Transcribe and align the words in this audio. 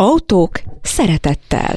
Autók 0.00 0.60
szeretettel. 0.82 1.74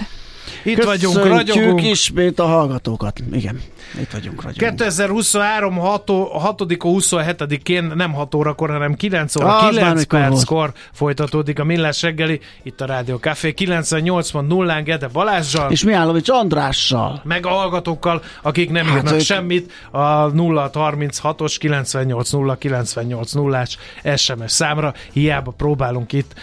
Itt 0.64 0.84
vagyunk, 0.84 1.26
ragyogunk. 1.26 1.84
ismét 1.84 2.40
a 2.40 2.46
hallgatókat. 2.46 3.20
Igen, 3.34 3.62
itt 4.00 4.12
vagyunk, 4.12 4.42
ragyogunk. 4.44 4.56
2023. 4.78 5.78
6. 5.78 6.04
27-én 6.08 7.92
nem 7.96 8.14
6 8.14 8.36
órakor, 8.36 8.70
hanem 8.70 8.94
9 8.96 9.36
óra, 9.36 9.58
Az 9.58 9.70
9 9.70 9.86
már 9.86 9.96
mikor 9.96 10.20
perckor 10.20 10.74
folytatódik 10.92 11.60
a 11.60 11.64
Millás 11.64 12.02
reggeli, 12.02 12.40
itt 12.64 12.82
a 12.82 12.86
Rádió 12.86 13.16
Café 13.18 13.54
98.0-án 13.58 14.82
Gede 14.84 15.08
Balázsjal. 15.08 15.72
És 15.72 15.84
Mihálovics 15.84 16.30
Andrással. 16.30 17.22
meg 17.24 17.46
a 17.46 17.50
hallgatókkal, 17.50 18.22
akik 18.42 18.70
nem 18.70 18.86
Hát 18.86 18.96
írnak 18.96 19.14
ők- 19.14 19.22
semmit, 19.22 19.72
a 19.92 20.32
036-os 20.32 21.56
980 21.60 22.58
980-ás 22.60 23.78
SMS 24.16 24.52
számra. 24.52 24.94
Hiába 25.14 25.52
próbálunk 25.52 26.14
itt 26.14 26.34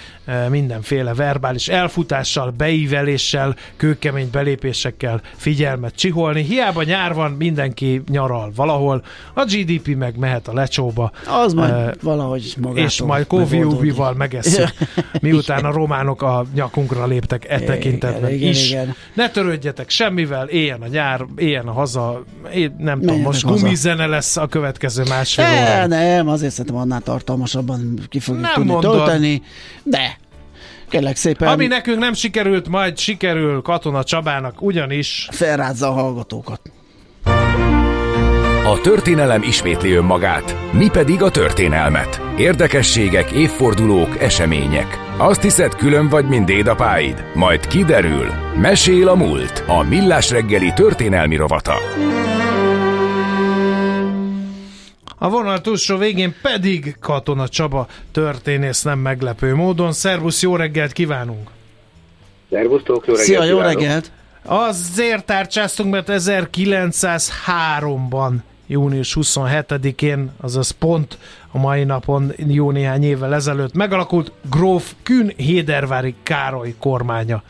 mindenféle 0.49 1.15
verbális 1.15 1.69
elfutással, 1.69 2.51
beíveléssel, 2.51 3.57
kőkemény 3.77 4.29
belépésekkel 4.33 5.21
figyelmet 5.37 5.95
csiholni. 5.95 6.43
Hiába 6.43 6.83
nyár 6.83 7.15
van, 7.15 7.31
mindenki 7.31 8.03
nyaral 8.09 8.53
valahol, 8.55 9.03
a 9.35 9.45
GDP 9.45 9.97
meg 9.97 10.17
mehet 10.19 10.49
a 10.49 10.53
lecsóba. 10.53 11.11
Az 11.27 11.53
majd 11.53 11.71
E, 11.71 11.95
valahogy 12.03 12.55
magától 12.61 12.85
és 12.85 13.03
majd. 13.03 13.27
Covid-val 13.27 14.15
megesszük, 14.15 14.69
miután 15.23 15.65
a 15.65 15.73
románok 15.73 16.23
a 16.23 16.45
nyakunkra 16.55 17.07
léptek 17.07 17.49
e 17.49 17.61
tekintetben 17.61 18.31
igen, 18.33 18.49
is. 18.49 18.71
igen. 18.71 18.95
Ne 19.15 19.31
törődjetek 19.31 19.91
semmivel, 19.91 20.49
éljen 20.49 20.83
a 20.83 20.87
nyár, 20.87 21.25
éljen 21.37 21.67
a 21.67 21.73
haza, 21.73 22.23
én 22.55 22.75
nem 22.79 22.95
tudom, 22.99 23.07
Menjenek 23.07 23.27
most 23.27 23.43
haza. 23.43 23.55
gumizene 23.63 24.07
lesz 24.07 24.37
a 24.37 24.47
következő 24.47 25.03
másfél 25.09 25.45
Ne, 25.45 25.61
órában. 25.63 25.89
nem, 25.89 26.29
azért 26.29 26.53
szerintem 26.53 26.81
annál 26.81 27.01
tartalmasabban 27.01 27.99
ki 28.09 28.19
fogjuk 28.21 28.45
Nem 28.45 28.55
tudni 28.55 28.71
mondod. 28.73 28.97
tölteni, 28.97 29.43
de 29.83 30.19
kérlek 30.91 31.17
szépen 31.17 31.49
Ami 31.49 31.67
nekünk 31.67 31.99
nem 31.99 32.13
sikerült, 32.13 32.69
majd 32.69 32.99
sikerül 32.99 33.63
Katona 33.63 34.05
Csabának, 34.05 34.63
ugyanis 34.63 35.29
felrázza 35.31 35.89
a 35.89 35.93
hallgatókat. 35.93 36.61
A 38.65 38.81
történelem 38.81 39.43
ismétli 39.43 39.93
önmagát, 39.93 40.57
mi 40.73 40.89
pedig 40.93 41.23
a 41.23 41.31
történelmet. 41.31 42.21
Érdekességek, 42.37 43.31
évfordulók, 43.31 44.23
események. 44.23 44.99
Azt 45.19 45.43
hiszed, 45.43 45.75
külön 45.75 46.09
vagy, 46.09 46.29
mint 46.29 46.47
dédapáid? 46.47 47.25
Majd 47.35 47.67
kiderül. 47.67 48.27
Mesél 48.61 49.09
a 49.09 49.15
múlt. 49.15 49.65
A 49.67 49.83
Millás 49.83 50.31
reggeli 50.31 50.73
történelmi 50.73 51.37
rovata. 51.37 51.75
A 55.23 55.29
vonal 55.29 55.61
túlsó 55.61 55.97
végén 55.97 56.35
pedig 56.43 56.97
Katona 57.01 57.49
Csaba 57.49 57.87
történész 58.13 58.83
nem 58.83 58.99
meglepő 58.99 59.55
módon. 59.55 59.93
Szervusz, 59.93 60.43
jó 60.43 60.57
reggelt 60.57 60.93
kívánunk! 60.93 61.51
Szervusztok, 62.51 63.07
jó 63.07 63.15
reggelt 63.15 63.27
Szia, 63.27 63.45
jó 63.45 63.57
kívánok. 63.57 63.81
reggelt! 63.81 64.11
Azért 64.45 65.25
tárcsáztunk, 65.25 65.91
mert 65.91 66.09
1903-ban, 66.11 68.33
június 68.67 69.17
27-én, 69.21 70.31
azaz 70.41 70.71
pont 70.71 71.19
a 71.51 71.59
mai 71.59 71.85
napon, 71.85 72.33
jó 72.37 72.71
néhány 72.71 73.05
évvel 73.05 73.35
ezelőtt 73.35 73.75
megalakult 73.75 74.33
Gróf 74.51 74.93
Kün 75.03 75.33
Hédervári 75.37 76.15
Károly 76.23 76.75
kormánya. 76.79 77.43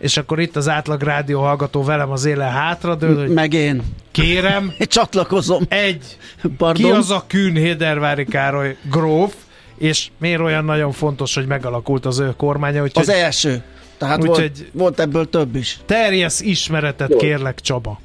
És 0.00 0.16
akkor 0.16 0.40
itt 0.40 0.56
az 0.56 0.68
átlag 0.68 1.02
rádió 1.02 1.40
hallgató 1.40 1.82
velem 1.82 2.10
az 2.10 2.24
éle 2.24 2.44
hátradől, 2.44 3.18
hogy 3.18 3.28
Meg 3.32 3.52
én. 3.52 3.82
kérem, 4.10 4.72
Én 4.78 4.86
csatlakozom. 4.86 5.62
egy, 5.68 6.16
Pardon. 6.56 6.82
ki 6.84 6.90
az 6.90 7.10
a 7.10 7.24
Kün 7.26 7.54
Hédervári 7.54 8.24
Károly 8.24 8.76
gróf, 8.90 9.34
és 9.78 10.08
miért 10.18 10.40
olyan 10.40 10.64
nagyon 10.64 10.92
fontos, 10.92 11.34
hogy 11.34 11.46
megalakult 11.46 12.06
az 12.06 12.18
ő 12.18 12.32
kormánya, 12.36 12.82
úgyhogy 12.82 13.02
Az 13.02 13.08
első. 13.08 13.62
Tehát 13.98 14.24
volt, 14.24 14.30
Úgyhogy- 14.38 14.66
volt 14.72 15.00
ebből 15.00 15.28
több 15.28 15.56
is. 15.56 15.78
terjesz 15.86 16.40
ismeretet 16.40 17.10
Jó. 17.10 17.16
kérlek 17.16 17.60
Csaba. 17.60 18.00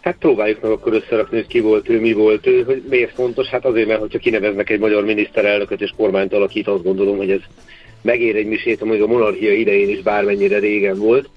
Hát 0.00 0.16
próbáljuk 0.18 0.62
meg 0.62 0.70
akkor 0.70 0.92
összerakni, 0.92 1.36
hogy 1.36 1.46
ki 1.46 1.60
volt 1.60 1.88
ő, 1.88 2.00
mi 2.00 2.12
volt 2.12 2.46
ő, 2.46 2.62
hogy 2.62 2.82
miért 2.90 3.14
fontos. 3.14 3.46
Hát 3.46 3.64
azért, 3.64 3.86
mert 3.88 4.00
hogyha 4.00 4.18
kineveznek 4.18 4.70
egy 4.70 4.78
magyar 4.78 5.04
miniszterelnököt 5.04 5.80
és 5.80 5.92
kormányt 5.96 6.32
alakít, 6.32 6.68
azt 6.68 6.82
gondolom, 6.82 7.16
hogy 7.16 7.30
ez 7.30 7.40
megér 8.04 8.36
egy 8.36 8.46
misét, 8.46 8.82
amíg 8.82 9.02
a 9.02 9.06
monarchia 9.06 9.52
idején 9.52 9.88
is 9.88 10.02
bármennyire 10.02 10.58
régen 10.58 10.98
volt. 10.98 11.28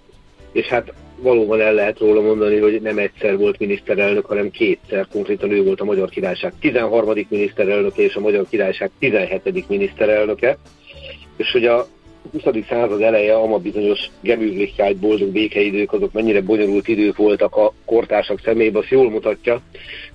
És 0.51 0.66
hát 0.66 0.94
valóban 1.22 1.61
el 1.61 1.73
lehet 1.73 2.00
róla 2.00 2.22
mondani, 2.22 2.57
hogy 2.57 2.81
nem 2.81 2.97
egyszer 2.97 3.38
volt 3.38 3.59
miniszterelnök, 3.59 4.25
hanem 4.25 4.51
kétszer. 4.51 5.07
Konkrétan 5.11 5.51
ő 5.51 5.63
volt 5.63 5.81
a 5.81 5.85
Magyar 5.85 6.09
Királyság 6.09 6.53
13. 6.59 7.25
miniszterelnöke 7.29 8.01
és 8.01 8.16
a 8.16 8.19
Magyar 8.19 8.45
Királyság 8.50 8.91
17. 9.00 9.69
miniszterelnöke. 9.69 10.57
És 11.38 11.51
hogy 11.51 11.66
a 11.66 11.88
20. 12.31 12.65
század 12.69 13.01
eleje, 13.01 13.35
ama 13.35 13.57
bizonyos 13.57 13.99
Gemütlichkeit, 14.21 14.97
boldog 14.97 15.31
békeidők, 15.31 15.93
azok 15.93 16.11
mennyire 16.13 16.41
bonyolult 16.41 16.88
idők 16.88 17.15
voltak 17.15 17.55
a 17.55 17.73
kortársak 17.85 18.39
szemébe, 18.43 18.79
azt 18.79 18.89
jól 18.89 19.09
mutatja, 19.09 19.61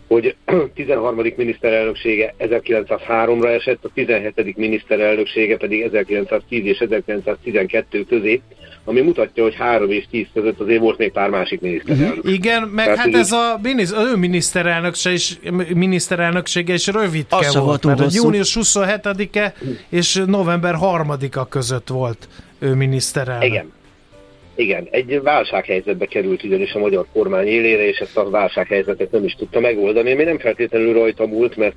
hogy 0.08 0.36
13. 0.74 1.32
miniszterelnöksége 1.36 2.34
1903-ra 2.38 3.48
esett, 3.48 3.84
a 3.84 3.88
17. 3.94 4.56
miniszterelnöksége 4.56 5.56
pedig 5.56 5.82
1910 5.82 6.64
és 6.64 6.78
1912 6.78 8.04
közé, 8.04 8.40
ami 8.84 9.00
mutatja, 9.00 9.42
hogy 9.42 9.54
3 9.54 9.90
és 9.90 10.04
10 10.10 10.26
között 10.34 10.60
azért 10.60 10.80
volt 10.80 10.98
még 10.98 11.12
pár 11.12 11.30
másik 11.30 11.60
miniszterelnök. 11.60 12.28
Igen, 12.28 12.62
meg 12.62 12.84
Tehát 12.84 12.98
hát 12.98 13.14
ez 13.14 13.20
ez 13.32 13.32
a, 13.32 13.58
minisz, 13.62 13.92
ő 13.92 14.16
miniszterelnökse 14.16 15.12
is, 15.12 15.38
miniszterelnöksége 15.74 16.74
is 16.74 16.86
rövidke 16.86 17.36
Az 17.36 17.52
se 17.52 17.60
volt, 17.60 17.84
mert 17.84 18.00
a 18.00 18.02
hosszú. 18.02 18.22
június 18.22 18.56
27-e 18.60 19.54
és 19.88 20.22
november 20.26 20.74
3-a 20.80 21.48
között 21.48 21.88
volt 21.88 22.28
ő 22.58 22.74
miniszterelnök. 22.74 23.48
Igen. 23.48 23.72
Igen, 24.54 24.88
egy 24.90 25.22
válsághelyzetbe 25.22 26.06
került 26.06 26.44
ugyanis 26.44 26.72
a 26.72 26.78
magyar 26.78 27.06
kormány 27.12 27.46
élére, 27.46 27.88
és 27.88 27.98
ezt 27.98 28.16
a 28.16 28.30
válsághelyzetet 28.30 29.10
nem 29.10 29.24
is 29.24 29.34
tudta 29.34 29.60
megoldani, 29.60 30.12
ami 30.12 30.24
nem 30.24 30.38
feltétlenül 30.38 30.92
rajta 30.92 31.26
múlt, 31.26 31.56
mert 31.56 31.76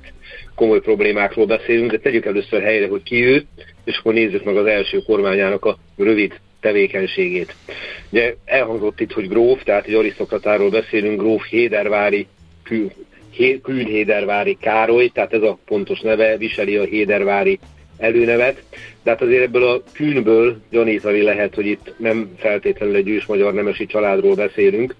komoly 0.54 0.80
problémákról 0.80 1.46
beszélünk, 1.46 1.90
de 1.90 1.98
tegyük 1.98 2.24
először 2.24 2.62
helyre, 2.62 2.88
hogy 2.88 3.02
ki 3.02 3.24
ő, 3.24 3.44
és 3.84 3.98
akkor 3.98 4.12
nézzük 4.12 4.44
meg 4.44 4.56
az 4.56 4.66
első 4.66 5.02
kormányának 5.06 5.64
a 5.64 5.78
rövid 5.96 6.32
tevékenységét. 6.60 7.54
Ugye 8.10 8.34
elhangzott 8.44 9.00
itt, 9.00 9.12
hogy 9.12 9.28
gróf, 9.28 9.62
tehát 9.62 9.86
egy 9.86 9.94
arisztokratáról 9.94 10.70
beszélünk, 10.70 11.20
gróf 11.20 11.44
Hédervári 11.44 12.26
kül, 12.62 12.90
Hé- 13.30 13.60
Külhédervári 13.62 14.56
Károly, 14.60 15.08
tehát 15.08 15.32
ez 15.32 15.42
a 15.42 15.58
pontos 15.64 16.00
neve, 16.00 16.36
viseli 16.36 16.76
a 16.76 16.84
Hédervári 16.84 17.58
előnevet, 17.98 18.62
de 19.02 19.10
hát 19.10 19.22
azért 19.22 19.42
ebből 19.42 19.62
a 19.62 19.82
kűnből 19.92 20.60
gyanítani 20.70 21.22
lehet, 21.22 21.54
hogy 21.54 21.66
itt 21.66 21.94
nem 21.98 22.34
feltétlenül 22.36 22.96
egy 22.96 23.08
ős 23.08 23.26
magyar 23.26 23.54
nemesi 23.54 23.86
családról 23.86 24.34
beszélünk, 24.34 24.94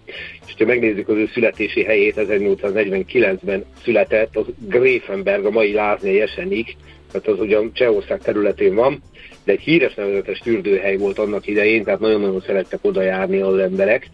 és 0.47 0.55
ha 0.59 0.65
megnézzük 0.65 1.09
az 1.09 1.17
ő 1.17 1.29
születési 1.33 1.83
helyét, 1.83 2.15
1849-ben 2.17 3.65
született, 3.85 4.37
az 4.37 4.47
Gréfenberg, 4.69 5.45
a 5.45 5.51
mai 5.51 5.73
Láznyai 5.73 6.21
Esenik, 6.21 6.77
tehát 7.13 7.29
az 7.29 7.41
ugyan 7.41 7.71
Csehország 7.75 8.21
területén 8.21 8.75
van, 8.75 9.03
de 9.47 9.53
egy 9.53 9.61
híres 9.61 9.95
nevezetes 9.95 10.41
fürdőhely 10.43 10.97
volt 10.97 11.19
annak 11.19 11.47
idején, 11.47 11.85
tehát 11.85 12.01
nagyon-nagyon 12.01 12.43
szerettek 12.47 12.79
oda 12.83 13.03
járni 13.03 13.41
az 13.41 13.59
emberek, 13.59 14.09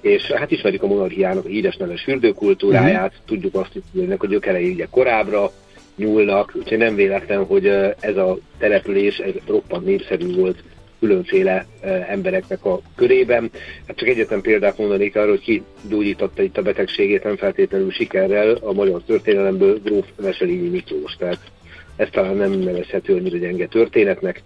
és 0.00 0.22
hát 0.22 0.50
ismerjük 0.50 0.82
a 0.82 0.86
monarchiának 0.86 1.44
a 1.44 1.48
híres 1.48 1.76
neves 1.76 2.02
fürdőkultúráját, 2.02 3.12
uh-huh. 3.12 3.26
tudjuk 3.26 3.54
azt, 3.54 3.72
hogy 3.92 4.02
ennek 4.02 4.22
a 4.22 4.26
gyökerei 4.26 4.70
ugye 4.70 4.86
korábbra 4.90 5.50
nyúlnak, 5.96 6.52
úgyhogy 6.54 6.78
nem 6.78 6.94
véletlen, 6.94 7.44
hogy 7.44 7.66
ez 8.00 8.16
a 8.16 8.38
település 8.58 9.18
ez 9.18 9.32
roppant 9.46 9.84
népszerű 9.84 10.34
volt 10.34 10.62
különféle 11.00 11.66
embereknek 12.08 12.64
a 12.64 12.80
körében. 12.96 13.50
Hát 13.86 13.96
csak 13.96 14.08
egyetlen 14.08 14.40
példát 14.40 14.78
mondanék 14.78 15.16
arra, 15.16 15.28
hogy 15.28 15.40
ki 15.40 15.62
gyógyította 15.88 16.42
itt 16.42 16.58
a 16.58 16.62
betegségét, 16.62 17.24
nem 17.24 17.36
feltétlenül 17.36 17.90
sikerrel 17.90 18.58
a 18.60 18.72
magyar 18.72 19.02
történelemből 19.06 19.80
Gróf 19.84 20.06
Veselényi 20.16 20.68
Miklós. 20.68 21.16
Tehát 21.18 21.38
ez 22.00 22.08
talán 22.10 22.36
nem 22.36 22.52
nevezhető 22.52 23.14
annyira 23.14 23.36
gyenge 23.36 23.66
történetnek. 23.66 24.42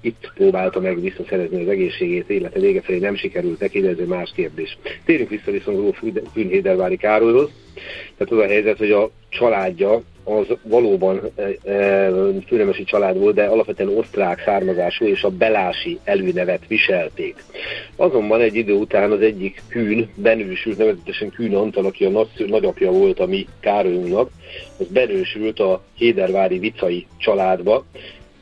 itt 0.00 0.32
próbálta 0.34 0.80
meg 0.80 1.00
visszaszerezni 1.00 1.62
az 1.62 1.68
egészségét, 1.68 2.30
élete 2.30 2.60
vége 2.60 2.80
felé 2.80 2.98
nem 2.98 3.16
sikerült 3.16 3.60
neki, 3.60 3.80
de 3.80 3.88
ez 3.88 3.98
egy 3.98 4.06
más 4.06 4.32
kérdés. 4.34 4.78
Térjünk 5.04 5.30
vissza 5.30 5.50
viszont 5.50 5.78
Gróf 5.78 6.02
Fűnhédervári 6.32 6.96
Károlyhoz. 6.96 7.50
Tehát 8.16 8.32
az 8.32 8.38
a 8.38 8.52
helyzet, 8.52 8.78
hogy 8.78 8.90
a 8.90 9.10
családja 9.28 10.02
az 10.28 10.46
valóban 10.62 11.20
e, 11.36 11.70
e, 11.70 12.10
főnemesi 12.46 12.84
család 12.84 13.18
volt, 13.18 13.34
de 13.34 13.44
alapvetően 13.44 13.96
osztrák 13.98 14.42
származású 14.44 15.04
és 15.04 15.22
a 15.22 15.30
belási 15.30 15.98
előnevet 16.04 16.66
viselték. 16.68 17.44
Azonban 17.96 18.40
egy 18.40 18.54
idő 18.54 18.72
után 18.72 19.10
az 19.10 19.20
egyik 19.20 19.62
kűn 19.68 20.08
benősült, 20.14 20.78
nevezetesen 20.78 21.30
Kűn 21.30 21.54
Antal, 21.54 21.84
aki 21.84 22.04
a 22.04 22.10
nagy, 22.10 22.28
nagyapja 22.46 22.90
volt 22.90 23.20
a 23.20 23.26
mi 23.26 23.46
Károlyunknak, 23.60 24.30
az 24.78 24.86
benősült 24.86 25.60
a 25.60 25.82
Hédervári 25.94 26.58
Vicai 26.58 27.06
családba, 27.18 27.84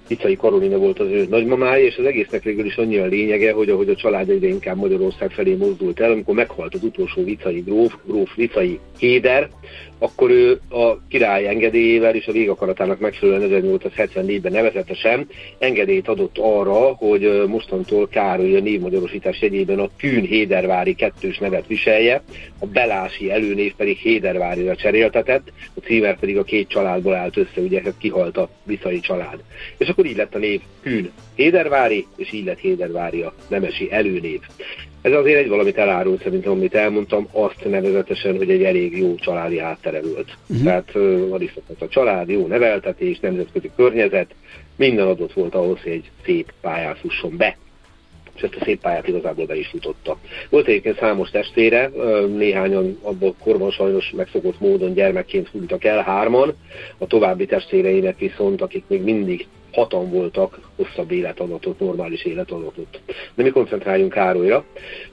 Icai 0.06 0.36
Karolina 0.36 0.76
volt 0.76 0.98
az 0.98 1.08
ő 1.08 1.26
nagymamája, 1.30 1.84
és 1.84 1.96
az 1.96 2.04
egésznek 2.04 2.42
végül 2.42 2.66
is 2.66 2.76
annyi 2.76 2.96
a 2.96 3.06
lényege, 3.06 3.52
hogy 3.52 3.68
ahogy 3.68 3.88
a 3.88 3.94
család 3.94 4.28
egyre 4.28 4.46
inkább 4.46 4.76
Magyarország 4.76 5.30
felé 5.30 5.54
mozdult 5.54 6.00
el, 6.00 6.10
amikor 6.10 6.34
meghalt 6.34 6.74
az 6.74 6.82
utolsó 6.82 7.24
vicai 7.24 7.60
gróf, 7.60 7.94
gróf 8.04 8.34
vicai 8.34 8.80
Héder, 8.98 9.50
akkor 10.04 10.30
ő 10.30 10.60
a 10.68 11.06
király 11.08 11.46
engedélyével 11.46 12.14
és 12.14 12.26
a 12.26 12.32
végakaratának 12.32 13.00
megfelelően 13.00 13.80
1874-ben 13.80 14.52
nevezetesen 14.52 15.28
engedélyt 15.58 16.08
adott 16.08 16.38
arra, 16.38 16.94
hogy 16.94 17.42
mostantól 17.46 18.08
Károly 18.08 18.56
a 18.56 18.60
névmagyarosítás 18.60 19.40
jegyében 19.40 19.78
a 19.78 19.88
Kűn 19.96 20.24
Hédervári 20.24 20.94
kettős 20.94 21.38
nevet 21.38 21.66
viselje, 21.66 22.22
a 22.58 22.66
Belási 22.66 23.30
előnév 23.30 23.74
pedig 23.74 23.96
Hédervárira 23.96 24.76
cseréltetett, 24.76 25.52
a 25.74 25.80
címer 25.80 26.18
pedig 26.18 26.38
a 26.38 26.44
két 26.44 26.68
családból 26.68 27.14
állt 27.14 27.36
össze, 27.36 27.60
ugye 27.60 27.80
hát 27.84 27.94
kihalt 27.98 28.36
a 28.36 28.48
viszai 28.64 29.00
család. 29.00 29.42
És 29.76 29.88
akkor 29.88 30.06
így 30.06 30.16
lett 30.16 30.34
a 30.34 30.38
név 30.38 30.60
Kűn 30.82 31.12
Hédervári, 31.34 32.06
és 32.16 32.32
így 32.32 32.44
lett 32.44 32.58
Hédervári 32.58 33.22
a 33.22 33.34
nemesi 33.48 33.92
előnév. 33.92 34.40
Ez 35.04 35.12
azért 35.12 35.38
egy 35.38 35.48
valamit 35.48 35.76
elárul 35.76 36.18
szerintem, 36.22 36.52
amit 36.52 36.74
elmondtam, 36.74 37.28
azt 37.32 37.64
nevezetesen, 37.64 38.36
hogy 38.36 38.50
egy 38.50 38.62
elég 38.62 38.98
jó 38.98 39.14
családi 39.14 39.58
háttere 39.58 40.00
volt. 40.00 40.36
Uh-huh. 40.48 40.64
Tehát 40.64 40.94
uh, 40.94 41.40
a 41.78 41.88
család, 41.88 42.28
jó 42.28 42.46
neveltetés, 42.46 43.20
nemzetközi 43.20 43.70
környezet, 43.76 44.34
minden 44.76 45.06
adott 45.06 45.32
volt 45.32 45.54
ahhoz, 45.54 45.82
hogy 45.82 45.92
egy 45.92 46.10
szép 46.24 46.52
pályán 46.60 46.94
fusson 46.94 47.36
be 47.36 47.56
és 48.36 48.42
ezt 48.42 48.54
a 48.60 48.64
szép 48.64 48.80
pályát 48.80 49.08
igazából 49.08 49.46
be 49.46 49.56
is 49.56 49.66
futotta. 49.66 50.18
Volt 50.48 50.66
egyébként 50.66 50.98
számos 50.98 51.30
testvére, 51.30 51.90
néhányan 52.36 52.98
abban 53.02 53.34
korban 53.38 53.70
sajnos 53.70 54.10
megszokott 54.16 54.60
módon 54.60 54.94
gyermekként 54.94 55.48
hunytak 55.48 55.84
el, 55.84 56.02
hárman, 56.02 56.54
a 56.98 57.06
további 57.06 57.46
testvéreinek 57.46 58.18
viszont, 58.18 58.62
akik 58.62 58.84
még 58.86 59.02
mindig 59.02 59.46
hatan 59.74 60.10
voltak, 60.10 60.58
hosszabb 60.76 61.10
életadatot, 61.10 61.80
normális 61.80 62.24
életadatot. 62.24 63.00
De 63.34 63.42
mi 63.42 63.50
koncentráljunk 63.50 64.12
Károlyra. 64.12 64.64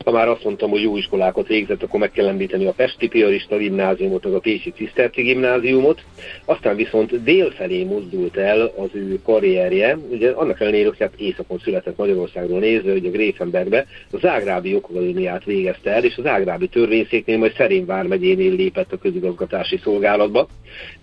Ha 0.06 0.12
már 0.12 0.28
azt 0.28 0.44
mondtam, 0.44 0.70
hogy 0.70 0.82
jó 0.82 0.98
iskolákat 0.98 1.48
végzett, 1.48 1.84
akkor 1.84 2.00
meg 2.00 2.12
kell 2.12 2.28
említeni 2.28 2.66
a 2.66 2.72
Pesti 2.72 3.08
Piarista 3.08 3.58
gimnáziumot, 3.58 4.26
az 4.26 4.34
a 4.34 4.40
Pécsi 4.40 4.72
Ciszterci 4.72 5.22
gimnáziumot. 5.22 6.04
Aztán 6.46 6.76
viszont 6.76 7.24
délfelé 7.24 7.84
mozdult 7.84 8.38
el 8.38 8.62
az 8.62 8.90
ő 8.94 9.20
karrierje. 9.24 9.98
Ugye 10.10 10.32
annak 10.32 10.62
ellenére, 10.62 10.88
hogy 10.88 11.00
hát 11.00 11.14
északon 11.18 11.60
született 11.60 11.98
Magyarországról 11.98 12.60
nézve, 12.60 12.92
hogy 12.92 13.06
a 13.06 13.10
Gréfenbergbe 13.10 13.86
a 14.12 14.18
Zágrábi 14.18 14.70
Jogakadémiát 14.70 15.44
végezte 15.44 15.92
el, 15.92 16.04
és 16.04 16.18
az 16.18 16.24
Zágrábi 16.24 16.68
törvényszéknél 16.68 17.38
majd 17.38 17.54
Szerény 17.56 17.86
vármegyénél 17.86 18.56
lépett 18.56 18.92
a 18.92 18.98
közigazgatási 18.98 19.80
szolgálatba. 19.84 20.48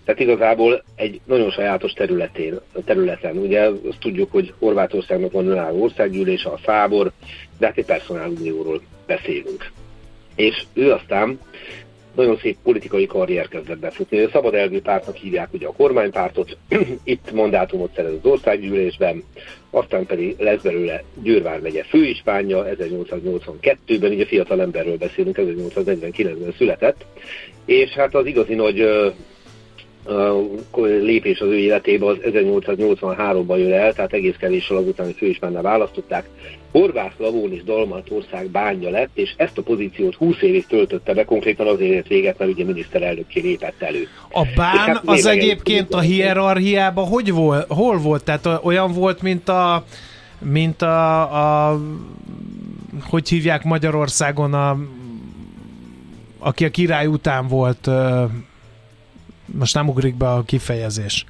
Tehát 0.05 0.19
igazából 0.21 0.83
egy 0.95 1.19
nagyon 1.25 1.51
sajátos 1.51 1.91
területén, 1.91 2.59
területen. 2.85 3.37
Ugye 3.37 3.61
azt 3.61 3.99
tudjuk, 3.99 4.31
hogy 4.31 4.53
Horvátországnak 4.59 5.31
van 5.31 5.47
önálló 5.47 5.81
országgyűlés, 5.81 6.43
a 6.43 6.57
Fábor, 6.57 7.11
de 7.57 7.65
hát 7.65 7.77
egy 7.77 7.85
personálunióról 7.85 8.81
beszélünk. 9.05 9.71
És 10.35 10.63
ő 10.73 10.91
aztán 10.91 11.39
nagyon 12.15 12.37
szép 12.37 12.57
politikai 12.63 13.05
karrier 13.05 13.47
kezdett 13.47 13.79
befutni. 13.79 14.19
A 14.19 14.29
Szabad 14.29 14.53
Elvű 14.53 14.81
pártnak 14.81 15.15
hívják 15.15 15.53
ugye 15.53 15.67
a 15.67 15.73
kormánypártot, 15.73 16.57
itt 17.03 17.31
mandátumot 17.31 17.93
szerez 17.95 18.13
az 18.13 18.31
országgyűlésben, 18.31 19.23
aztán 19.69 20.05
pedig 20.05 20.35
lesz 20.39 20.61
belőle 20.61 21.03
Győrvár 21.23 21.59
megye 21.59 21.83
főispánja 21.83 22.65
1882-ben, 22.65 24.11
ugye 24.11 24.25
fiatal 24.25 24.61
emberről 24.61 24.97
beszélünk, 24.97 25.37
1849-ben 25.39 26.53
született, 26.57 27.05
és 27.65 27.89
hát 27.89 28.15
az 28.15 28.25
igazi 28.25 28.53
nagy 28.53 28.89
lépés 31.01 31.39
az 31.39 31.47
ő 31.47 31.57
életébe 31.57 32.05
az 32.05 32.17
1883-ban 32.23 33.57
jön 33.57 33.73
el, 33.73 33.93
tehát 33.93 34.13
egész 34.13 34.35
kevéssel 34.39 34.77
azután, 34.77 35.05
hogy 35.05 35.15
főispánnál 35.17 35.61
választották. 35.61 36.29
Horváth 36.71 37.19
Lavón 37.19 37.53
is 37.53 37.63
Dalmatország 37.63 38.49
bánja 38.49 38.89
lett, 38.89 39.09
és 39.13 39.33
ezt 39.37 39.57
a 39.57 39.61
pozíciót 39.61 40.15
20 40.15 40.41
évig 40.41 40.65
töltötte 40.65 41.13
be, 41.13 41.25
konkrétan 41.25 41.67
azért 41.67 41.91
ért 41.91 42.07
véget, 42.07 42.37
mert 42.37 42.51
ugye 42.51 42.65
miniszterelnökké 42.65 43.41
lépett 43.41 43.81
elő. 43.81 44.07
A 44.31 44.45
bán 44.55 44.77
hát 44.77 45.01
az 45.05 45.25
egyébként 45.25 45.93
a 45.93 45.99
hierarchiában 45.99 47.07
hogy 47.07 47.31
volt, 47.31 47.65
hol 47.67 47.97
volt? 47.97 48.23
Tehát 48.23 48.59
olyan 48.63 48.93
volt, 48.93 49.21
mint 49.21 49.49
a 49.49 49.83
mint 50.39 50.81
a, 50.81 51.69
a 51.69 51.79
hogy 53.09 53.29
hívják 53.29 53.63
Magyarországon 53.63 54.53
a 54.53 54.77
aki 56.39 56.65
a 56.65 56.69
király 56.69 57.05
után 57.05 57.47
volt 57.47 57.89
most 59.51 59.73
nem 59.73 59.87
ugrik 59.87 60.15
be 60.15 60.29
a 60.29 60.43
kifejezés. 60.43 61.25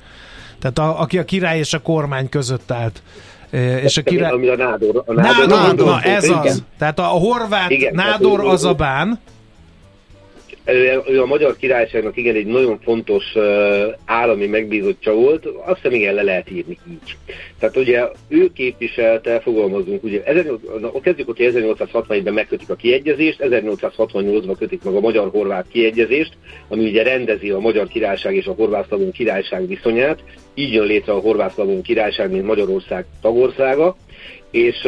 Tehát 0.59 0.79
a, 0.79 1.01
aki 1.01 1.17
a 1.17 1.25
király 1.25 1.57
és 1.57 1.73
a 1.73 1.81
kormány 1.81 2.29
között 2.29 2.71
állt. 2.71 3.01
És 3.81 3.97
a 3.97 4.01
király... 4.01 4.31
Ami 4.31 4.47
a 4.47 4.55
nádor. 4.55 5.03
A 5.05 5.13
nádor, 5.13 5.47
nádor, 5.47 5.67
nádor 5.67 5.85
na, 5.85 6.01
ez 6.01 6.29
az. 6.29 6.63
Tehát 6.77 6.99
a, 6.99 7.03
a 7.03 7.17
horvát 7.17 7.69
igen, 7.69 7.93
nádor 7.95 8.39
az 8.39 8.63
a 8.63 8.73
bán, 8.73 9.19
ő 11.07 11.21
a 11.21 11.25
Magyar 11.25 11.55
Királyságnak 11.57 12.17
igen 12.17 12.35
egy 12.35 12.45
nagyon 12.45 12.79
fontos 12.79 13.23
állami 14.05 14.47
megbízottja 14.47 15.13
volt, 15.13 15.45
azt 15.45 15.75
hiszem 15.81 15.97
igen 15.97 16.13
le 16.13 16.21
lehet 16.21 16.51
írni 16.51 16.77
így. 16.89 17.17
Tehát 17.59 17.77
ugye 17.77 18.07
ő 18.27 18.49
képviselte, 18.53 19.39
fogalmazunk, 19.39 20.03
ugye 20.03 20.21
18, 20.21 20.61
kezdjük 21.01 21.29
ott, 21.29 21.37
hogy 21.37 21.51
1861-ben 21.53 22.33
megkötik 22.33 22.69
a 22.69 22.75
kiegyezést, 22.75 23.39
1868-ban 23.41 24.55
kötik 24.59 24.83
meg 24.83 24.93
a 24.93 24.99
magyar-horvát 24.99 25.65
kiegyezést, 25.71 26.33
ami 26.67 26.83
ugye 26.83 27.03
rendezi 27.03 27.49
a 27.49 27.59
Magyar 27.59 27.87
Királyság 27.87 28.35
és 28.35 28.45
a 28.45 28.53
horvát 28.53 28.87
királyság 29.13 29.67
viszonyát, 29.67 30.19
így 30.53 30.73
jön 30.73 30.85
létre 30.85 31.13
a 31.13 31.19
horvát 31.19 31.61
királyság, 31.83 32.31
mint 32.31 32.45
Magyarország 32.45 33.05
tagországa, 33.21 33.95
és 34.51 34.87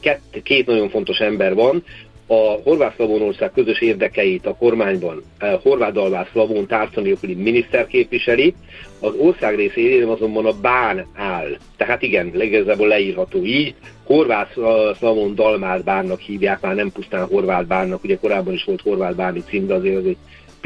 két, 0.00 0.42
két 0.42 0.66
nagyon 0.66 0.88
fontos 0.88 1.18
ember 1.18 1.54
van, 1.54 1.84
a 2.26 2.60
Horvát-Szlavónország 2.64 3.52
közös 3.52 3.80
érdekeit 3.80 4.46
a 4.46 4.54
kormányban 4.54 5.22
a 5.38 5.46
Horvát 5.62 5.92
Dalvás 5.92 6.28
Szlavón 6.32 6.66
tárca 6.66 7.00
nélküli 7.00 7.34
miniszter 7.34 7.86
képviseli, 7.86 8.54
az 9.00 9.14
ország 9.18 9.56
részén 9.56 10.08
azonban 10.08 10.46
a 10.46 10.60
bán 10.60 11.06
áll. 11.14 11.56
Tehát 11.76 12.02
igen, 12.02 12.30
legalábbis 12.34 12.86
leírható 12.86 13.44
így. 13.44 13.74
Horvát 14.04 14.52
Szlavón 14.96 15.34
Dalmát 15.34 15.84
bánnak 15.84 16.20
hívják, 16.20 16.60
már 16.60 16.74
nem 16.74 16.92
pusztán 16.92 17.26
Horvát 17.26 17.66
bánnak, 17.66 18.04
ugye 18.04 18.16
korábban 18.16 18.54
is 18.54 18.64
volt 18.64 18.80
Horvát 18.80 19.16
báni 19.16 19.42
cím, 19.48 19.66
de 19.66 19.74
azért 19.74 19.96
az 19.96 20.06
egy 20.06 20.16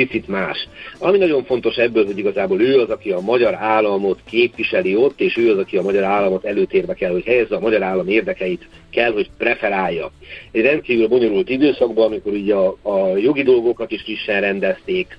picit 0.06 0.28
más. 0.28 0.68
Ami 0.98 1.18
nagyon 1.18 1.44
fontos 1.44 1.76
ebből, 1.76 2.06
hogy 2.06 2.18
igazából 2.18 2.60
ő 2.60 2.80
az, 2.80 2.90
aki 2.90 3.10
a 3.10 3.20
magyar 3.20 3.54
államot 3.54 4.18
képviseli 4.30 4.96
ott, 4.96 5.20
és 5.20 5.36
ő 5.36 5.50
az, 5.50 5.58
aki 5.58 5.76
a 5.76 5.82
magyar 5.82 6.04
államot 6.04 6.44
előtérbe 6.44 6.94
kell, 6.94 7.12
hogy 7.12 7.24
helyezze, 7.24 7.56
a 7.56 7.60
magyar 7.60 7.82
állam 7.82 8.08
érdekeit 8.08 8.68
kell, 8.90 9.12
hogy 9.12 9.30
preferálja. 9.38 10.10
Egy 10.52 10.62
rendkívül 10.62 11.08
bonyolult 11.08 11.48
időszakban, 11.48 12.06
amikor 12.06 12.32
ugye 12.32 12.54
a, 12.54 12.76
a 12.82 13.16
jogi 13.16 13.42
dolgokat 13.42 13.90
is 13.90 14.02
frissen 14.02 14.40
rendezték, 14.40 15.18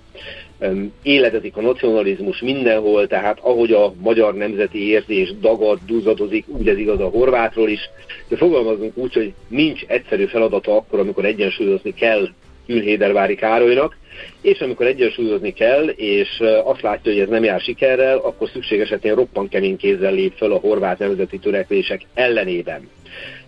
éledezik 1.02 1.58
a 1.58 1.62
nacionalizmus 1.62 2.42
mindenhol, 2.42 3.08
tehát 3.08 3.40
ahogy 3.42 3.72
a 3.72 3.94
magyar 4.02 4.34
nemzeti 4.34 4.88
érzés 4.88 5.34
dagad, 5.40 5.80
duzadozik, 5.86 6.46
úgy 6.48 6.68
ez 6.68 6.78
igaz 6.78 7.00
a 7.00 7.10
horvátról 7.10 7.70
is, 7.70 7.90
de 8.28 8.38
fogalmazunk 8.38 8.98
úgy, 8.98 9.14
hogy 9.14 9.34
nincs 9.48 9.84
egyszerű 9.88 10.26
feladata 10.26 10.76
akkor, 10.76 11.00
amikor 11.00 11.26
egyensúlyozni 11.26 11.94
kell 11.94 12.30
Ülhédervári 12.72 13.36
Károlynak, 13.36 13.98
és 14.42 14.60
amikor 14.60 14.86
egyensúlyozni 14.86 15.54
kell, 15.54 15.88
és 15.88 16.44
azt 16.64 16.82
látja, 16.82 17.12
hogy 17.12 17.22
ez 17.22 17.30
nem 17.30 17.44
jár 17.44 17.60
sikerrel, 17.60 18.18
akkor 18.18 18.50
szükség 18.50 18.80
esetén 18.80 19.16
roppan 19.16 19.48
kemény 19.48 19.78
kézzel 19.78 20.14
lép 20.14 20.34
fel 20.36 20.52
a 20.52 20.60
horvát 20.60 21.00
nemzeti 21.00 21.38
törekvések 21.38 22.02
ellenében. 22.14 22.90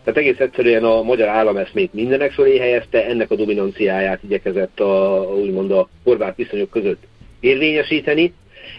Tehát 0.03 0.19
egész 0.19 0.39
egyszerűen 0.39 0.83
a 0.83 1.01
magyar 1.01 1.27
állameszmét 1.27 1.93
mindenek 1.93 2.31
fölé 2.31 2.57
helyezte, 2.57 3.05
ennek 3.05 3.31
a 3.31 3.35
dominanciáját 3.35 4.23
igyekezett 4.23 4.79
a, 4.79 5.25
úgymond 5.41 5.71
a 5.71 5.89
horvát 6.03 6.35
viszonyok 6.35 6.69
között 6.69 7.03
érvényesíteni, 7.39 8.33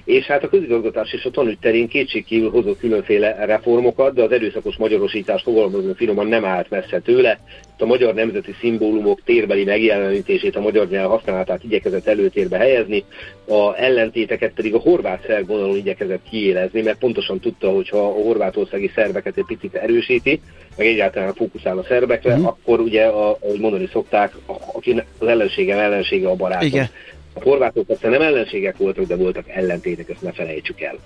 és 0.05 0.25
hát 0.25 0.43
a 0.43 0.49
közigazgatás 0.49 1.13
és 1.13 1.25
a 1.25 1.31
tanügy 1.31 1.59
terén 1.59 1.89
kétségkívül 1.89 2.51
hozott 2.51 2.79
különféle 2.79 3.45
reformokat, 3.45 4.15
de 4.15 4.23
az 4.23 4.33
erőszakos 4.33 4.77
magyarosítás 4.77 5.43
fogalmazó 5.43 5.93
finoman 5.93 6.27
nem 6.27 6.45
állt 6.45 6.71
messze 6.71 7.01
tőle. 7.01 7.39
Itt 7.75 7.83
a 7.83 7.87
magyar 7.87 8.15
nemzeti 8.15 8.55
szimbólumok 8.61 9.21
térbeli 9.25 9.65
megjelenítését, 9.65 10.57
a 10.57 10.61
magyar 10.61 10.89
nyelv 10.89 11.09
használatát 11.11 11.65
igyekezett 11.65 12.07
előtérbe 12.07 12.57
helyezni, 12.59 13.05
a 13.49 13.77
ellentéteket 13.77 14.53
pedig 14.55 14.75
a 14.75 14.79
horvát 14.79 15.25
szerb 15.27 15.47
vonalon 15.47 15.77
igyekezett 15.77 16.23
kiélezni, 16.31 16.83
mert 16.83 16.99
pontosan 16.99 17.41
tudta, 17.41 17.71
hogy 17.71 17.89
ha 17.89 17.99
a 17.99 18.23
horvátországi 18.23 18.91
szerveket 18.95 19.37
egy 19.37 19.45
picit 19.47 19.75
erősíti, 19.75 20.41
meg 20.77 20.87
egyáltalán 20.87 21.35
fókuszál 21.35 21.79
a 21.79 21.85
szerbekre, 21.89 22.37
mm. 22.37 22.45
akkor 22.45 22.81
ugye, 22.81 23.05
a, 23.05 23.37
ahogy 23.41 23.61
mondani 23.61 23.89
szokták, 23.93 24.33
aki 24.73 25.03
az 25.19 25.27
ellensége 25.27 25.77
ellensége 25.77 26.29
a 26.29 26.35
barátom. 26.35 26.67
Igen. 26.67 26.89
A 27.35 27.43
horvátok 27.43 27.87
persze 27.87 28.09
nem 28.09 28.23
ellenségek 28.23 28.77
voltak, 28.77 29.05
de 29.05 29.17
voltak 29.17 29.49
ellentétek, 29.49 30.09
ezt 30.09 30.23
ne 30.23 30.33
felejtsük 30.33 30.81
el. 30.81 30.99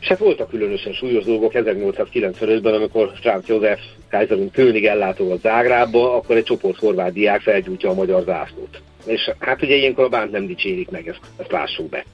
És 0.00 0.08
hát 0.08 0.18
voltak 0.18 0.50
különösen 0.50 0.92
súlyos 0.92 1.24
dolgok 1.24 1.52
1895-ben, 1.54 2.74
amikor 2.74 3.12
Franz 3.20 3.46
József 3.46 3.80
Kaiserunk 4.10 4.52
König 4.52 4.84
ellátogat 4.84 5.40
Zágrábba, 5.40 6.14
akkor 6.14 6.36
egy 6.36 6.44
csoport 6.44 6.78
horvát 6.78 7.12
diák 7.12 7.40
felgyújtja 7.40 7.90
a 7.90 7.94
magyar 7.94 8.22
zászlót. 8.22 8.80
És 9.06 9.30
hát 9.38 9.62
ugye 9.62 9.74
ilyenkor 9.74 10.04
a 10.04 10.08
bánt 10.08 10.30
nem 10.30 10.46
dicsérik 10.46 10.90
meg, 10.90 11.08
ezt, 11.08 11.20
ezt 11.36 11.52
lássuk 11.52 11.88
be. 11.88 12.04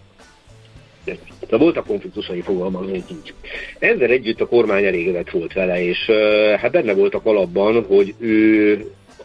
De 1.48 1.56
voltak 1.56 1.86
konfliktusai 1.86 2.40
fogalmazunk 2.40 3.10
így. 3.10 3.34
Ezzel 3.78 4.10
együtt 4.10 4.40
a 4.40 4.46
kormány 4.46 4.84
elégedett 4.84 5.30
volt 5.30 5.52
vele, 5.52 5.84
és 5.84 6.10
hát 6.60 6.70
benne 6.70 6.94
voltak 6.94 7.26
alapban, 7.26 7.84
hogy 7.84 8.14
ő 8.18 8.78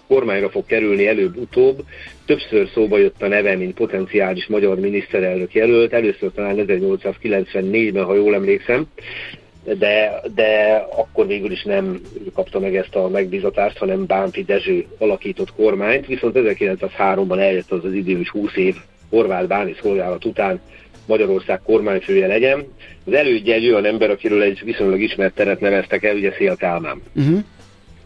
kormányra 0.08 0.50
fog 0.50 0.66
kerülni 0.66 1.08
előbb-utóbb. 1.08 1.84
Többször 2.30 2.70
szóba 2.74 2.98
jött 2.98 3.22
a 3.22 3.28
neve, 3.28 3.56
mint 3.56 3.74
potenciális 3.74 4.48
magyar 4.48 4.80
miniszterelnök 4.80 5.54
jelölt, 5.54 5.94
először 5.94 6.32
talán 6.32 6.56
1894-ben, 6.68 8.04
ha 8.04 8.16
jól 8.16 8.34
emlékszem, 8.34 8.88
de, 9.64 10.22
de 10.36 10.76
akkor 10.98 11.28
végül 11.28 11.52
is 11.52 11.64
nem 11.64 12.02
kapta 12.34 12.60
meg 12.60 12.76
ezt 12.76 12.96
a 12.96 13.08
megbízatást, 13.08 13.78
hanem 13.78 14.06
Bánfi 14.06 14.44
Dezső 14.44 14.86
alakított 14.98 15.54
kormányt, 15.54 16.06
viszont 16.06 16.38
1903-ban 16.38 17.40
eljött 17.40 17.72
az 17.72 17.86
az 17.86 17.94
idő, 17.94 18.16
hogy 18.16 18.30
20 18.30 18.56
év 18.56 18.76
horvát 19.10 19.48
báni 19.48 19.76
szolgálat 19.82 20.26
után 20.26 20.62
Magyarország 21.06 21.62
kormányfője 21.62 22.28
legyen. 22.28 22.66
Az 23.06 23.14
elődje 23.14 23.54
egy 23.54 23.68
olyan 23.68 23.86
ember, 23.86 24.10
akiről 24.10 24.42
egy 24.42 24.62
viszonylag 24.64 25.02
ismert 25.02 25.36
teret 25.36 25.60
neveztek 25.60 26.04
el, 26.04 26.16
ugye 26.16 26.32
Szél 26.38 26.56
Kálmán. 26.56 27.02
Uh-huh. 27.16 27.40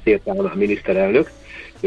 Szél 0.04 0.20
Kálmán 0.26 0.58
miniszterelnök. 0.58 1.32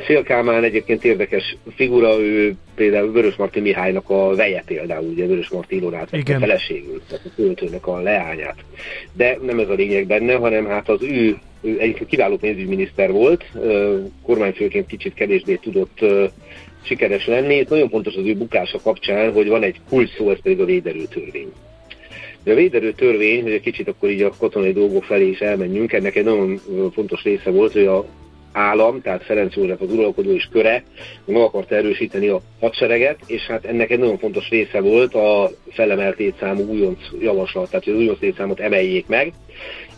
Szél 0.05 0.23
Kálmán 0.23 0.65
egyébként 0.65 1.05
érdekes 1.05 1.57
figura, 1.75 2.21
ő 2.21 2.55
például 2.75 3.13
Vörös 3.13 3.37
Marti 3.37 3.61
Mihálynak 3.61 4.11
a 4.11 4.35
veje 4.35 4.63
például, 4.67 5.09
ugye 5.09 5.27
Vörös 5.27 5.49
Marti 5.49 5.77
Ilonát, 5.77 6.09
a 6.13 6.39
feleségül, 6.39 7.03
tehát 7.09 7.25
a 7.25 7.31
költőnek 7.37 7.87
a 7.87 8.01
leányát. 8.01 8.57
De 9.13 9.39
nem 9.43 9.59
ez 9.59 9.69
a 9.69 9.75
lényeg 9.75 10.07
benne, 10.07 10.35
hanem 10.35 10.67
hát 10.67 10.89
az 10.89 11.03
ő, 11.03 11.37
ő 11.61 11.81
egyébként 11.81 12.09
kiváló 12.09 12.37
pénzügyminiszter 12.37 13.13
volt, 13.13 13.45
kormányfőként 14.23 14.87
kicsit 14.87 15.15
kevésbé 15.15 15.55
tudott 15.55 16.05
sikeres 16.83 17.27
lenni. 17.27 17.55
Itt 17.57 17.69
nagyon 17.69 17.89
fontos 17.89 18.15
az 18.15 18.27
ő 18.27 18.35
bukása 18.35 18.79
kapcsán, 18.83 19.33
hogy 19.33 19.49
van 19.49 19.63
egy 19.63 19.81
kulcs 19.89 20.17
szó, 20.17 20.31
ez 20.31 20.43
pedig 20.43 20.61
a 20.61 20.65
véderő 20.65 21.05
törvény. 21.05 21.53
De 22.45 22.53
a 22.53 22.55
véderő 22.55 22.93
törvény, 22.93 23.43
hogy 23.43 23.53
egy 23.53 23.61
kicsit 23.61 23.89
akkor 23.89 24.11
így 24.11 24.23
a 24.23 24.33
katonai 24.39 24.73
dolgok 24.73 25.05
felé 25.05 25.29
is 25.29 25.39
elmenjünk, 25.39 25.93
ennek 25.93 26.17
egy 26.17 26.25
nagyon 26.25 26.61
fontos 26.93 27.23
része 27.23 27.51
volt, 27.51 27.73
hogy 27.73 27.87
a 27.87 28.07
állam, 28.57 29.01
tehát 29.01 29.25
Ferenc 29.25 29.55
József 29.57 29.81
az 29.81 29.93
uralkodó 29.93 30.31
is 30.31 30.49
köre, 30.53 30.85
meg 31.25 31.43
akarta 31.43 31.75
erősíteni 31.75 32.29
a 32.29 32.41
hadsereget, 32.61 33.19
és 33.27 33.47
hát 33.47 33.65
ennek 33.65 33.91
egy 33.91 33.99
nagyon 33.99 34.19
fontos 34.19 34.49
része 34.49 34.81
volt 34.81 35.15
a 35.15 35.51
felemelt 35.71 36.19
létszámú 36.19 36.63
újonc 36.63 36.99
javaslat, 37.21 37.71
tehát 37.71 37.85
hogy 37.85 37.95
az 37.95 37.99
újonc 38.01 38.21
létszámot 38.21 38.61
emeljék 38.61 39.07
meg. 39.07 39.33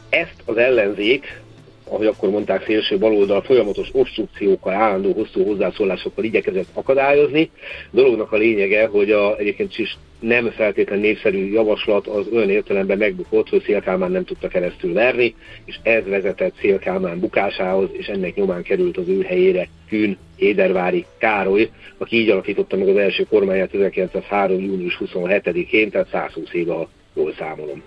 Ezt 0.08 0.42
az 0.44 0.56
ellenzék, 0.56 1.40
ahogy 1.88 2.06
akkor 2.06 2.30
mondták, 2.30 2.64
szélső 2.64 2.98
baloldal 2.98 3.42
folyamatos 3.42 3.88
obstrukciókkal, 3.92 4.72
állandó 4.72 5.12
hosszú 5.12 5.44
hozzászólásokkal 5.44 6.24
igyekezett 6.24 6.68
akadályozni. 6.72 7.50
A 7.84 7.96
dolognak 7.96 8.32
a 8.32 8.36
lényege, 8.36 8.86
hogy 8.86 9.10
a, 9.10 9.36
egyébként 9.36 9.78
is 9.78 9.96
nem 10.20 10.50
feltétlen 10.50 10.98
népszerű 10.98 11.52
javaslat 11.52 12.06
az 12.06 12.26
olyan 12.32 12.50
értelemben 12.50 12.98
megbukott, 12.98 13.48
hogy 13.48 13.62
Szélkálmán 13.62 14.10
nem 14.10 14.24
tudta 14.24 14.48
keresztül 14.48 14.92
verni, 14.92 15.34
és 15.64 15.78
ez 15.82 16.04
vezetett 16.04 16.54
Szélkálmán 16.60 17.20
bukásához, 17.20 17.88
és 17.92 18.06
ennek 18.06 18.34
nyomán 18.34 18.62
került 18.62 18.96
az 18.96 19.08
ő 19.08 19.22
helyére 19.22 19.68
Kün 19.88 20.18
Édervári 20.36 21.04
Károly, 21.18 21.70
aki 21.98 22.16
így 22.16 22.30
alakította 22.30 22.76
meg 22.76 22.88
az 22.88 22.96
első 22.96 23.26
kormányát 23.28 23.74
1903. 23.74 24.60
június 24.60 25.00
27-én, 25.04 25.90
tehát 25.90 26.08
120 26.08 26.52
éve, 26.52 26.86
jól 27.14 27.34
számolom 27.38 27.82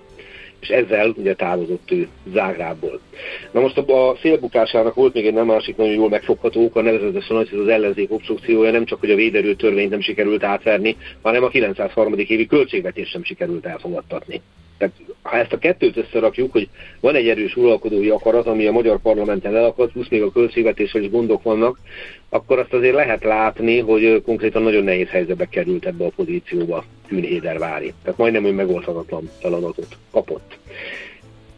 és 0.61 0.69
ezzel 0.69 1.13
ugye 1.17 1.33
távozott 1.33 1.91
ő 1.91 2.07
Zágrábból. 2.33 2.99
Na 3.51 3.59
most 3.59 3.77
a, 3.77 4.09
a 4.09 4.15
szélbukásának 4.21 4.93
volt 4.93 5.13
még 5.13 5.25
egy 5.25 5.33
nem 5.33 5.45
másik 5.45 5.75
nagyon 5.75 5.93
jól 5.93 6.09
megfogható 6.09 6.63
oka, 6.63 6.81
nevezetesen 6.81 7.37
az, 7.37 7.49
hogy 7.49 7.59
az 7.59 7.67
ellenzék 7.67 8.11
obstrukciója 8.11 8.71
nem 8.71 8.85
csak, 8.85 8.99
hogy 8.99 9.11
a 9.11 9.15
véderő 9.15 9.55
törvényt 9.55 9.89
nem 9.89 10.01
sikerült 10.01 10.43
átverni, 10.43 10.95
hanem 11.21 11.43
a 11.43 11.47
903. 11.47 12.13
évi 12.17 12.45
költségvetést 12.45 13.11
sem 13.11 13.23
sikerült 13.23 13.65
elfogadtatni. 13.65 14.41
Tehát 14.77 14.95
ha 15.21 15.37
ezt 15.37 15.53
a 15.53 15.57
kettőt 15.57 15.97
összerakjuk, 15.97 16.51
hogy 16.51 16.69
van 16.99 17.15
egy 17.15 17.27
erős 17.27 17.55
uralkodói 17.55 18.09
akarat, 18.09 18.47
ami 18.47 18.65
a 18.65 18.71
magyar 18.71 18.99
parlamenten 18.99 19.55
elakadt, 19.55 19.91
plusz 19.91 20.09
még 20.09 20.21
a 20.21 20.31
költségvetésről 20.31 21.03
is 21.03 21.09
gondok 21.09 21.43
vannak, 21.43 21.77
akkor 22.29 22.59
azt 22.59 22.73
azért 22.73 22.95
lehet 22.95 23.23
látni, 23.23 23.79
hogy 23.79 24.21
konkrétan 24.25 24.61
nagyon 24.61 24.83
nehéz 24.83 25.07
helyzetbe 25.07 25.45
került 25.45 25.85
ebbe 25.85 26.05
a 26.05 26.11
pozícióba 26.15 26.83
Kűnhédervári. 27.11 27.93
Tehát 28.03 28.17
majdnem, 28.17 28.43
hogy 28.43 28.55
megoldhatatlan 28.55 29.29
feladatot 29.39 29.97
kapott 30.11 30.57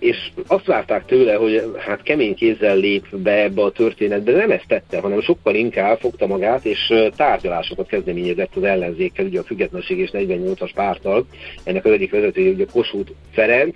és 0.03 0.17
azt 0.47 0.65
várták 0.65 1.05
tőle, 1.05 1.33
hogy 1.33 1.71
hát 1.77 2.03
kemény 2.03 2.35
kézzel 2.35 2.75
lép 2.75 3.15
be 3.15 3.43
ebbe 3.43 3.61
a 3.61 3.71
történetbe, 3.71 4.31
de 4.31 4.37
nem 4.37 4.51
ezt 4.51 4.67
tette, 4.67 4.99
hanem 4.99 5.21
sokkal 5.21 5.55
inkább 5.55 5.99
fogta 5.99 6.27
magát, 6.27 6.65
és 6.65 6.93
tárgyalásokat 7.15 7.87
kezdeményezett 7.87 8.55
az 8.55 8.63
ellenzékkel, 8.63 9.25
ugye 9.25 9.39
a 9.39 9.43
Függetlenség 9.43 9.97
és 9.97 10.09
48-as 10.13 10.71
pártal, 10.75 11.25
ennek 11.63 11.85
az 11.85 11.91
egyik 11.91 12.11
vezetője 12.11 12.51
ugye 12.51 12.65
Kossuth 12.71 13.11
Ferenc, 13.31 13.75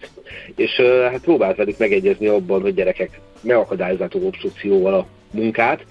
és 0.55 0.81
hát 1.11 1.21
próbált 1.21 1.57
velük 1.57 1.77
megegyezni 1.77 2.27
abban, 2.27 2.61
hogy 2.61 2.73
gyerekek 2.73 3.19
megakadályozzátok 3.41 4.23
obstrukcióval 4.23 4.93
a 4.93 5.05
munkát, 5.31 5.85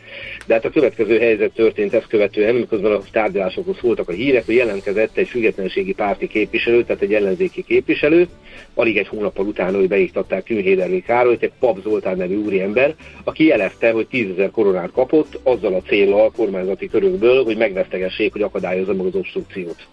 de 0.46 0.54
hát 0.54 0.64
a 0.64 0.70
következő 0.70 1.18
helyzet 1.18 1.52
történt 1.52 1.94
ezt 1.94 2.06
követően, 2.06 2.54
miközben 2.54 2.92
a 2.92 3.00
tárgyalásokhoz 3.12 3.76
szóltak 3.80 4.08
a 4.08 4.12
hírek, 4.12 4.46
hogy 4.46 4.54
jelentkezett 4.54 5.16
egy 5.16 5.28
függetlenségi 5.28 5.92
párti 5.92 6.26
képviselő, 6.26 6.84
tehát 6.84 7.02
egy 7.02 7.14
ellenzéki 7.14 7.64
képviselő, 7.64 8.28
alig 8.74 8.96
egy 8.96 9.08
hónappal 9.08 9.46
utána, 9.46 9.78
hogy 9.78 9.88
beiktatták 9.88 10.44
Künhéderli 10.44 11.02
Károlyt, 11.02 11.42
egy 11.42 11.52
Pap 11.58 11.82
Zoltán 11.82 12.16
nevű 12.16 12.36
úriember, 12.36 12.94
aki 13.24 13.44
jelezte, 13.44 13.90
hogy 13.90 14.06
10 14.06 14.30
ezer 14.30 14.50
koronát 14.50 14.90
kapott, 14.92 15.38
azzal 15.42 15.74
a 15.74 15.82
célral 15.82 16.24
a 16.24 16.30
kormányzati 16.30 16.88
körökből, 16.88 17.44
hogy 17.44 17.56
megvesztegessék, 17.56 18.32
hogy 18.32 18.42
akadályozza 18.42 18.94
meg 18.94 19.06
az 19.06 19.14
obstrukciót. 19.14 19.86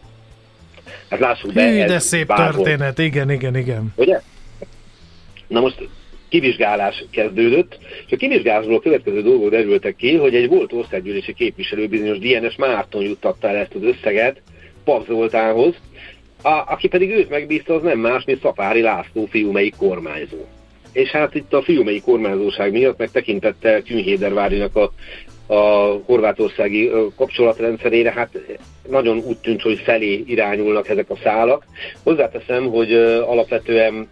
Hát 1.09 1.19
lássuk 1.19 1.53
be. 1.53 1.69
Hű, 1.69 1.85
de 1.85 1.99
szép 1.99 2.27
bárhol. 2.27 2.63
történet, 2.63 2.99
igen, 2.99 3.31
igen, 3.31 3.57
igen. 3.57 3.93
Ugye? 3.95 4.21
Na 5.47 5.59
most 5.59 5.87
kivizsgálás 6.33 7.05
kezdődött, 7.11 7.77
és 8.05 8.11
a 8.11 8.15
kivizsgálásból 8.15 8.75
a 8.75 8.79
következő 8.79 9.21
dolgok 9.21 9.49
derültek 9.49 9.95
ki, 9.95 10.15
hogy 10.15 10.35
egy 10.35 10.47
volt 10.47 10.73
országgyűlési 10.73 11.33
képviselő 11.33 11.87
bizonyos 11.87 12.17
DNS 12.17 12.55
Márton 12.55 13.03
juttatta 13.03 13.47
el 13.47 13.55
ezt 13.55 13.75
az 13.75 13.83
összeget 13.83 14.41
Pap 14.83 15.05
Zoltánhoz, 15.05 15.75
a, 16.41 16.63
aki 16.67 16.87
pedig 16.87 17.09
őt 17.09 17.29
megbízta, 17.29 17.73
az 17.73 17.81
nem 17.81 17.99
más, 17.99 18.23
mint 18.25 18.41
Szapári 18.41 18.81
László 18.81 19.25
fiúmei 19.25 19.73
kormányzó. 19.77 20.37
És 20.91 21.09
hát 21.09 21.35
itt 21.35 21.53
a 21.53 21.61
fiúmei 21.61 22.01
kormányzóság 22.01 22.71
miatt, 22.71 22.97
meg 22.97 23.11
tekintette 23.11 23.81
Künhédervárinak 23.81 24.75
a, 24.75 24.91
a 25.53 26.01
horvátországi 26.05 26.91
kapcsolatrendszerére, 27.15 28.11
hát 28.11 28.39
nagyon 28.89 29.17
úgy 29.17 29.37
tűnt, 29.37 29.61
hogy 29.61 29.79
felé 29.83 30.23
irányulnak 30.27 30.89
ezek 30.89 31.09
a 31.09 31.17
szálak. 31.23 31.65
Hozzáteszem, 32.03 32.67
hogy 32.67 32.93
alapvetően 33.27 34.07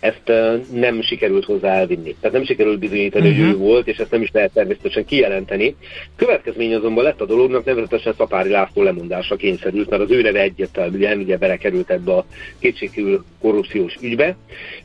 ezt 0.00 0.32
nem 0.72 1.02
sikerült 1.02 1.44
hozzá 1.44 1.72
elvinni. 1.72 2.14
Tehát 2.20 2.36
nem 2.36 2.44
sikerült 2.44 2.78
bizonyítani, 2.78 3.28
uh-huh. 3.28 3.44
hogy 3.44 3.54
mhm. 3.54 3.62
ő 3.62 3.66
volt, 3.66 3.86
és 3.88 3.98
ezt 3.98 4.10
nem 4.10 4.22
is 4.22 4.30
lehet 4.32 4.52
természetesen 4.52 5.04
kijelenteni. 5.04 5.76
Következmény 6.16 6.74
azonban 6.74 7.04
lett 7.04 7.20
a 7.20 7.26
dolognak, 7.26 7.64
nevezetesen 7.64 8.14
Szapári 8.16 8.50
László 8.50 8.82
lemondásra 8.82 9.36
kényszerült, 9.36 9.90
mert 9.90 10.02
az 10.02 10.10
ő 10.10 10.22
neve 10.22 10.40
egyértelműen 10.40 11.18
ugye 11.18 11.36
belekerült 11.36 11.90
ebbe 11.90 12.12
a 12.12 12.26
kétségkívül 12.58 13.24
korrupciós 13.40 13.96
ügybe. 14.00 14.36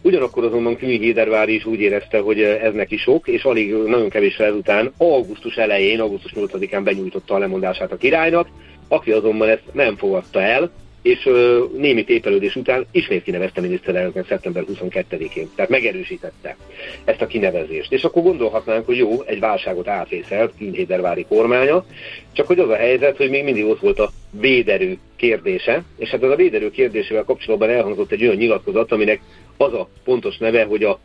Ugyanakkor 0.01 0.43
azonban 0.43 0.75
Kümi 0.75 0.98
Hédervári 0.98 1.55
is 1.55 1.65
úgy 1.65 1.79
érezte, 1.79 2.20
hogy 2.20 2.41
ez 2.41 2.74
neki 2.74 2.98
sok, 2.98 3.27
és 3.27 3.43
alig 3.43 3.74
nagyon 3.74 4.10
kevés 4.10 4.38
ezután 4.38 4.91
augusztus 4.98 5.55
elején, 5.55 6.00
augusztus 6.00 6.32
8-án 6.36 6.82
benyújtotta 6.84 7.34
a 7.34 7.38
lemondását 7.38 7.91
a 7.91 7.98
királynak, 7.98 8.48
aki 8.88 9.12
azonban 9.12 9.50
ezt 9.50 9.63
nem 9.72 9.98
fogadta 9.98 10.41
el, 10.41 10.72
és 11.03 11.25
ö, 11.25 11.63
némi 11.77 12.03
tépelődés 12.03 12.55
után 12.55 12.86
ismét 12.91 13.24
kinevezte 13.24 13.62
miniszterelnöket 13.62 14.25
szeptember 14.25 14.63
22-én. 14.74 15.50
Tehát 15.55 15.72
megerősítette 15.72 16.57
ezt 17.05 17.22
a 17.22 17.27
kinevezést. 17.27 17.91
És 17.91 18.03
akkor 18.03 18.24
gondolhatnánk, 18.24 18.86
hogy 18.86 18.98
jó, 18.98 19.22
egy 19.22 19.39
válságot 19.39 19.88
átvészelt 19.88 20.53
Kínhédervári 20.57 21.25
kormánya, 21.29 21.86
csak 22.31 22.48
hogy 22.48 22.60
az 22.60 22.69
a 22.69 22.75
helyzet, 22.75 23.17
hogy 23.17 23.29
még 23.29 23.43
mindig 23.43 23.65
ott 23.65 23.79
volt 23.79 24.00
a 24.00 24.12
véderő 24.31 24.98
kérdése, 25.15 25.83
és 25.98 26.10
hát 26.10 26.24
ez 26.24 26.29
a 26.29 26.36
véderő 26.36 26.72
kérdésével 26.72 27.24
kapcsolatban 27.24 27.69
elhangzott 27.69 28.12
egy 28.12 28.24
olyan 28.24 28.36
nyilatkozat, 28.36 28.91
aminek 28.91 29.22
az 29.57 29.74
a 29.74 29.89
pontos 30.03 30.38
neve, 30.38 30.63
hogy 30.63 30.83
a 30.83 31.00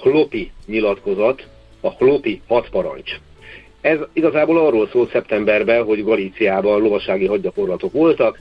Klopi 0.00 0.50
nyilatkozat, 0.66 1.46
a 1.80 1.94
Klopi 1.94 2.40
hat 2.46 2.68
parancs. 2.68 3.10
Ez 3.80 3.98
igazából 4.12 4.58
arról 4.58 4.88
szólt 4.92 5.10
szeptemberben, 5.10 5.84
hogy 5.84 6.04
Galíciában 6.04 6.80
lovassági 6.80 7.26
hadgyakorlatok 7.26 7.92
voltak, 7.92 8.38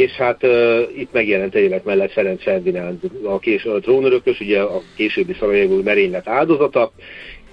és 0.00 0.10
hát 0.10 0.42
uh, 0.42 0.80
itt 0.96 1.12
megjelent 1.12 1.54
egyébként 1.54 1.84
mellett 1.84 2.12
Ferenc 2.12 2.42
Ferdinánd, 2.42 3.00
a, 3.24 3.38
kés, 3.38 3.64
a 3.64 3.78
trónörökös, 3.78 4.40
ugye 4.40 4.60
a 4.60 4.80
későbbi 4.96 5.36
Szarajevó 5.38 5.82
merénylet 5.82 6.28
áldozata, 6.28 6.92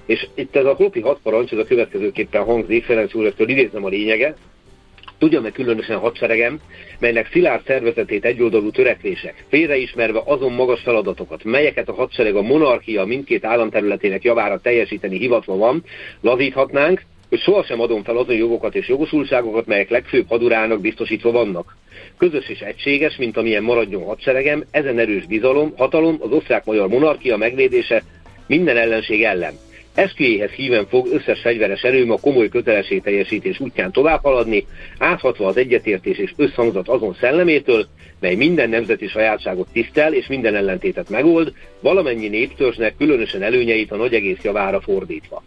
és 0.06 0.27
itt 0.36 0.56
ez 0.56 0.66
a 0.66 0.75
Klopi 0.75 1.00
hat 1.00 1.20
parancs, 1.24 1.51
ez 1.51 1.58
a 1.58 1.63
következőképpen 1.63 2.44
hangzik, 2.44 2.84
Ferenc 2.86 3.13
úr, 3.13 3.25
ezt 3.25 3.39
idézem 3.39 3.86
a 3.86 3.89
lényege, 3.89 4.36
Tudja 5.20 5.42
meg 5.42 5.51
különösen 5.51 5.98
hadseregem, 5.98 6.60
melynek 7.00 7.30
szilárd 7.32 7.66
szervezetét 7.66 8.25
egyoldalú 8.25 8.72
törekvések, 8.72 9.46
félreismerve 9.50 10.22
azon 10.25 10.54
magas 10.54 10.82
feladatokat, 10.82 11.44
melyeket 11.44 11.89
a 11.89 11.94
hadsereg 11.94 12.36
a 12.36 12.42
monarchia 12.42 13.06
mindkét 13.06 13.46
államterületének 13.46 14.24
javára 14.24 14.60
teljesíteni 14.60 15.18
hivatva 15.18 15.56
van, 15.56 15.84
lazíthatnánk, 16.22 17.01
hogy 17.30 17.39
sohasem 17.39 17.80
adom 17.80 18.04
fel 18.04 18.18
azon 18.18 18.36
jogokat 18.36 18.75
és 18.75 18.88
jogosultságokat, 18.88 19.66
melyek 19.66 19.89
legfőbb 19.89 20.27
hadurának 20.27 20.82
biztosítva 20.82 21.32
vannak. 21.32 21.75
Közös 22.17 22.50
és 22.50 22.59
egységes, 22.59 23.15
mint 23.15 23.38
amilyen 23.38 23.63
maradjon 23.63 24.03
hadseregem, 24.03 24.63
ezen 24.71 25.00
erős 25.00 25.25
bizalom, 25.25 25.74
hatalom, 25.75 26.17
az 26.19 26.31
osztrák-magyar 26.31 26.88
monarchia 26.88 27.38
megvédése 27.38 28.03
minden 28.47 28.77
ellenség 28.77 29.24
ellen. 29.24 29.53
Eszküjéhez 29.93 30.50
híven 30.50 30.88
fog 30.88 31.07
összes 31.07 31.41
fegyveres 31.41 31.81
erőm 31.81 32.12
a 32.12 32.19
komoly 32.19 32.50
kötelességteljesítés 32.50 33.59
útján 33.59 33.91
tovább 33.91 34.24
haladni, 34.24 34.65
áthatva 34.97 35.47
az 35.47 35.57
egyetértés 35.57 36.17
és 36.17 36.33
összhangzat 36.36 36.88
azon 36.88 37.15
szellemétől, 37.19 37.86
mely 38.19 38.36
minden 38.36 38.69
nemzeti 38.69 39.07
sajátságot 39.07 39.67
tisztel 39.71 40.13
és 40.13 40.27
minden 40.27 40.55
ellentétet 40.55 41.09
megold, 41.09 41.53
valamennyi 41.79 42.27
néptörzsnek 42.27 42.97
különösen 42.97 43.41
előnyeit 43.41 43.91
a 43.91 43.95
nagy 43.95 44.13
egész 44.13 44.41
javára 44.43 44.81
fordítva. 44.81 45.43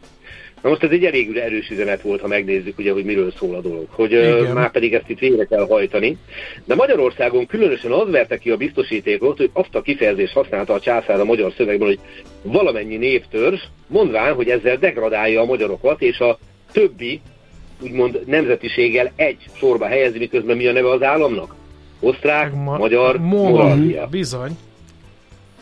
Na 0.63 0.69
most 0.69 0.83
ez 0.83 0.91
egy 0.91 1.05
elég 1.05 1.37
erős 1.37 1.71
üzenet 1.71 2.03
volt, 2.03 2.21
ha 2.21 2.27
megnézzük, 2.27 2.79
ugye, 2.79 2.93
hogy 2.93 3.05
miről 3.05 3.33
szól 3.39 3.55
a 3.55 3.61
dolog, 3.61 3.87
hogy 3.91 4.13
Igen. 4.13 4.53
már 4.53 4.71
pedig 4.71 4.95
ezt 4.95 5.09
itt 5.09 5.19
végre 5.19 5.45
kell 5.45 5.67
hajtani. 5.67 6.17
De 6.65 6.75
Magyarországon 6.75 7.47
különösen 7.47 7.93
az 7.93 8.11
verte 8.11 8.39
ki 8.39 8.51
a 8.51 8.57
biztosítékot, 8.57 9.37
hogy 9.37 9.51
azt 9.53 9.75
a 9.75 9.83
kifejezést 9.83 10.33
használta 10.33 10.73
a 10.73 10.81
császár 10.81 11.21
a 11.21 11.25
magyar 11.25 11.53
szövegben, 11.57 11.89
hogy 11.89 11.99
valamennyi 12.43 12.97
néptörzs, 12.97 13.61
mondván, 13.87 14.35
hogy 14.35 14.49
ezzel 14.49 14.77
degradálja 14.77 15.41
a 15.41 15.45
magyarokat, 15.45 16.03
és 16.03 16.19
a 16.19 16.39
többi, 16.73 17.21
úgymond 17.83 18.21
nemzetiséggel 18.27 19.13
egy 19.17 19.39
sorba 19.57 19.87
helyezi, 19.87 20.19
miközben 20.19 20.57
mi 20.57 20.67
a 20.67 20.73
neve 20.73 20.91
az 20.91 21.03
államnak? 21.03 21.55
Osztrák, 22.01 22.55
Ma- 22.55 22.79
magyar, 22.79 23.19
Moravia. 23.19 24.07
Bizony 24.07 24.59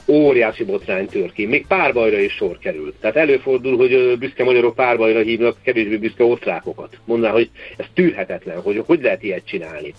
óriási 0.09 0.65
botrány 0.65 1.07
tör 1.07 1.33
ki. 1.33 1.47
Még 1.47 1.67
párbajra 1.67 2.19
is 2.19 2.33
sor 2.33 2.59
került. 2.59 2.95
Tehát 3.01 3.17
előfordul, 3.17 3.77
hogy 3.77 4.19
büszke 4.19 4.45
magyarok 4.45 4.75
párbajra 4.75 5.21
hívnak 5.21 5.57
kevésbé 5.63 5.97
büszke 5.97 6.25
osztrákokat. 6.25 6.99
Mondaná, 7.05 7.33
hogy 7.33 7.51
ez 7.77 7.87
tűrhetetlen, 7.95 8.61
hogy 8.61 8.83
hogy 8.87 9.03
lehet 9.03 9.23
ilyet 9.23 9.47
csinálni. 9.47 9.95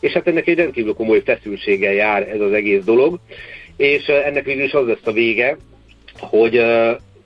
És 0.00 0.12
hát 0.12 0.26
ennek 0.26 0.46
egy 0.46 0.56
rendkívül 0.56 0.94
komoly 0.94 1.22
feszültséggel 1.24 1.92
jár 1.92 2.28
ez 2.28 2.40
az 2.40 2.52
egész 2.52 2.84
dolog, 2.84 3.18
és 3.76 4.06
ennek 4.06 4.44
végül 4.44 4.64
is 4.64 4.72
az 4.72 4.86
lesz 4.86 4.98
a 5.06 5.12
vége, 5.12 5.56
hogy 6.18 6.64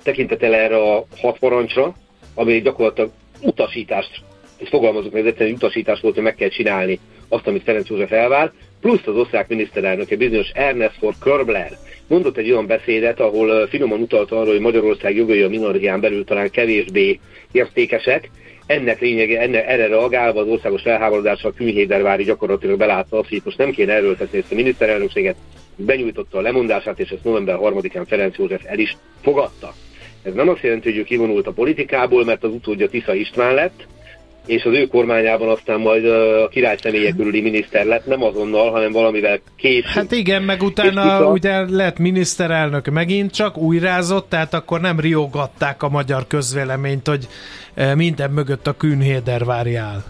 tekintetel 0.03 0.55
erre 0.55 0.77
a 0.77 1.07
hat 1.17 1.39
parancsra, 1.39 1.95
ami 2.35 2.61
gyakorlatilag 2.61 3.11
utasítást, 3.41 4.23
és 4.59 4.69
fogalmazunk 4.69 5.13
meg, 5.13 5.23
ez 5.23 5.29
egyszerűen 5.29 5.55
utasítás 5.55 6.01
volt, 6.01 6.15
hogy 6.15 6.23
meg 6.23 6.35
kell 6.35 6.49
csinálni 6.49 6.99
azt, 7.29 7.47
amit 7.47 7.63
Ferenc 7.63 7.89
József 7.89 8.13
elvár, 8.13 8.53
plusz 8.81 9.07
az 9.07 9.17
osztrák 9.17 9.49
miniszterelnöke 9.49 10.17
bizonyos 10.17 10.51
Ernest 10.55 10.99
for 10.99 11.15
Körbler 11.21 11.71
mondott 12.07 12.37
egy 12.37 12.51
olyan 12.51 12.67
beszédet, 12.67 13.21
ahol 13.21 13.67
finoman 13.67 14.01
utalta 14.01 14.41
arra, 14.41 14.51
hogy 14.51 14.61
Magyarország 14.61 15.17
jogai 15.17 15.43
a 15.43 15.49
minorián 15.49 16.01
belül 16.01 16.25
talán 16.25 16.51
kevésbé 16.51 17.21
értékesek, 17.53 18.31
ennek 18.67 19.01
lényege, 19.01 19.41
enne, 19.41 19.67
erre 19.67 19.87
reagálva 19.87 20.41
az 20.41 20.49
országos 20.49 20.83
felháborodással 20.83 21.53
Künhédervári 21.53 22.25
gyakorlatilag 22.25 22.79
belátta 22.79 23.19
azt, 23.19 23.29
hogy 23.29 23.41
most 23.45 23.59
nem 23.59 23.71
kéne 23.71 23.93
erőltetni 23.93 24.39
ezt 24.39 24.53
a 24.53 24.55
miniszterelnökséget, 24.55 25.37
benyújtotta 25.77 26.39
a 26.39 26.41
lemondását, 26.41 26.99
és 27.01 27.11
ezt 27.11 27.25
november 27.25 27.57
3-án 27.61 28.05
Ferenc 28.07 28.37
József 28.39 28.65
el 28.65 28.79
is 28.79 28.97
fogadta. 29.23 29.75
Ez 30.23 30.35
nem 30.35 30.49
azt 30.49 30.63
jelenti, 30.63 30.91
hogy 30.91 30.99
ő 30.99 31.03
kivonult 31.03 31.47
a 31.47 31.53
politikából, 31.53 32.25
mert 32.25 32.45
az 32.45 32.53
utódja 32.53 32.89
Tisza 32.89 33.15
István 33.15 33.55
lett, 33.55 33.87
és 34.47 34.65
az 34.65 34.73
ő 34.73 34.87
kormányában 34.87 35.49
aztán 35.49 35.81
majd 35.81 36.05
a 36.05 36.49
király 36.49 36.77
személye 36.83 37.13
körüli 37.13 37.41
miniszter 37.41 37.85
lett, 37.85 38.07
nem 38.07 38.23
azonnal, 38.23 38.71
hanem 38.71 38.93
valamivel 38.93 39.41
később. 39.57 39.85
Hát 39.85 40.13
igen, 40.13 40.43
meg 40.43 40.63
utána 40.63 41.17
a... 41.17 41.31
ugye 41.31 41.71
lett 41.71 41.99
miniszterelnök 41.99 42.91
megint 42.91 43.33
csak 43.35 43.57
újrázott, 43.57 44.29
tehát 44.29 44.55
akkor 44.55 44.81
nem 44.81 45.01
riogatták 45.01 45.83
a 45.83 45.89
magyar 45.89 46.27
közvéleményt, 46.27 47.09
hogy 47.09 47.29
minden 47.95 48.31
mögött 48.31 48.67
a 48.67 48.73
Künhédervári 48.73 49.75
áll. 49.75 50.03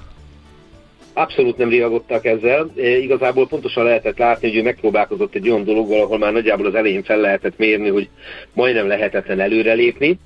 Abszolút 1.19 1.57
nem 1.57 1.71
reagottak 1.71 2.25
ezzel. 2.25 2.71
E, 2.77 2.89
igazából 2.89 3.49
pontosan 3.49 3.85
lehetett 3.85 4.19
látni, 4.19 4.49
hogy 4.49 4.57
ő 4.57 4.63
megpróbálkozott 4.63 5.35
egy 5.35 5.49
olyan 5.49 5.65
dologgal, 5.65 6.01
ahol 6.01 6.19
már 6.19 6.33
nagyjából 6.33 6.67
az 6.67 6.75
elején 6.75 7.03
fel 7.03 7.19
lehetett 7.19 7.59
mérni, 7.59 7.89
hogy 7.89 8.09
majdnem 8.53 8.87
lehetetlen 8.87 9.41
előrelépni. 9.41 10.19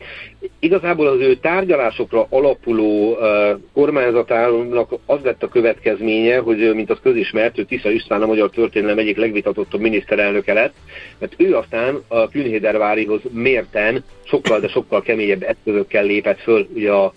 Igazából 0.58 1.06
az 1.06 1.20
ő 1.20 1.34
tárgyalásokra 1.34 2.26
alapuló 2.30 3.12
uh, 3.12 3.60
kormányzatának 3.72 4.90
az 5.06 5.18
lett 5.22 5.42
a 5.42 5.48
következménye, 5.48 6.38
hogy 6.38 6.74
mint 6.74 6.90
az 6.90 6.98
közismert, 7.02 7.54
hogy 7.54 7.66
Tisza 7.66 7.90
István 7.90 8.22
a 8.22 8.26
magyar 8.26 8.50
történelem 8.50 8.98
egyik 8.98 9.16
legvitatottabb 9.16 9.80
miniszterelnöke 9.80 10.52
lett, 10.52 10.74
mert 11.18 11.34
ő 11.36 11.56
aztán 11.56 12.02
a 12.08 12.28
Künhédervárihoz 12.28 13.20
mérten 13.32 14.04
sokkal, 14.24 14.60
de 14.60 14.68
sokkal 14.68 15.02
keményebb 15.02 15.42
eszközökkel 15.42 16.04
lépett 16.04 16.40
föl 16.40 16.68
ugye 16.74 16.92
a 16.92 17.12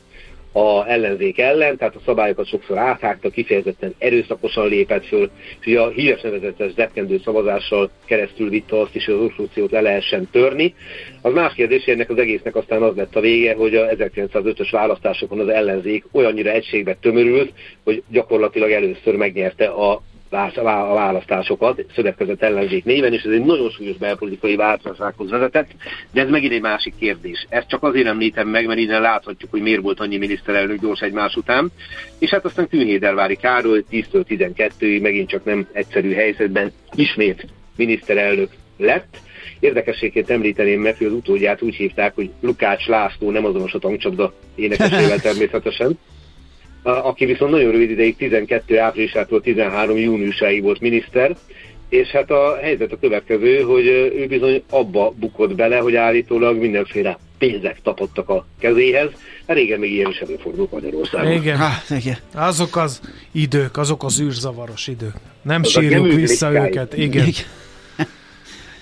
a 0.53 0.89
ellenzék 0.89 1.39
ellen, 1.39 1.77
tehát 1.77 1.95
a 1.95 2.01
szabályokat 2.05 2.47
sokszor 2.47 2.77
áthágta, 2.77 3.29
kifejezetten 3.29 3.95
erőszakosan 3.97 4.67
lépett 4.67 5.05
föl, 5.05 5.29
és 5.61 5.75
a 5.75 5.89
híres 5.89 6.21
nevezetes 6.21 6.71
zepkendő 6.73 7.21
szavazással 7.23 7.89
keresztül 8.05 8.49
vitte 8.49 8.79
azt 8.79 8.95
is, 8.95 9.05
hogy 9.05 9.13
az 9.13 9.21
obstrukciót 9.21 9.71
le 9.71 9.81
lehessen 9.81 10.27
törni. 10.31 10.73
Az 11.21 11.33
más 11.33 11.53
kérdés, 11.53 11.85
ennek 11.85 12.09
az 12.09 12.17
egésznek 12.17 12.55
aztán 12.55 12.81
az 12.81 12.95
lett 12.95 13.15
a 13.15 13.19
vége, 13.19 13.53
hogy 13.53 13.75
a 13.75 13.85
1905-ös 13.85 14.67
választásokon 14.71 15.39
az 15.39 15.47
ellenzék 15.47 16.03
olyannyira 16.11 16.49
egységbe 16.49 16.97
tömörült, 17.01 17.53
hogy 17.83 18.03
gyakorlatilag 18.09 18.71
először 18.71 19.15
megnyerte 19.15 19.65
a 19.65 20.01
a 20.33 20.93
választásokat 20.93 21.85
szövetkezett 21.95 22.41
ellenzék 22.41 22.83
néven, 22.83 23.13
és 23.13 23.23
ez 23.23 23.31
egy 23.31 23.45
nagyon 23.45 23.69
súlyos 23.69 23.97
belpolitikai 23.97 24.55
változáshoz 24.55 25.29
vezetett, 25.29 25.67
de 26.11 26.21
ez 26.21 26.29
megint 26.29 26.53
egy 26.53 26.61
másik 26.61 26.93
kérdés. 26.99 27.45
Ezt 27.49 27.67
csak 27.67 27.83
azért 27.83 28.07
említem 28.07 28.47
meg, 28.47 28.65
mert 28.65 28.79
innen 28.79 29.01
láthatjuk, 29.01 29.51
hogy 29.51 29.61
miért 29.61 29.81
volt 29.81 29.99
annyi 29.99 30.17
miniszterelnök 30.17 30.81
gyors 30.81 30.99
egymás 30.99 31.35
után, 31.35 31.71
és 32.19 32.29
hát 32.29 32.45
aztán 32.45 32.67
Künhédervári 32.67 33.35
Károly 33.35 33.83
10-től 33.91 34.23
12-ig 34.29 35.01
megint 35.01 35.29
csak 35.29 35.45
nem 35.45 35.67
egyszerű 35.71 36.13
helyzetben 36.13 36.71
ismét 36.95 37.45
miniszterelnök 37.75 38.49
lett. 38.77 39.17
Érdekességként 39.59 40.29
említeném 40.29 40.81
meg, 40.81 40.97
hogy 40.97 41.07
az 41.07 41.13
utódját 41.13 41.61
úgy 41.61 41.75
hívták, 41.75 42.15
hogy 42.15 42.29
Lukács 42.41 42.87
László 42.87 43.31
nem 43.31 43.45
azonos 43.45 43.73
a 43.73 43.79
tankcsapda 43.79 44.33
énekesével 44.55 45.19
természetesen 45.29 45.97
aki 46.83 47.25
viszont 47.25 47.51
nagyon 47.51 47.71
rövid 47.71 47.89
ideig 47.89 48.15
12 48.15 48.79
áprilisától 48.79 49.41
13 49.41 49.97
júniusáig 49.97 50.61
volt 50.63 50.79
miniszter, 50.79 51.35
és 51.89 52.07
hát 52.07 52.31
a 52.31 52.57
helyzet 52.61 52.91
a 52.91 52.97
következő, 52.99 53.61
hogy 53.61 53.85
ő 53.85 54.25
bizony 54.27 54.63
abba 54.69 55.13
bukott 55.19 55.55
bele, 55.55 55.77
hogy 55.77 55.95
állítólag 55.95 56.57
mindenféle 56.57 57.17
pénzek 57.37 57.81
tapottak 57.83 58.29
a 58.29 58.45
kezéhez. 58.59 59.09
Hát 59.47 59.57
régen 59.57 59.79
még 59.79 59.91
ilyen 59.91 60.09
is 60.09 60.19
előfordult 60.19 60.71
Magyarországon. 60.71 61.31
Igen. 61.31 61.57
Há, 61.57 61.81
igen. 61.89 62.17
Azok 62.33 62.75
az 62.75 63.01
idők, 63.31 63.77
azok 63.77 64.03
az 64.03 64.21
űrzavaros 64.21 64.87
idők. 64.87 65.13
Nem 65.41 65.61
az 65.61 65.69
sírjuk 65.69 66.13
vissza 66.13 66.51
őket. 66.51 66.97
Igen. 66.97 67.27
igen. 67.27 67.43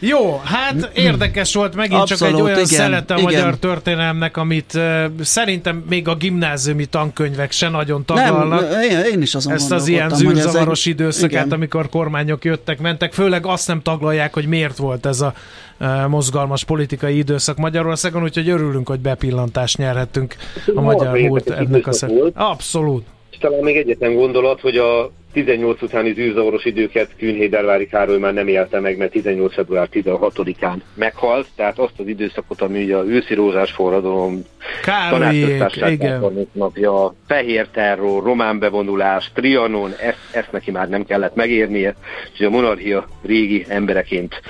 Jó, 0.03 0.41
hát 0.43 0.91
érdekes 0.93 1.53
volt 1.53 1.75
megint 1.75 2.01
Abszolút, 2.01 2.19
csak 2.19 2.39
egy 2.39 2.41
olyan 2.41 2.65
igen, 2.65 2.65
szelete 2.65 3.13
a 3.13 3.17
igen. 3.17 3.31
magyar 3.31 3.57
történelmnek, 3.57 4.37
amit 4.37 4.73
uh, 4.73 5.03
szerintem 5.21 5.83
még 5.89 6.07
a 6.07 6.15
gimnáziumi 6.15 6.85
tankönyvek 6.85 7.51
se 7.51 7.69
nagyon 7.69 8.05
taglalnak. 8.05 8.69
Nem, 8.69 8.81
én, 8.81 8.99
én 9.13 9.21
is 9.21 9.35
azon 9.35 9.53
Ezt 9.53 9.71
az 9.71 9.87
ilyen 9.87 10.09
zűrzavaros 10.09 10.85
egy... 10.85 10.93
időszakát, 10.93 11.45
igen. 11.45 11.57
amikor 11.57 11.89
kormányok 11.89 12.43
jöttek, 12.43 12.79
mentek, 12.79 13.13
főleg 13.13 13.45
azt 13.45 13.67
nem 13.67 13.81
taglalják, 13.81 14.33
hogy 14.33 14.45
miért 14.45 14.77
volt 14.77 15.05
ez 15.05 15.21
a 15.21 15.33
uh, 15.79 16.07
mozgalmas 16.07 16.63
politikai 16.63 17.17
időszak 17.17 17.57
Magyarországon, 17.57 18.23
úgyhogy 18.23 18.49
örülünk, 18.49 18.87
hogy 18.87 18.99
bepillantást 18.99 19.77
nyerhettünk 19.77 20.35
a 20.75 20.81
magyar 20.81 21.17
múlt 21.17 21.49
ennek 21.49 21.87
a 21.87 21.91
szer... 21.91 22.11
Abszolút. 22.33 23.05
És 23.31 23.37
talán 23.37 23.63
még 23.63 23.77
egyetlen 23.77 24.13
gondolat, 24.13 24.61
hogy 24.61 24.77
a 24.77 25.11
18 25.33 25.81
utáni 25.81 26.13
zűrzavaros 26.13 26.65
időket 26.65 27.09
Künhédervári 27.17 27.87
Károly 27.87 28.17
már 28.17 28.33
nem 28.33 28.47
élte 28.47 28.79
meg, 28.79 28.97
mert 28.97 29.11
18. 29.11 29.53
február 29.53 29.87
16-án 29.93 30.75
meghalt, 30.93 31.47
tehát 31.55 31.79
azt 31.79 31.93
az 31.97 32.07
időszakot, 32.07 32.61
ami 32.61 32.83
ugye 32.83 32.95
a 32.95 33.05
őszi 33.05 33.33
rózsás 33.33 33.71
forradalom, 33.71 34.41
igen. 35.87 36.47
napja, 36.51 37.13
fehér 37.27 37.67
terror, 37.67 38.23
román 38.23 38.59
bevonulás, 38.59 39.31
trianon, 39.33 39.91
ezt, 39.91 40.17
ezt 40.31 40.51
neki 40.51 40.71
már 40.71 40.89
nem 40.89 41.05
kellett 41.05 41.35
megérnie, 41.35 41.95
és 42.33 42.45
a 42.45 42.49
monarchia 42.49 43.07
régi 43.21 43.65
embereként 43.67 44.41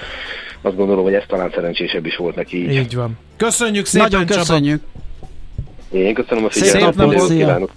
azt 0.62 0.76
gondolom, 0.76 1.04
hogy 1.04 1.14
ez 1.14 1.24
talán 1.28 1.52
szerencsésebb 1.54 2.06
is 2.06 2.16
volt 2.16 2.36
neki 2.36 2.58
így. 2.58 2.76
Így 2.76 2.96
van. 2.96 3.18
Köszönjük 3.38 3.86
szépen, 3.86 4.08
Nagyon 4.10 4.26
köszönjük. 4.26 4.82
Csaba. 4.82 6.04
Én 6.04 6.14
köszönöm 6.14 6.46
a 6.46 6.50
figyelmet. 6.50 6.94
Szép 6.94 6.96
napot, 6.96 7.28
kívánok, 7.28 7.72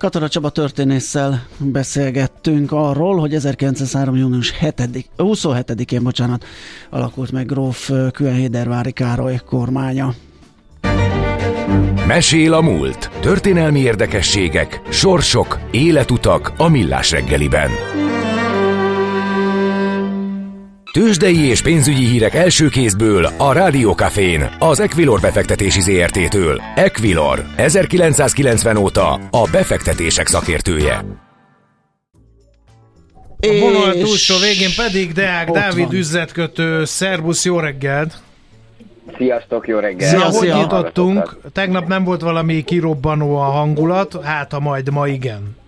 Katara 0.00 0.28
Csaba 0.28 0.50
történésszel 0.50 1.46
beszélgettünk 1.58 2.72
arról, 2.72 3.18
hogy 3.18 3.34
1903. 3.34 4.16
június 4.16 4.58
7. 4.58 5.10
27-én 5.18 6.02
bocsánat, 6.02 6.44
alakult 6.90 7.32
meg 7.32 7.46
gróf 7.46 7.90
Küenhédervári 8.12 8.92
Károly 8.92 9.40
kormánya. 9.46 10.14
Mesél 12.06 12.52
a 12.52 12.60
múlt. 12.60 13.10
Történelmi 13.20 13.80
érdekességek, 13.80 14.80
sorsok, 14.88 15.58
életutak 15.70 16.52
a 16.56 16.68
millás 16.68 17.10
reggeliben. 17.10 17.70
Tőzsdei 20.92 21.48
és 21.48 21.62
pénzügyi 21.62 22.04
hírek 22.04 22.34
első 22.34 22.68
kézből 22.68 23.24
a 23.36 23.52
Rádiókafén, 23.52 24.56
az 24.58 24.80
Equilor 24.80 25.20
befektetési 25.20 25.80
ZRT-től. 25.80 26.62
Equilor, 26.74 27.44
1990 27.56 28.76
óta 28.76 29.12
a 29.30 29.48
befektetések 29.52 30.26
szakértője. 30.26 31.04
A 33.40 33.58
vonal 33.60 33.92
túlsó 33.92 34.34
végén 34.38 34.70
pedig 34.76 35.12
Deák 35.12 35.50
Dávid 35.50 35.86
van. 35.86 35.94
üzletkötő. 35.94 36.84
Szerbusz, 36.84 37.44
jó 37.44 37.58
reggelt! 37.58 38.22
Sziasztok, 39.16 39.68
jó 39.68 39.78
reggelt! 39.78 40.32
Szia, 40.32 40.38
hogy 40.38 40.62
nyitottunk? 40.62 41.36
Tegnap 41.52 41.86
nem 41.86 42.04
volt 42.04 42.20
valami 42.20 42.64
kirobbanó 42.64 43.36
a 43.36 43.44
hangulat, 43.44 44.22
hát 44.22 44.52
a 44.52 44.60
majd 44.60 44.90
ma 44.90 45.06
igen 45.06 45.58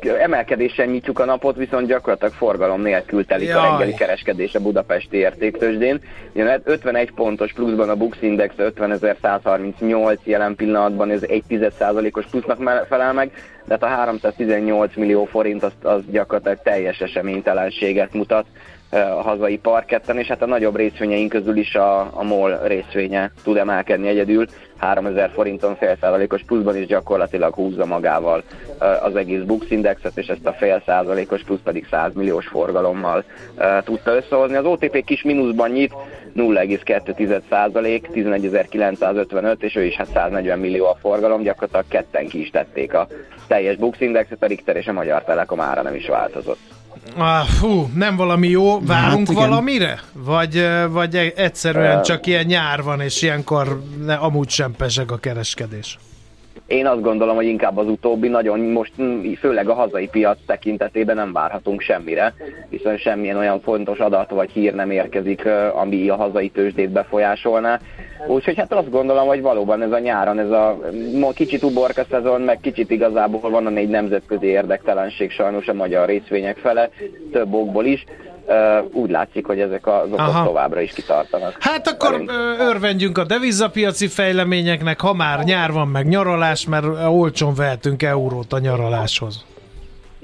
emelkedésen 0.00 0.88
nyitjuk 0.88 1.18
a 1.18 1.24
napot, 1.24 1.56
viszont 1.56 1.86
gyakorlatilag 1.86 2.32
forgalom 2.32 2.80
nélkül 2.80 3.26
telik 3.26 3.48
Jaj. 3.48 3.66
a 3.66 3.70
reggeli 3.70 3.94
kereskedés 3.94 4.54
a 4.54 4.60
budapesti 4.60 5.16
értéktősdén. 5.16 6.00
51 6.64 7.10
pontos 7.10 7.52
pluszban 7.52 7.88
a 7.88 7.94
Bux 7.96 8.16
Index 8.20 8.54
50.138 8.58 10.18
jelen 10.24 10.54
pillanatban, 10.54 11.10
ez 11.10 11.22
egy 11.22 11.44
10%-os 11.48 12.26
plusznak 12.26 12.86
felel 12.88 13.12
meg, 13.12 13.30
de 13.64 13.72
hát 13.72 13.82
a 13.82 13.86
318 13.86 14.96
millió 14.96 15.24
forint 15.24 15.62
az, 15.62 15.72
az 15.82 16.02
gyakorlatilag 16.10 16.58
teljes 16.62 17.00
eseménytelenséget 17.00 18.12
mutat 18.12 18.46
a 18.92 19.22
hazai 19.22 19.58
parketten, 19.58 20.18
és 20.18 20.26
hát 20.26 20.42
a 20.42 20.46
nagyobb 20.46 20.76
részvényeink 20.76 21.30
közül 21.30 21.56
is 21.56 21.74
a, 21.74 22.00
a 22.00 22.22
MOL 22.22 22.58
részvénye 22.62 23.30
tud 23.44 23.56
emelkedni 23.56 24.08
egyedül, 24.08 24.46
3000 24.78 25.30
forinton 25.30 25.76
fél 25.76 25.96
százalékos 26.00 26.42
pluszban 26.42 26.76
is 26.76 26.86
gyakorlatilag 26.86 27.54
húzza 27.54 27.86
magával 27.86 28.42
az 29.02 29.16
egész 29.16 29.40
Bux 29.40 29.70
Indexet, 29.70 30.18
és 30.18 30.26
ezt 30.26 30.46
a 30.46 30.52
fél 30.52 30.82
százalékos 30.86 31.42
plusz 31.42 31.60
pedig 31.64 31.86
100 31.90 32.14
milliós 32.14 32.46
forgalommal 32.46 33.24
tudta 33.84 34.14
összehozni. 34.14 34.56
Az 34.56 34.64
OTP 34.64 35.04
kis 35.04 35.22
mínuszban 35.22 35.70
nyit, 35.70 35.94
0,2 36.36 37.42
százalék, 37.50 38.08
11.955, 38.12 39.62
és 39.62 39.76
ő 39.76 39.84
is 39.84 39.94
hát 39.94 40.08
140 40.14 40.58
millió 40.58 40.86
a 40.86 40.96
forgalom, 41.00 41.42
gyakorlatilag 41.42 41.84
ketten 41.88 42.28
ki 42.28 42.40
is 42.40 42.50
tették 42.50 42.94
a 42.94 43.06
teljes 43.46 43.76
Bux 43.76 44.00
Indexet, 44.00 44.42
a 44.42 44.46
Richter 44.46 44.76
és 44.76 44.86
a 44.86 44.92
Magyar 44.92 45.24
Telekom 45.24 45.60
ára 45.60 45.82
nem 45.82 45.94
is 45.94 46.06
változott. 46.06 46.81
Ah, 47.16 47.44
fú, 47.44 47.90
nem 47.94 48.16
valami 48.16 48.48
jó, 48.48 48.80
várunk 48.80 49.26
hát, 49.26 49.36
valamire? 49.36 50.00
Vagy, 50.12 50.66
vagy 50.90 51.16
egyszerűen 51.16 52.02
csak 52.02 52.26
ilyen 52.26 52.44
nyár 52.44 52.82
van, 52.82 53.00
és 53.00 53.22
ilyenkor 53.22 53.82
ne, 54.04 54.14
amúgy 54.14 54.48
sem 54.48 54.72
peseg 54.72 55.12
a 55.12 55.18
kereskedés? 55.18 55.98
Én 56.72 56.86
azt 56.86 57.02
gondolom, 57.02 57.36
hogy 57.36 57.46
inkább 57.46 57.76
az 57.76 57.86
utóbbi, 57.86 58.28
nagyon 58.28 58.60
most 58.60 58.92
főleg 59.38 59.68
a 59.68 59.74
hazai 59.74 60.08
piac 60.08 60.38
tekintetében 60.46 61.16
nem 61.16 61.32
várhatunk 61.32 61.80
semmire, 61.80 62.34
hiszen 62.70 62.96
semmilyen 62.96 63.36
olyan 63.36 63.60
fontos 63.60 63.98
adat 63.98 64.30
vagy 64.30 64.50
hír 64.50 64.74
nem 64.74 64.90
érkezik, 64.90 65.48
ami 65.74 66.08
a 66.08 66.16
hazai 66.16 66.48
tőzsdét 66.48 66.90
befolyásolná. 66.90 67.80
Úgyhogy 68.26 68.56
hát 68.56 68.72
azt 68.72 68.90
gondolom, 68.90 69.26
hogy 69.26 69.42
valóban 69.42 69.82
ez 69.82 69.92
a 69.92 69.98
nyáron, 69.98 70.38
ez 70.38 70.50
a 70.50 70.78
kicsit 71.34 71.62
uborka 71.62 72.04
szezon, 72.10 72.40
meg 72.40 72.58
kicsit 72.60 72.90
igazából 72.90 73.50
van 73.50 73.66
a 73.66 73.70
négy 73.70 73.88
nemzetközi 73.88 74.46
érdektelenség 74.46 75.30
sajnos 75.30 75.68
a 75.68 75.74
magyar 75.74 76.08
részvények 76.08 76.56
fele, 76.56 76.90
több 77.32 77.54
okból 77.54 77.84
is 77.84 78.04
úgy 78.92 79.10
látszik, 79.10 79.46
hogy 79.46 79.60
ezek 79.60 79.86
az 79.86 80.06
okok 80.06 80.18
Aha. 80.18 80.44
továbbra 80.44 80.80
is 80.80 80.92
kitartanak. 80.92 81.56
Hát 81.60 81.88
akkor 81.88 82.10
Velünk. 82.10 82.30
örvendjünk 82.58 83.18
a 83.18 83.24
devizapiaci 83.24 84.06
fejleményeknek, 84.06 85.00
ha 85.00 85.12
már 85.12 85.44
nyár 85.44 85.72
van, 85.72 85.88
meg 85.88 86.06
nyaralás, 86.06 86.66
mert 86.66 86.86
olcsón 87.08 87.54
vehetünk 87.54 88.02
eurót 88.02 88.52
a 88.52 88.58
nyaraláshoz. 88.58 89.44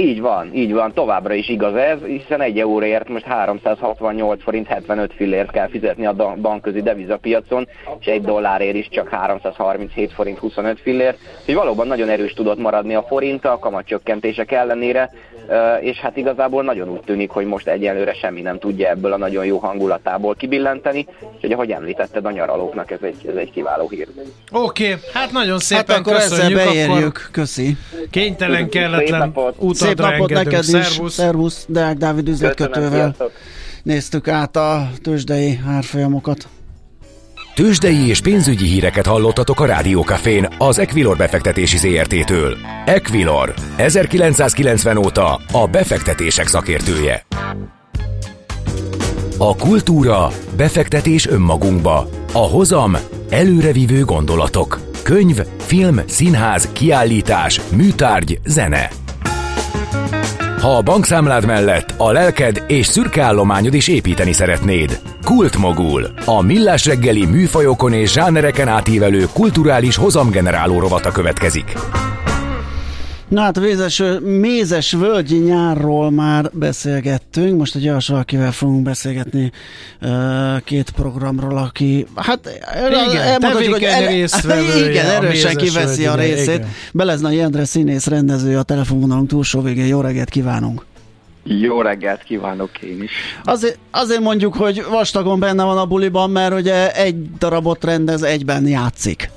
Így 0.00 0.20
van, 0.20 0.54
így 0.54 0.72
van, 0.72 0.92
továbbra 0.92 1.34
is 1.34 1.48
igaz 1.48 1.74
ez, 1.74 1.98
hiszen 2.06 2.40
egy 2.40 2.58
euróért 2.58 3.08
most 3.08 3.24
368 3.24 4.42
forint 4.42 4.66
75 4.66 5.12
fillért 5.16 5.50
kell 5.50 5.68
fizetni 5.68 6.06
a 6.06 6.34
bankközi 6.40 6.82
devizapiacon, 6.82 7.68
és 8.00 8.06
egy 8.06 8.22
dollárért 8.22 8.76
is 8.76 8.88
csak 8.88 9.08
337 9.08 10.12
forint 10.12 10.38
25 10.38 10.80
fillért, 10.80 11.18
úgyhogy 11.40 11.54
valóban 11.54 11.87
nagyon 11.87 12.08
erős 12.08 12.32
tudott 12.32 12.58
maradni 12.58 12.94
a 12.94 13.02
forint 13.02 13.44
a 13.44 13.58
kamatcsökkentések 13.58 14.52
ellenére, 14.52 15.11
és 15.80 15.96
hát 15.96 16.16
igazából 16.16 16.62
nagyon 16.62 16.88
úgy 16.88 17.00
tűnik, 17.00 17.30
hogy 17.30 17.46
most 17.46 17.68
egyelőre 17.68 18.14
semmi 18.14 18.40
nem 18.40 18.58
tudja 18.58 18.88
ebből 18.88 19.12
a 19.12 19.16
nagyon 19.16 19.44
jó 19.44 19.58
hangulatából 19.58 20.34
kibillenteni, 20.34 21.06
és 21.40 21.50
ahogy 21.50 21.70
említetted, 21.70 22.24
a 22.24 22.30
nyaralóknak 22.30 22.90
ez 22.90 22.98
egy, 23.02 23.26
ez 23.28 23.34
egy 23.34 23.50
kiváló 23.50 23.88
hír. 23.88 24.08
Oké, 24.52 24.92
okay, 24.92 25.02
hát 25.12 25.32
nagyon 25.32 25.58
szépen 25.58 25.84
hát 25.87 25.98
akkor 25.98 26.12
köszönjük. 26.12 26.58
Ezzel 26.58 26.72
beérjük. 26.72 27.16
Akkor 27.16 27.30
Köszi. 27.32 27.76
Kénytelen, 28.11 28.68
kelletlen 28.68 29.32
Szép 29.88 29.98
napot 30.01 30.31
neked 30.31 30.62
Szervusz. 30.62 31.11
is. 31.11 31.12
Szervusz, 31.12 31.64
Deák 31.68 31.96
Dávid 31.96 32.29
üzletkötővel. 32.29 33.16
Néztük 33.83 34.29
át 34.29 34.57
a 34.57 34.90
tőzsdei 35.03 35.61
árfolyamokat. 35.66 36.48
Tőzsdei 37.55 38.09
és 38.09 38.20
pénzügyi 38.20 38.66
híreket 38.66 39.07
hallottatok 39.07 39.61
a 39.61 39.66
Rádiókafén 39.66 40.48
az 40.59 40.79
Equilor 40.79 41.16
befektetési 41.16 41.77
ZRT-től. 41.77 42.57
Equilor, 42.85 43.55
1990 43.77 44.96
óta 44.96 45.40
a 45.53 45.66
befektetések 45.66 46.46
szakértője. 46.46 47.27
A 49.38 49.57
kultúra, 49.57 50.31
befektetés 50.57 51.27
önmagunkba, 51.27 52.09
a 52.33 52.38
hozam, 52.38 52.96
előrevívő 53.31 54.05
gondolatok, 54.05 54.81
könyv, 55.03 55.40
film, 55.59 56.01
színház, 56.07 56.68
kiállítás, 56.72 57.61
műtárgy, 57.77 58.40
zene. 58.44 58.90
Ha 60.61 60.77
a 60.77 60.83
bankszámlád 60.83 61.47
mellett 61.47 61.94
a 61.97 62.12
lelked 62.12 62.64
és 62.66 62.87
szürke 62.87 63.23
állományod 63.23 63.75
is 63.75 63.88
építeni 63.88 64.33
szeretnéd. 64.33 65.01
Kultmogul. 65.25 66.07
A 66.25 66.42
millás 66.42 66.87
reggeli 66.87 67.27
műfajokon 67.27 67.92
és 67.92 68.12
zsánereken 68.12 68.68
átívelő 68.68 69.25
kulturális 69.33 69.97
hozamgeneráló 69.97 70.81
rovata 70.81 71.11
következik. 71.11 71.73
Na 73.28 73.40
hát 73.40 73.56
a 73.56 73.60
mézes, 73.60 74.02
mézes 74.20 74.92
völgyi 74.92 75.36
nyárról 75.36 76.10
már 76.10 76.50
beszélgettünk, 76.52 77.58
most 77.58 77.74
egy 77.74 77.88
olyas 77.88 78.10
akivel 78.10 78.52
fogunk 78.52 78.82
beszélgetni 78.82 79.52
két 80.64 80.90
programról, 80.90 81.56
aki 81.56 82.06
hát 82.14 82.50
igen, 83.40 83.52
hogy 83.52 83.82
el, 83.82 84.12
igen, 84.90 85.06
erősen 85.06 85.56
kiveszi 85.56 86.06
a 86.06 86.14
részét. 86.14 86.54
Igen. 86.54 86.68
Beleznai 86.92 87.40
Endre 87.40 87.64
színész 87.64 88.06
rendező 88.06 88.58
a 88.58 88.62
telefonvonalunk 88.62 89.28
túlsó 89.28 89.60
végén. 89.60 89.86
Jó 89.86 90.00
reggelt 90.00 90.28
kívánunk! 90.28 90.84
Jó 91.44 91.80
reggelt 91.80 92.22
kívánok 92.22 92.70
én 92.82 93.02
is. 93.02 93.10
Azért, 93.44 93.78
azért 93.90 94.20
mondjuk, 94.20 94.54
hogy 94.54 94.84
vastagon 94.90 95.40
benne 95.40 95.64
van 95.64 95.78
a 95.78 95.86
buliban, 95.86 96.30
mert 96.30 96.54
ugye 96.54 96.92
egy 96.92 97.30
darabot 97.38 97.84
rendez, 97.84 98.22
egyben 98.22 98.66
játszik. 98.66 99.30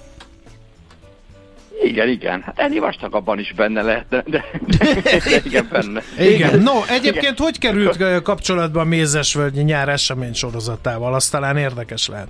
Igen, 1.83 2.07
igen. 2.07 2.41
Hát 2.41 2.59
ennél 2.59 2.81
vastagabban 2.81 3.39
is 3.39 3.53
benne 3.53 3.81
lehet, 3.81 4.05
de, 4.09 4.23
de, 4.27 4.43
de 4.67 5.41
igen, 5.45 5.67
benne. 5.71 6.01
Igen. 6.19 6.59
No, 6.59 6.73
egyébként 6.89 7.23
igen. 7.23 7.35
hogy 7.37 7.59
került 7.59 8.21
kapcsolatban 8.21 8.87
Mézesvölgyi 8.87 9.61
nyár 9.61 9.89
esemény 9.89 10.33
sorozatával? 10.33 11.13
Az 11.13 11.29
talán 11.29 11.57
érdekes 11.57 12.07
lehet. 12.07 12.27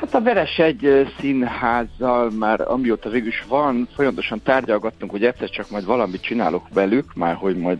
Hát 0.00 0.14
a 0.14 0.20
Veres 0.20 0.58
egy 0.58 1.08
színházzal 1.20 2.30
már 2.30 2.60
amióta 2.60 3.08
végül 3.08 3.28
is 3.28 3.44
van, 3.48 3.88
folyamatosan 3.94 4.42
tárgyalgattunk, 4.42 5.10
hogy 5.10 5.24
egyszer 5.24 5.50
csak 5.50 5.70
majd 5.70 5.84
valamit 5.84 6.22
csinálok 6.22 6.66
velük, 6.72 7.14
már 7.14 7.34
hogy 7.34 7.56
majd 7.56 7.78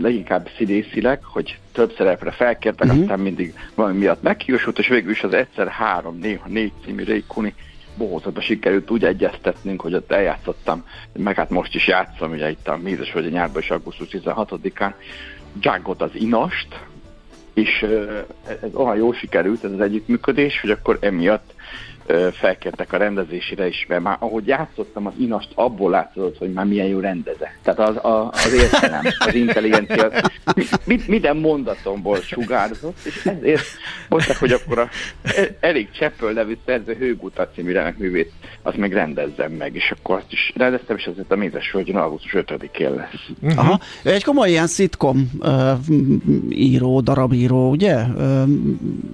leginkább 0.00 0.48
színészileg, 0.56 1.24
hogy 1.24 1.58
több 1.72 1.94
szerepre 1.96 2.30
felkértek, 2.30 2.86
uh-huh. 2.86 3.02
aztán 3.02 3.18
mindig 3.18 3.54
valami 3.74 3.98
miatt 3.98 4.22
meghiúsult, 4.22 4.78
és 4.78 4.88
végül 4.88 5.10
is 5.10 5.22
az 5.22 5.34
egyszer 5.34 5.68
három, 5.68 6.18
néha 6.18 6.48
négy 6.48 6.72
című 6.84 7.04
Rékuni 7.04 7.54
bohózatban 7.98 8.42
sikerült 8.42 8.90
úgy 8.90 9.04
egyeztetnünk, 9.04 9.80
hogy 9.80 9.94
ott 9.94 10.12
eljátszottam, 10.12 10.84
meg 11.12 11.36
hát 11.36 11.50
most 11.50 11.74
is 11.74 11.86
játszom, 11.86 12.32
ugye 12.32 12.50
itt 12.50 12.68
a 12.68 12.76
Mézes 12.76 13.12
vagy 13.12 13.26
a 13.26 13.30
nyárban 13.30 13.62
is 13.62 13.70
augusztus 13.70 14.08
16-án, 14.10 14.92
Jagot 15.60 16.02
az 16.02 16.10
Inast, 16.14 16.68
és 17.54 17.86
ez 18.62 18.74
olyan 18.74 18.96
jól 18.96 19.14
sikerült 19.14 19.64
ez 19.64 19.72
az 19.72 19.80
együttműködés, 19.80 20.60
hogy 20.60 20.70
akkor 20.70 20.98
emiatt 21.00 21.54
felkértek 22.32 22.92
a 22.92 22.96
rendezésére 22.96 23.66
is, 23.66 23.84
mert 23.88 24.02
már 24.02 24.16
ahogy 24.20 24.46
játszottam 24.46 25.06
az 25.06 25.12
inast, 25.18 25.48
abból 25.54 25.90
látszott, 25.90 26.38
hogy 26.38 26.52
már 26.52 26.66
milyen 26.66 26.86
jó 26.86 26.98
rendeze. 27.00 27.56
Tehát 27.62 27.78
az, 27.78 27.96
a, 27.96 28.30
az 28.32 28.52
értelem, 28.52 29.04
az 29.18 29.34
intelligencia, 29.34 30.10
mit, 30.84 31.08
minden 31.08 31.36
mondatomból 31.36 32.20
sugárzott, 32.20 32.98
és 33.04 33.26
ezért 33.26 33.66
mondták, 34.08 34.36
hogy 34.36 34.52
akkor 34.52 34.78
a 34.78 34.88
elég 35.60 35.90
Cseppel 35.90 36.32
nevű 36.32 36.56
szerző 36.66 36.94
Hőgutat 36.94 37.54
című 37.54 37.76
művét, 37.96 38.32
azt 38.62 38.76
meg 38.76 38.92
rendezzem 38.92 39.52
meg, 39.52 39.74
és 39.74 39.94
akkor 39.98 40.16
azt 40.16 40.32
is 40.32 40.52
rendeztem, 40.56 40.96
és 40.96 41.06
azért 41.06 41.32
a 41.32 41.36
Mézes 41.36 41.70
Földjön 41.70 41.96
augusztus 41.96 42.32
5-én 42.34 42.94
lesz. 42.94 43.28
Uh-huh. 43.40 43.58
Aha. 43.58 43.80
Egy 44.02 44.24
komoly 44.24 44.48
ilyen 44.48 44.66
szitkom 44.66 45.30
uh, 45.38 45.70
író, 46.50 47.00
darabíró, 47.00 47.70
ugye? 47.70 47.94
Uh, 47.94 48.42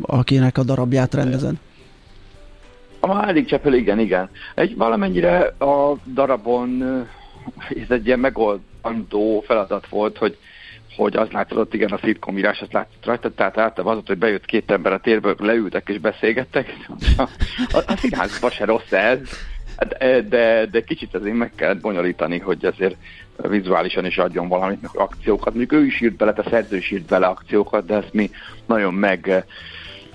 akinek 0.03 0.59
a 0.59 0.63
darabját 0.63 1.15
rendezed. 1.15 1.55
A 3.05 3.07
Málik 3.07 3.47
Csepel, 3.47 3.75
igen, 3.75 3.99
igen. 3.99 4.31
Egy 4.55 4.77
valamennyire 4.77 5.39
a 5.59 5.97
darabon 6.07 6.83
ez 7.69 7.91
egy 7.91 8.07
ilyen 8.07 8.19
megoldandó 8.19 9.41
feladat 9.47 9.89
volt, 9.89 10.19
hogy 10.19 10.39
hogy 10.97 11.17
az 11.17 11.31
látszott, 11.31 11.75
igen, 11.75 11.91
a 11.91 11.99
szitkom 11.99 12.39
írás, 12.39 12.61
az 12.61 12.71
látszott 12.71 13.05
rajta, 13.05 13.35
tehát 13.35 13.59
általában 13.59 13.97
az, 13.97 14.03
hogy 14.07 14.19
bejött 14.19 14.45
két 14.45 14.71
ember 14.71 14.93
a 14.93 15.01
térből, 15.01 15.35
leültek 15.39 15.89
és 15.89 15.99
beszélgettek. 15.99 16.75
A, 17.17 17.23
a, 17.77 17.83
a 17.87 17.97
színházban 17.97 18.51
se 18.51 18.65
rossz 18.65 18.93
ez, 18.93 19.19
de, 19.89 20.21
de, 20.21 20.67
de 20.67 20.85
kicsit 20.85 21.15
azért 21.15 21.37
meg 21.37 21.53
kellett 21.55 21.81
bonyolítani, 21.81 22.39
hogy 22.39 22.65
azért 22.65 22.97
vizuálisan 23.37 24.05
is 24.05 24.19
adjon 24.19 24.49
valamit, 24.49 24.89
akciókat. 24.93 25.55
Mondjuk 25.55 25.81
ő 25.81 25.85
is 25.85 26.01
írt 26.01 26.17
bele, 26.17 26.33
a 26.37 26.49
szerző 26.51 26.77
is 26.77 26.91
írt 26.91 27.09
bele 27.09 27.27
akciókat, 27.27 27.87
de 27.87 27.95
ezt 27.95 28.13
mi 28.13 28.31
nagyon 28.67 28.95
meg 28.95 29.45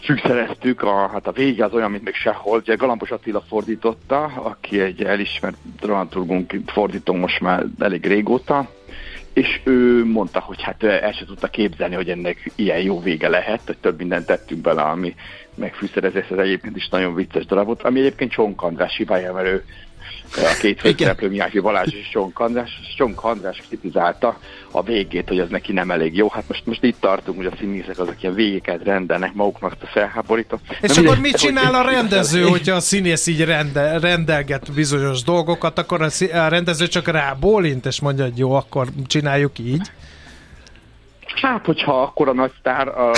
szükszereztük, 0.03 0.81
a, 0.81 1.07
hát 1.07 1.27
a 1.27 1.31
vége 1.31 1.65
az 1.65 1.73
olyan, 1.73 1.91
mint 1.91 2.03
még 2.03 2.15
sehol. 2.15 2.57
Ugye 2.57 2.75
Galambos 2.75 3.12
Attila 3.12 3.41
fordította, 3.47 4.23
aki 4.23 4.79
egy 4.79 5.03
elismert 5.03 5.57
dramaturgunk 5.79 6.53
fordító 6.65 7.13
most 7.13 7.39
már 7.39 7.65
elég 7.79 8.05
régóta, 8.05 8.69
és 9.33 9.59
ő 9.63 10.05
mondta, 10.05 10.39
hogy 10.39 10.62
hát 10.62 10.83
el 10.83 11.12
se 11.12 11.25
tudta 11.25 11.47
képzelni, 11.47 11.95
hogy 11.95 12.09
ennek 12.09 12.51
ilyen 12.55 12.79
jó 12.81 12.99
vége 13.01 13.29
lehet, 13.29 13.62
hogy 13.65 13.77
több 13.77 13.97
mindent 13.97 14.25
tettünk 14.25 14.62
bele, 14.62 14.81
ami 14.81 15.15
megfűszerezés, 15.55 16.27
ez 16.29 16.38
egyébként 16.38 16.75
is 16.75 16.89
nagyon 16.89 17.15
vicces 17.15 17.45
darabot, 17.45 17.81
ami 17.81 17.99
egyébként 17.99 18.31
Csonk 18.31 18.62
András 18.62 18.97
hibája, 18.97 19.33
mert 19.33 19.47
ő 19.47 19.65
a 20.35 20.57
két 20.59 20.79
főszereplő 20.79 21.29
Mihály 21.29 21.59
Balázs 21.61 21.93
és 21.93 22.09
Csonk 22.09 22.39
András, 22.39 22.79
Csonk 22.97 23.23
András 23.23 23.63
kritizálta 23.67 24.39
a 24.71 24.83
végét, 24.83 25.27
hogy 25.27 25.39
ez 25.39 25.49
neki 25.49 25.73
nem 25.73 25.91
elég 25.91 26.15
jó. 26.15 26.29
Hát 26.29 26.43
most, 26.47 26.65
most 26.65 26.83
itt 26.83 26.99
tartunk, 26.99 27.37
hogy 27.37 27.45
a 27.45 27.55
színészek 27.59 27.99
azok 27.99 28.23
ilyen 28.23 28.33
végéket 28.35 28.83
rendelnek 28.83 29.33
maguknak 29.33 29.75
a 29.81 29.85
felháborító. 29.85 30.59
És 30.81 30.97
akkor 30.97 31.17
mit 31.17 31.37
csinál 31.37 31.75
a 31.75 31.81
rendező, 31.81 32.43
hogyha 32.43 32.75
a 32.75 32.79
színész 32.79 33.27
így 33.27 33.43
rendel, 33.43 33.99
rendelget 33.99 34.73
bizonyos 34.73 35.23
dolgokat, 35.23 35.77
akkor 35.79 36.01
a 36.01 36.47
rendező 36.47 36.87
csak 36.87 37.07
rábólint, 37.07 37.85
és 37.85 37.99
mondja, 37.99 38.23
hogy 38.23 38.37
jó, 38.37 38.53
akkor 38.53 38.87
csináljuk 39.07 39.59
így? 39.59 39.91
Hát, 41.41 41.65
hogyha 41.65 42.02
akkor 42.02 42.28
a 42.28 42.34
nagy 42.34 42.52
sztár 42.60 42.88
a, 42.88 43.10
a 43.10 43.15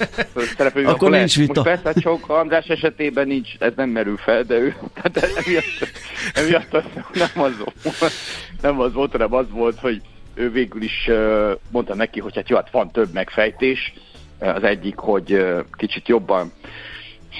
szereplő, 0.56 0.82
akkor, 0.82 0.94
akkor 0.94 1.10
nincs 1.10 1.36
vita. 1.36 1.62
Most 1.62 1.82
persze 1.82 2.00
Csonk 2.00 2.28
András 2.28 2.66
esetében 2.66 3.26
nincs, 3.26 3.48
ez 3.58 3.72
nem 3.76 3.88
merül 3.88 4.16
fel, 4.16 4.42
de 4.42 4.54
ő, 4.54 4.76
tehát 4.94 5.36
emiatt, 5.44 5.64
emiatt 6.34 6.74
az 6.74 6.84
nem 7.12 7.42
az 7.42 7.52
volt, 7.58 8.12
nem 8.60 8.80
az 8.80 8.92
volt, 8.92 9.12
hanem 9.12 9.34
az 9.34 9.46
volt, 9.50 9.78
hogy 9.80 10.00
ő 10.34 10.50
végül 10.50 10.82
is 10.82 11.10
mondta 11.70 11.94
neki, 11.94 12.20
hogy 12.20 12.34
hát 12.34 12.48
jó, 12.48 12.56
hát 12.56 12.70
van 12.70 12.90
több 12.90 13.12
megfejtés. 13.12 13.92
Az 14.38 14.62
egyik, 14.62 14.96
hogy 14.96 15.46
kicsit 15.72 16.08
jobban 16.08 16.52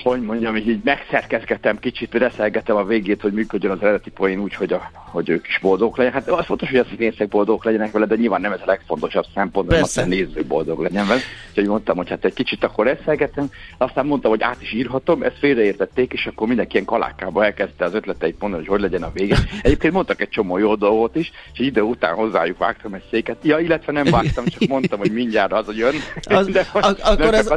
hogy 0.03 0.23
mondjam, 0.23 0.57
így 0.57 0.81
megszerkezgetem 0.85 1.79
kicsit, 1.79 2.15
reszelgetem 2.15 2.77
a 2.77 2.85
végét, 2.85 3.21
hogy 3.21 3.33
működjön 3.33 3.73
az 3.73 3.83
eredeti 3.83 4.11
poén 4.11 4.39
úgy, 4.39 4.55
hogy, 4.55 4.73
a, 4.73 4.91
hogy 4.93 5.29
ők 5.29 5.47
is 5.49 5.59
boldogok 5.59 5.97
legyenek. 5.97 6.25
Hát 6.25 6.39
az 6.39 6.45
fontos, 6.45 6.71
hogy 6.71 6.79
a 6.79 6.85
színészek 6.85 7.29
boldogok 7.29 7.65
legyenek 7.65 7.93
vele, 7.93 8.07
de 8.07 8.15
nyilván 8.15 8.41
nem 8.41 8.53
ez 8.53 8.61
a 8.61 8.67
legfontosabb 8.67 9.25
szempont, 9.35 9.75
hogy 9.75 10.05
a 10.05 10.07
néző 10.07 10.45
boldog 10.49 10.81
legyen 10.81 11.07
vele. 11.07 11.21
Úgyhogy 11.49 11.67
mondtam, 11.67 11.97
hogy 11.97 12.09
hát 12.09 12.25
egy 12.25 12.35
kicsit 12.35 12.65
akkor 12.65 12.87
reszelgetem, 12.87 13.51
aztán 13.79 14.07
mondtam, 14.07 14.31
hogy 14.31 14.43
át 14.43 14.63
is 14.63 14.73
írhatom, 14.73 15.23
ezt 15.23 15.39
félreértették, 15.39 16.13
és 16.13 16.27
akkor 16.27 16.47
mindenki 16.47 16.73
ilyen 16.73 16.87
kalákába 16.87 17.45
elkezdte 17.45 17.85
az 17.85 17.95
ötleteit 17.95 18.41
mondani, 18.41 18.63
hogy 18.63 18.73
hogy 18.73 18.91
legyen 18.91 19.03
a 19.03 19.11
vége. 19.13 19.37
Egyébként 19.63 19.93
mondtak 19.93 20.21
egy 20.21 20.29
csomó 20.29 20.59
jó 20.59 20.75
dolgot 20.75 21.17
is, 21.17 21.33
és 21.53 21.59
idő 21.59 21.81
után 21.81 22.15
hozzájuk 22.15 22.59
vágtam 22.59 22.95
egy 22.95 23.05
széket. 23.11 23.37
Ja, 23.43 23.59
illetve 23.59 23.93
nem 23.93 24.05
vágtam, 24.05 24.45
csak 24.45 24.69
mondtam, 24.69 24.99
hogy 24.99 25.13
mindjárt 25.13 25.53
az, 25.53 25.77
jön. 25.77 25.95
Az, 26.23 26.47
de 26.57 26.67
most, 26.73 27.01
akkor 27.01 27.35
ez... 27.35 27.53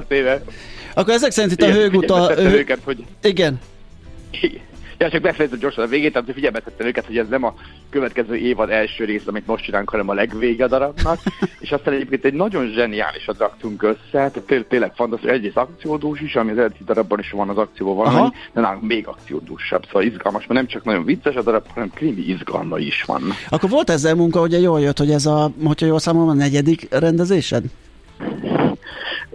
Akkor 0.95 1.13
ezek 1.13 1.31
szerint 1.31 1.53
itt 1.53 1.61
a 1.61 1.71
hőgut 1.71 2.09
a... 2.09 2.33
Hő... 2.33 2.57
Őket, 2.57 2.79
hogy... 2.83 3.05
Igen. 3.21 3.59
Ja, 4.97 5.09
csak 5.09 5.21
befejezem 5.21 5.59
gyorsan 5.59 5.83
a 5.83 5.87
végét, 5.87 6.13
tehát 6.13 6.31
figyelmeztettem 6.33 6.87
őket, 6.87 7.05
hogy 7.05 7.17
ez 7.17 7.27
nem 7.29 7.43
a 7.43 7.53
következő 7.89 8.35
évad 8.35 8.69
első 8.69 9.05
rész, 9.05 9.21
amit 9.25 9.47
most 9.47 9.63
csinálunk, 9.63 9.89
hanem 9.89 10.09
a 10.09 10.13
legvége 10.13 10.63
a 10.63 10.67
darabnak. 10.67 11.19
és 11.59 11.71
aztán 11.71 11.93
egyébként 11.93 12.25
egy 12.25 12.33
nagyon 12.33 12.67
zseniálisat 12.67 13.37
raktunk 13.37 13.83
össze, 13.83 13.97
tehát 14.11 14.39
tényleg, 14.39 14.67
tényleg 14.67 14.91
fantasztikus, 14.95 15.35
egyrészt 15.35 15.57
akciódús 15.57 16.21
is, 16.21 16.35
ami 16.35 16.51
az 16.51 16.57
eredeti 16.57 16.83
darabban 16.83 17.19
is 17.19 17.31
van 17.31 17.49
az 17.49 17.57
akcióban 17.57 17.95
valami, 17.95 18.29
de 18.53 18.61
nálunk 18.61 18.83
még 18.83 19.07
akciódúsabb, 19.07 19.85
szóval 19.85 20.03
izgalmas, 20.03 20.47
mert 20.47 20.59
nem 20.59 20.67
csak 20.67 20.83
nagyon 20.83 21.05
vicces 21.05 21.35
a 21.35 21.41
darab, 21.41 21.65
hanem 21.73 21.89
krimi 21.93 22.21
izgalma 22.21 22.77
is 22.77 23.03
van. 23.03 23.21
Akkor 23.49 23.69
volt 23.69 23.89
ezzel 23.89 24.15
munka, 24.15 24.41
ugye 24.41 24.59
jól 24.59 24.81
jött, 24.81 24.97
hogy 24.97 25.11
ez 25.11 25.25
a, 25.25 25.51
hogyha 25.63 25.85
jól 25.85 25.99
számolom, 25.99 26.29
a 26.29 26.33
negyedik 26.33 26.87
rendezésed? 26.89 27.63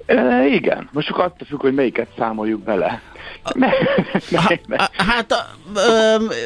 E, 0.06 0.46
igen, 0.46 0.88
most 0.92 1.06
csak 1.06 1.18
attól 1.18 1.46
függ, 1.48 1.60
hogy 1.60 1.74
melyiket 1.74 2.08
számoljuk 2.18 2.60
bele. 2.62 3.02
hát 4.96 5.34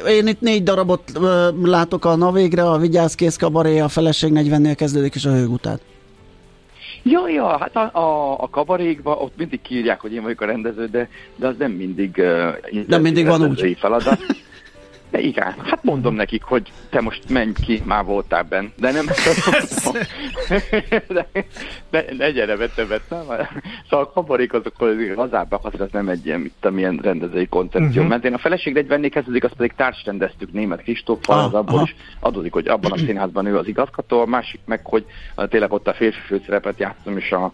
én 0.08 0.26
itt 0.26 0.40
négy 0.40 0.62
darabot 0.62 1.12
látok 1.62 2.04
a 2.04 2.16
Navégre, 2.16 2.70
a 2.70 2.78
Vigyáz 2.78 3.14
Kész 3.14 3.36
Kabaré, 3.36 3.78
a 3.78 3.88
Feleség 3.88 4.32
40-nél 4.34 4.74
kezdődik, 4.76 5.14
és 5.14 5.24
a 5.24 5.32
Hőgutát. 5.32 5.80
Ja, 7.02 7.28
ja, 7.28 7.58
hát 7.58 7.76
a, 7.76 7.98
a, 7.98 8.36
a 8.42 8.48
kabarékban 8.48 9.16
ott 9.18 9.36
mindig 9.36 9.62
kírják, 9.62 10.00
hogy 10.00 10.12
én 10.12 10.22
vagyok 10.22 10.40
a 10.40 10.46
rendező, 10.46 10.86
de, 10.86 11.08
de 11.36 11.46
az 11.46 11.54
nem 11.58 11.70
mindig, 11.70 12.14
uh, 12.16 12.86
nem 12.86 13.02
mindig 13.02 13.26
van 13.26 13.42
úgy. 13.42 13.76
feladat. 13.80 14.18
De 15.14 15.20
igen, 15.20 15.54
hát 15.62 15.82
mondom 15.82 16.14
nekik, 16.14 16.42
hogy 16.42 16.72
te 16.90 17.00
most 17.00 17.28
menj 17.28 17.52
ki, 17.64 17.82
már 17.84 18.04
voltál 18.04 18.42
benn, 18.42 18.66
de 18.76 18.90
nem 18.92 19.06
de, 21.08 21.28
de, 21.90 22.04
ne 22.16 22.30
gyere 22.30 22.56
be 22.56 22.68
többet, 22.68 23.02
nem? 23.08 23.20
Szóval 23.88 24.04
a 24.04 24.10
kabarék 24.10 24.52
azok 24.52 24.74
lazábbak, 25.16 25.64
az 25.64 25.88
nem 25.92 26.08
egy 26.08 26.26
ilyen, 26.26 26.40
mint 26.40 26.64
amilyen 26.64 27.00
rendezői 27.02 27.46
koncepció. 27.46 27.88
Uh-huh. 27.88 28.08
Mert 28.08 28.24
én 28.24 28.34
a 28.34 28.38
feleség 28.38 28.74
40 28.74 29.10
kezdődik, 29.10 29.44
azt 29.44 29.54
pedig 29.54 29.72
társrendeztük 29.76 30.52
német 30.52 30.82
Kristóffal, 30.82 31.38
ah, 31.38 31.44
az 31.44 31.54
abból 31.54 31.74
aha. 31.74 31.84
is 31.84 31.96
adódik, 32.20 32.52
hogy 32.52 32.68
abban 32.68 32.92
a 32.92 32.98
színházban 32.98 33.46
ő 33.46 33.58
az 33.58 33.68
igazgató, 33.68 34.20
a 34.20 34.26
másik 34.26 34.60
meg, 34.64 34.80
hogy 34.84 35.04
tényleg 35.36 35.72
ott 35.72 35.88
a 35.88 35.94
férfi 35.94 36.20
főszerepet 36.26 36.78
játszom, 36.78 37.16
és 37.16 37.32
a 37.32 37.52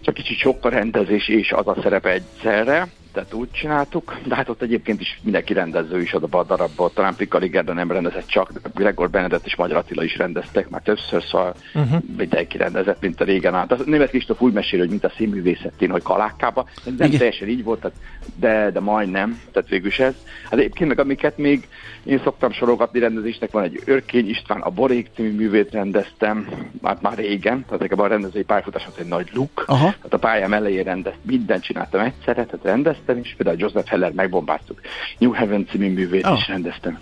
csak 0.00 0.14
kicsit 0.14 0.38
sok 0.38 0.64
a 0.64 0.68
rendezés 0.68 1.28
és 1.28 1.52
az 1.52 1.66
a 1.66 1.76
szerep 1.82 2.06
egyszerre 2.06 2.88
tehát 3.16 3.34
úgy 3.34 3.50
csináltuk, 3.50 4.16
de 4.24 4.34
hát 4.34 4.48
ott 4.48 4.62
egyébként 4.62 5.00
is 5.00 5.20
mindenki 5.22 5.52
rendező 5.52 6.00
is 6.00 6.14
oda 6.14 6.38
a 6.38 6.44
darabból, 6.44 6.92
talán 6.92 7.14
Pikali 7.16 7.48
Gerda 7.48 7.72
nem 7.72 7.90
rendezett 7.90 8.26
csak, 8.26 8.50
Gregor 8.74 9.10
Benedett 9.10 9.46
és 9.46 9.56
Magyar 9.56 9.76
Attila 9.76 10.04
is 10.04 10.16
rendeztek 10.16 10.68
már 10.68 10.82
többször, 10.82 11.22
szóval 11.22 11.54
uh-huh. 11.74 12.00
mindenki 12.16 12.56
rendezett, 12.56 13.00
mint 13.00 13.20
a 13.20 13.24
régen 13.24 13.54
állt. 13.54 13.72
Az 13.72 13.82
Német 13.84 14.08
Kristóf 14.08 14.40
úgy 14.40 14.52
mesél, 14.52 14.78
hogy 14.78 14.88
mint 14.88 15.04
a 15.04 15.12
színművészetén, 15.16 15.90
hogy 15.90 16.02
kalákkába, 16.02 16.68
nem 16.84 16.94
Igen. 16.94 17.10
teljesen 17.10 17.48
így 17.48 17.64
volt, 17.64 17.90
de, 18.36 18.70
de 18.70 18.80
majdnem, 18.80 19.40
tehát 19.52 19.68
végül 19.68 19.86
is 19.86 19.98
ez. 19.98 20.14
Hát 20.42 20.58
egyébként 20.58 20.88
meg 20.88 20.98
amiket 20.98 21.38
még 21.38 21.68
én 22.04 22.20
szoktam 22.24 22.52
sorogatni 22.52 22.98
rendezésnek, 22.98 23.50
van 23.50 23.62
egy 23.62 23.82
Örkény 23.84 24.28
István, 24.28 24.60
a 24.60 24.70
Borék 24.70 25.10
című 25.14 25.32
művét 25.32 25.70
rendeztem, 25.70 26.48
már, 26.80 26.98
már 27.00 27.16
régen, 27.16 27.64
tehát 27.68 27.92
a 27.92 28.06
rendezői 28.06 28.42
pályafutásom 28.42 28.92
egy 28.98 29.06
nagy 29.06 29.30
luk, 29.34 29.64
Aha. 29.66 29.86
tehát 29.86 30.12
a 30.12 30.18
pályám 30.18 30.52
elején 30.52 30.84
rendeztem, 30.84 31.20
mindent 31.22 31.62
csináltam 31.62 32.00
egyszerre, 32.00 32.44
tehát 32.44 32.64
rendeztem, 32.64 33.05
rendeztem 33.06 33.18
is, 33.18 33.34
például 33.36 33.58
Joseph 33.58 33.88
Heller 33.88 34.12
megbombáztuk. 34.12 34.80
New 35.18 35.32
Heaven 35.32 35.66
című 35.70 35.92
művét 35.92 36.26
oh. 36.26 36.36
is 36.38 36.48
rendeztem. 36.48 36.98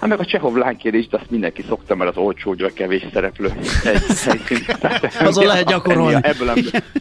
Hát 0.00 0.08
meg 0.08 0.20
a 0.20 0.24
Csehov 0.24 0.54
lánykérést, 0.54 1.14
azt 1.14 1.30
mindenki 1.30 1.64
szokta, 1.68 1.94
mert 1.94 2.10
az 2.10 2.16
olcsó, 2.16 2.48
hogy 2.48 2.62
a 2.62 2.72
kevés 2.74 3.06
szereplő. 3.12 3.52
Egy 3.84 4.62
Azon 5.28 5.46
lehet 5.46 5.66
gyakorolni. 5.66 6.18
Ebből 6.22 6.48
a, 6.48 6.54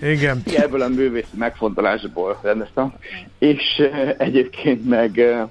Igen. 0.05 0.41
ebből 0.55 0.81
a 0.81 0.87
művész 0.87 1.27
megfontolásból 1.37 2.39
rendeztem. 2.43 2.93
És 3.39 3.63
uh, 3.77 4.15
egyébként 4.17 4.89
meg 4.89 5.11
uh, 5.15 5.49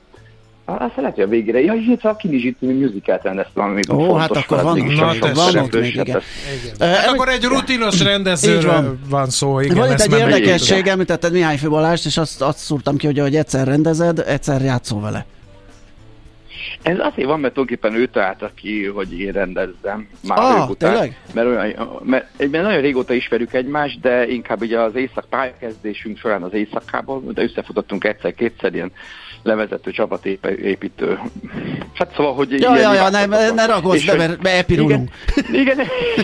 Azt 0.71 0.97
lehet, 0.97 1.15
hogy 1.15 1.25
a 1.25 1.29
végére. 1.29 1.61
Ja, 1.61 1.73
és 1.75 2.03
a 2.03 2.17
kinizsítő 2.17 2.79
musicalt 2.79 3.23
rendeztem, 3.23 3.63
ami 3.65 3.81
Ó, 3.93 4.15
hát 4.15 4.31
akkor 4.37 4.63
van, 4.63 4.79
Na, 4.79 5.15
van, 5.21 5.33
van 5.35 5.57
ott 5.57 5.73
még, 5.75 5.95
igen. 5.95 6.05
Igen. 6.07 6.21
Hát 6.79 6.97
hogy- 7.05 7.15
akkor 7.15 7.29
egy 7.29 7.45
rutinos 7.45 8.03
rendezőről 8.03 8.73
van. 8.73 9.01
van 9.09 9.31
szó, 9.31 9.61
igen. 9.61 9.77
Van 9.77 9.91
itt 9.91 10.01
egy 10.01 10.13
érdekesség, 10.19 10.87
említetted 10.87 11.33
Mihály 11.33 11.57
Balást, 11.69 12.07
és 12.07 12.17
azt, 12.17 12.43
azt 12.43 12.59
szúrtam 12.59 12.97
ki, 12.97 13.07
hogy 13.07 13.19
ahogy 13.19 13.37
egyszer 13.37 13.67
rendezed, 13.67 14.19
egyszer 14.27 14.61
játszol 14.63 15.01
vele. 15.01 15.27
Ez 16.83 16.97
azért 16.99 17.29
van, 17.29 17.41
mert 17.41 17.55
tulajdonképpen 17.55 18.01
ő 18.01 18.07
találta 18.07 18.51
ki, 18.55 18.85
hogy 18.85 19.21
én 19.21 19.33
rendezzem 19.33 20.09
már 20.29 20.39
Ah, 20.39 20.71
után. 20.71 20.91
tényleg? 20.91 21.17
Mert, 21.35 21.47
olyan, 21.47 21.89
mert 22.05 22.27
egyben 22.37 22.63
nagyon 22.63 22.81
régóta 22.81 23.13
ismerjük 23.13 23.53
egymást, 23.53 24.01
de 24.01 24.29
inkább 24.29 24.61
ugye 24.61 24.81
az 24.81 24.95
éjszak 24.95 25.25
pályakezdésünk 25.31 26.19
során 26.19 26.43
az 26.43 26.53
éjszakában, 26.53 27.23
de 27.35 27.43
összefutottunk 27.43 28.05
egyszer-kétszer 28.05 28.75
ilyen 28.75 28.93
levezető 29.49 29.91
csapatépítő. 29.91 31.19
Hát 31.95 32.13
szóval, 32.15 32.35
hogy 32.35 32.51
Ja, 32.51 32.75
ilyen 32.77 32.95
ja, 32.95 33.11
ja, 33.11 33.27
ne, 33.27 33.51
ne 33.51 33.67
ragozz 33.67 34.05
be, 34.05 34.15
mert 34.17 34.41
beepirulunk. 34.41 35.11
Igen, 35.53 35.79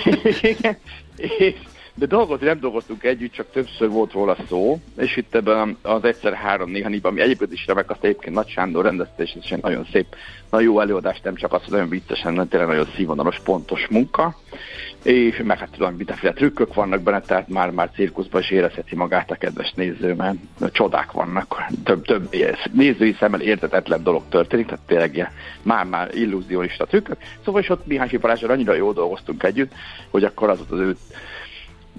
igen, 0.04 0.18
igen. 0.42 0.76
És, 1.16 1.54
de 1.94 2.06
dolgozni 2.06 2.46
nem 2.46 2.60
dolgoztunk 2.60 3.04
együtt, 3.04 3.32
csak 3.32 3.50
többször 3.52 3.88
volt 3.88 4.12
róla 4.12 4.36
szó, 4.48 4.80
és 4.96 5.16
itt 5.16 5.34
ebben 5.34 5.76
az 5.82 6.04
egyszer 6.04 6.32
három 6.32 6.70
néha 6.70 6.88
négyben, 6.88 7.12
ami 7.12 7.20
egyébként 7.20 7.52
is 7.52 7.66
remek, 7.66 7.90
azt 7.90 8.04
egyébként 8.04 8.34
Nagy 8.34 8.48
Sándor 8.48 8.84
rendezte, 8.84 9.22
és 9.22 9.30
ez 9.30 9.42
egy 9.50 9.62
nagyon 9.62 9.86
szép, 9.92 10.06
nagyon 10.50 10.66
jó 10.66 10.80
előadás, 10.80 11.20
nem 11.22 11.34
csak 11.34 11.52
az, 11.52 11.62
hogy 11.62 11.72
nagyon 11.72 11.88
viccesen, 11.88 12.30
hanem 12.30 12.48
tényleg 12.48 12.68
nagyon 12.68 12.88
színvonalos, 12.96 13.40
pontos 13.44 13.86
munka, 13.90 14.38
és 15.04 15.40
meg 15.44 15.58
hát 15.58 15.70
tudom, 15.70 15.94
mindenféle 15.94 16.32
trükkök 16.32 16.74
vannak 16.74 17.02
benne, 17.02 17.20
tehát 17.20 17.48
már, 17.48 17.70
már 17.70 17.90
cirkuszban 17.94 18.40
is 18.40 18.50
érezheti 18.50 18.96
magát 18.96 19.30
a 19.30 19.34
kedves 19.34 19.72
néző, 19.72 20.14
mert 20.14 20.36
csodák 20.72 21.12
vannak, 21.12 21.64
több, 21.84 22.04
több 22.04 22.28
nézői 22.72 23.16
szemmel 23.18 23.40
értetetlen 23.40 24.02
dolog 24.02 24.22
történik, 24.28 24.66
tehát 24.66 24.86
tényleg 24.86 25.14
ilyen 25.14 25.30
már-már 25.62 26.14
illúzionista 26.14 26.86
trükkök. 26.86 27.16
Szóval 27.44 27.60
is 27.60 27.68
ott 27.68 27.86
Mihály 27.86 28.08
annyira 28.42 28.74
jól 28.74 28.92
dolgoztunk 28.92 29.42
együtt, 29.42 29.72
hogy 30.10 30.24
akkor 30.24 30.50
az 30.50 30.58
volt 30.58 30.70
az 30.70 30.78
ő 30.78 30.96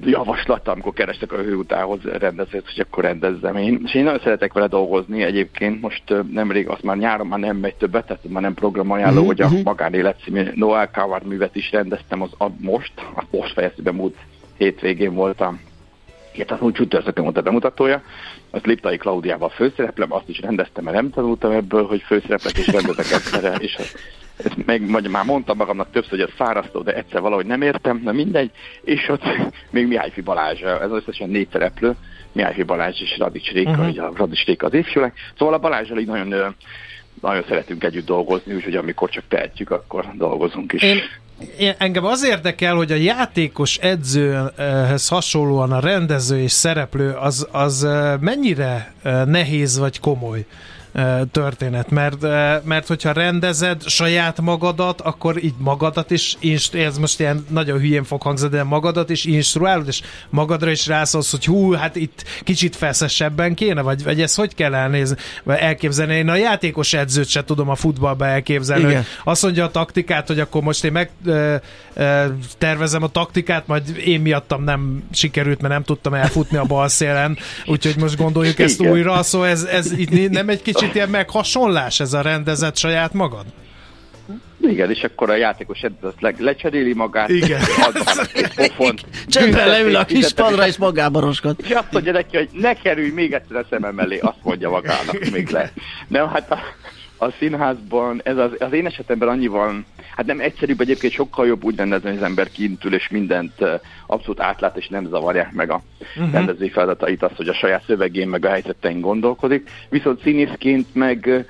javaslata, 0.03 0.71
amikor 0.71 0.93
kerestek 0.93 1.31
a 1.31 1.37
hőutához 1.37 1.99
rendezőt, 2.03 2.65
hogy 2.65 2.85
akkor 2.89 3.03
rendezzem 3.03 3.55
én. 3.55 3.81
És 3.85 3.93
én 3.93 4.03
nagyon 4.03 4.19
szeretek 4.19 4.53
vele 4.53 4.67
dolgozni 4.67 5.23
egyébként, 5.23 5.81
most 5.81 6.03
nemrég, 6.31 6.67
azt 6.67 6.83
már 6.83 6.97
nyáron 6.97 7.27
már 7.27 7.39
nem 7.39 7.57
megy 7.57 7.75
többet, 7.75 8.05
tehát 8.05 8.29
már 8.29 8.41
nem 8.41 8.53
programajánló, 8.53 9.19
Mhm, 9.19 9.27
hogy 9.27 9.41
a 9.41 9.47
mhm. 9.47 9.59
magánélet 9.63 10.19
című 10.23 10.51
Noel 10.55 10.89
Coward 10.89 11.25
művet 11.25 11.55
is 11.55 11.71
rendeztem, 11.71 12.21
az 12.21 12.31
a 12.37 12.47
most, 12.57 12.91
a 13.15 13.23
most 13.29 13.53
fejeztő 13.53 13.81
be 13.81 13.91
múlt 13.91 14.15
hétvégén 14.57 15.13
voltam. 15.13 15.59
Igen, 16.33 16.47
tehát 16.47 16.63
úgy 16.63 16.73
csütörtökön 16.73 17.23
volt 17.23 17.37
a 17.37 17.41
bemutatója, 17.41 18.01
azt 18.49 18.65
Liptai 18.65 18.97
Klaudiával 18.97 19.49
főszereplem, 19.49 20.13
azt 20.13 20.29
is 20.29 20.39
rendeztem, 20.39 20.83
mert 20.83 20.95
nem 20.95 21.09
tanultam 21.09 21.51
ebből, 21.51 21.85
hogy 21.85 22.01
főszereplek 22.01 22.57
is 22.57 22.67
rendezek 22.67 23.11
egyszerre, 23.17 23.55
és 23.55 23.77
ezt 24.37 24.65
meg, 24.65 24.89
vagy 24.89 25.09
már 25.09 25.25
mondtam 25.25 25.57
magamnak 25.57 25.91
többször, 25.91 26.11
hogy 26.11 26.29
ez 26.29 26.35
fárasztó, 26.35 26.81
de 26.81 26.93
egyszer 26.93 27.21
valahogy 27.21 27.45
nem 27.45 27.61
értem, 27.61 28.01
na 28.03 28.11
mindegy, 28.11 28.51
és 28.81 29.09
ott 29.09 29.23
még 29.71 29.87
Mihályfi 29.87 30.21
Balázs, 30.21 30.61
ez 30.61 30.91
összesen 30.91 31.29
négy 31.29 31.47
szereplő, 31.51 31.95
Mihályfi 32.31 32.63
Balázs 32.63 33.01
és 33.01 33.17
Radics 33.17 33.51
Réka, 33.51 33.69
uh-huh. 33.69 33.87
ugye 33.87 34.01
a 34.01 34.11
Radics 34.15 34.45
Réka 34.45 34.65
az 34.65 34.73
ifjúleg, 34.73 35.13
szóval 35.37 35.53
a 35.53 35.59
Balázsral 35.59 35.99
így 35.99 36.07
nagyon, 36.07 36.55
nagyon 37.21 37.43
szeretünk 37.47 37.83
együtt 37.83 38.05
dolgozni, 38.05 38.53
úgyhogy 38.53 38.75
amikor 38.75 39.09
csak 39.09 39.23
tehetjük, 39.27 39.71
akkor 39.71 40.05
dolgozunk 40.13 40.73
is. 40.73 40.81
Én, 40.81 40.99
én, 41.59 41.73
engem 41.77 42.05
az 42.05 42.25
érdekel, 42.25 42.75
hogy 42.75 42.91
a 42.91 42.95
játékos 42.95 43.77
edzőhez 43.77 45.07
hasonlóan 45.07 45.71
a 45.71 45.79
rendező 45.79 46.39
és 46.39 46.51
szereplő 46.51 47.11
az, 47.11 47.47
az 47.51 47.87
mennyire 48.19 48.93
eh, 49.03 49.25
nehéz 49.25 49.79
vagy 49.79 49.99
komoly 49.99 50.45
történet, 51.31 51.89
mert, 51.89 52.21
mert 52.63 52.87
hogyha 52.87 53.11
rendezed 53.11 53.87
saját 53.87 54.41
magadat, 54.41 55.01
akkor 55.01 55.43
így 55.43 55.53
magadat 55.57 56.11
is, 56.11 56.37
inst- 56.39 56.75
ez 56.75 56.97
most 56.97 57.19
ilyen 57.19 57.45
nagyon 57.49 57.79
hülyén 57.79 58.03
fog 58.03 58.21
hangzani, 58.21 58.51
de 58.51 58.63
magadat 58.63 59.09
is 59.09 59.25
instruálod, 59.25 59.87
és 59.87 60.01
magadra 60.29 60.71
is 60.71 60.87
rászólsz, 60.87 61.31
hogy 61.31 61.45
hú, 61.45 61.71
hát 61.71 61.95
itt 61.95 62.23
kicsit 62.43 62.75
feszesebben 62.75 63.53
kéne, 63.53 63.81
vagy, 63.81 64.03
vagy 64.03 64.21
ezt 64.21 64.35
hogy 64.35 64.55
kell 64.55 64.73
elnézni, 64.73 65.15
vagy 65.43 65.57
elképzelni? 65.57 66.15
Én 66.15 66.29
a 66.29 66.35
játékos 66.35 66.93
edzőt 66.93 67.27
se 67.27 67.43
tudom 67.43 67.69
a 67.69 67.75
futballba 67.75 68.27
elképzelni, 68.27 68.89
Igen. 68.89 69.05
azt 69.23 69.43
mondja 69.43 69.63
a 69.63 69.71
taktikát, 69.71 70.27
hogy 70.27 70.39
akkor 70.39 70.61
most 70.61 70.83
én 70.83 70.91
meg 70.91 71.09
ö, 71.25 71.55
ö, 71.93 72.25
tervezem 72.57 73.03
a 73.03 73.07
taktikát, 73.07 73.67
majd 73.67 74.01
én 74.05 74.21
miattam 74.21 74.63
nem 74.63 75.03
sikerült, 75.11 75.61
mert 75.61 75.73
nem 75.73 75.83
tudtam 75.83 76.13
elfutni 76.13 76.57
a 76.57 76.63
bal 76.63 76.87
szélen, 76.87 77.37
úgyhogy 77.65 77.95
most 77.97 78.17
gondoljuk 78.17 78.59
ezt 78.59 78.79
Igen. 78.79 78.91
újra, 78.91 79.23
szóval 79.23 79.47
ez, 79.47 79.63
ez 79.63 79.91
itt 79.91 80.31
nem 80.31 80.49
egy 80.49 80.61
kicsit 80.61 80.84
ilyen 80.93 81.09
meghasonlás 81.09 81.99
ez 81.99 82.13
a 82.13 82.21
rendezett 82.21 82.77
saját 82.77 83.13
magad? 83.13 83.45
Igen, 84.61 84.89
és 84.89 85.03
akkor 85.03 85.29
a 85.29 85.35
játékos 85.35 85.81
edző 85.81 86.07
azt 86.07 86.21
le, 86.21 86.33
lecseréli 86.37 86.93
magát, 86.93 87.29
Igen. 87.29 87.61
Csendben 89.27 89.67
leül 89.67 89.95
a 89.95 90.05
kis 90.05 90.33
padra, 90.33 90.67
és 90.67 90.77
magába 90.77 91.19
roskat. 91.19 91.61
És 91.61 91.69
azt 91.69 91.91
mondja 91.91 92.11
neki, 92.11 92.37
hogy 92.37 92.49
ne 92.51 92.73
kerülj 92.73 93.09
még 93.09 93.33
egyszer 93.33 93.57
a 93.57 93.65
szemem 93.69 93.95
mellé, 93.95 94.17
azt 94.17 94.43
mondja 94.43 94.69
magának 94.69 95.29
még 95.31 95.49
le. 95.49 95.71
Nem, 96.07 96.29
hát 96.29 96.51
a, 96.51 96.59
a 97.17 97.31
színházban, 97.31 98.21
ez 98.23 98.37
az, 98.37 98.51
az 98.59 98.73
én 98.73 98.85
esetemben 98.85 99.27
annyival, 99.27 99.83
hát 100.15 100.25
nem 100.25 100.39
egyszerűbb, 100.39 100.81
egyébként 100.81 101.13
sokkal 101.13 101.47
jobb 101.47 101.63
úgy 101.63 101.75
rendezni, 101.75 102.07
hogy 102.07 102.17
az 102.17 102.23
ember 102.23 102.51
kint 102.51 102.85
ül, 102.85 102.93
és 102.93 103.09
mindent 103.09 103.53
abszolút 104.07 104.39
átlát, 104.39 104.77
és 104.77 104.87
nem 104.87 105.07
zavarják 105.07 105.51
meg 105.51 105.71
a 105.71 105.81
uh-huh. 106.15 106.33
rendezői 106.33 106.69
feladatait, 106.69 107.23
azt, 107.23 107.35
hogy 107.35 107.47
a 107.47 107.53
saját 107.53 107.83
szövegén, 107.85 108.27
meg 108.27 108.45
a 108.45 108.49
helyzetein 108.49 109.01
gondolkodik. 109.01 109.69
Viszont 109.89 110.21
színészként 110.21 110.87
meg 110.93 111.45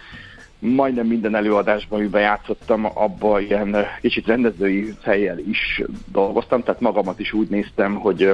majdnem 0.59 1.07
minden 1.07 1.35
előadásban, 1.35 1.99
amiben 1.99 2.21
játszottam, 2.21 2.85
abban 2.93 3.41
ilyen 3.41 3.75
kicsit 4.01 4.27
rendezői 4.27 4.93
fejjel 5.01 5.39
is 5.39 5.81
dolgoztam, 6.11 6.63
tehát 6.63 6.81
magamat 6.81 7.19
is 7.19 7.33
úgy 7.33 7.47
néztem, 7.47 7.95
hogy 7.95 8.33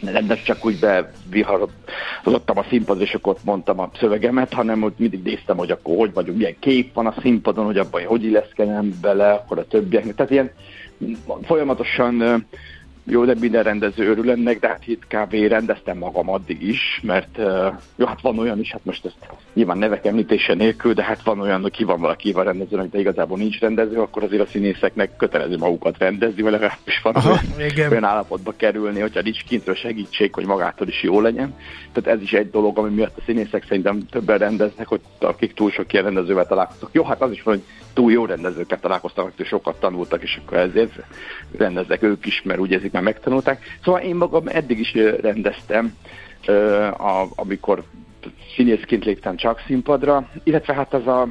nem, 0.00 0.24
nem 0.24 0.38
csak 0.44 0.64
úgy 0.64 0.78
beviharodottam 0.78 2.58
a 2.58 2.64
színpadra, 2.68 3.02
és 3.02 3.14
akkor 3.14 3.32
ott 3.32 3.44
mondtam 3.44 3.78
a 3.80 3.90
szövegemet, 3.98 4.52
hanem 4.52 4.80
hogy 4.80 4.92
mindig 4.96 5.22
néztem, 5.22 5.56
hogy 5.56 5.70
akkor 5.70 5.96
hogy 5.96 6.12
vagyunk, 6.12 6.38
milyen 6.38 6.56
kép 6.58 6.94
van 6.94 7.06
a 7.06 7.14
színpadon, 7.20 7.64
hogy 7.64 7.78
abban 7.78 8.04
hogy 8.04 8.24
illeszkenem 8.24 8.98
bele, 9.00 9.32
akkor 9.32 9.58
a 9.58 9.66
többieknek. 9.66 10.14
Tehát 10.14 10.32
ilyen 10.32 10.50
folyamatosan 11.42 12.46
jó, 13.04 13.24
de 13.24 13.34
minden 13.40 13.62
rendező 13.62 14.10
örül 14.10 14.30
ennek, 14.30 14.58
de 14.58 14.68
hát 14.68 14.86
itt 14.86 15.06
kb. 15.06 15.32
rendeztem 15.32 15.98
magam 15.98 16.30
addig 16.30 16.62
is, 16.62 17.00
mert 17.02 17.38
jó, 17.96 18.06
hát 18.06 18.20
van 18.20 18.38
olyan 18.38 18.58
is, 18.58 18.70
hát 18.70 18.84
most 18.84 19.04
ezt 19.04 19.16
nyilván 19.54 19.78
nevek 19.78 20.06
említése 20.06 20.54
nélkül, 20.54 20.92
de 20.92 21.02
hát 21.02 21.22
van 21.22 21.40
olyan, 21.40 21.60
hogy 21.60 21.70
ki 21.70 21.84
van 21.84 22.00
valaki 22.00 22.32
a 22.32 22.42
rendezőnek, 22.42 22.90
de 22.90 22.98
igazából 22.98 23.38
nincs 23.38 23.60
rendező, 23.60 24.00
akkor 24.00 24.22
azért 24.22 24.42
a 24.42 24.46
színészeknek 24.46 25.16
kötelező 25.16 25.56
magukat 25.56 25.98
rendezni, 25.98 26.42
vagy 26.42 26.52
legalábbis 26.52 27.00
van 27.02 27.14
Aha, 27.14 27.38
olyan, 27.58 27.90
olyan 27.90 28.04
állapotba 28.04 28.54
kerülni, 28.56 29.00
hogyha 29.00 29.20
nincs 29.22 29.44
kintről 29.44 29.74
segítség, 29.74 30.34
hogy 30.34 30.46
magától 30.46 30.88
is 30.88 31.02
jó 31.02 31.20
legyen. 31.20 31.54
Tehát 31.92 32.18
ez 32.18 32.22
is 32.22 32.32
egy 32.32 32.50
dolog, 32.50 32.78
ami 32.78 32.94
miatt 32.94 33.16
a 33.16 33.22
színészek 33.26 33.64
szerintem 33.68 34.06
többen 34.10 34.38
rendeznek, 34.38 34.86
hogy 34.86 35.00
akik 35.18 35.54
túl 35.54 35.70
sok 35.70 35.92
ilyen 35.92 36.04
rendezővel 36.04 36.46
találkoztak. 36.46 36.88
Jó, 36.92 37.04
hát 37.04 37.22
az 37.22 37.30
is 37.30 37.42
van, 37.42 37.54
hogy 37.54 37.64
túl 37.92 38.12
jó 38.12 38.24
rendezőket 38.24 38.80
találkoztak, 38.80 39.26
akik 39.26 39.46
sokat 39.46 39.80
tanultak, 39.80 40.22
és 40.22 40.40
akkor 40.44 40.58
ezért 40.58 40.92
rendeznek 41.58 42.02
ők 42.02 42.26
is, 42.26 42.42
mert 42.44 42.60
úgy 42.60 42.72
érzik, 42.90 42.92
már 42.92 43.02
megtanulták. 43.02 43.62
Szóval 43.84 44.00
én 44.00 44.16
magam 44.16 44.46
eddig 44.46 44.78
is 44.78 44.94
rendeztem, 45.20 45.94
a, 46.98 47.26
amikor 47.34 47.84
színészként 48.54 49.04
léptem 49.04 49.36
csak 49.36 49.62
színpadra, 49.66 50.28
illetve 50.44 50.74
hát 50.74 50.94
az 50.94 51.06
a, 51.06 51.22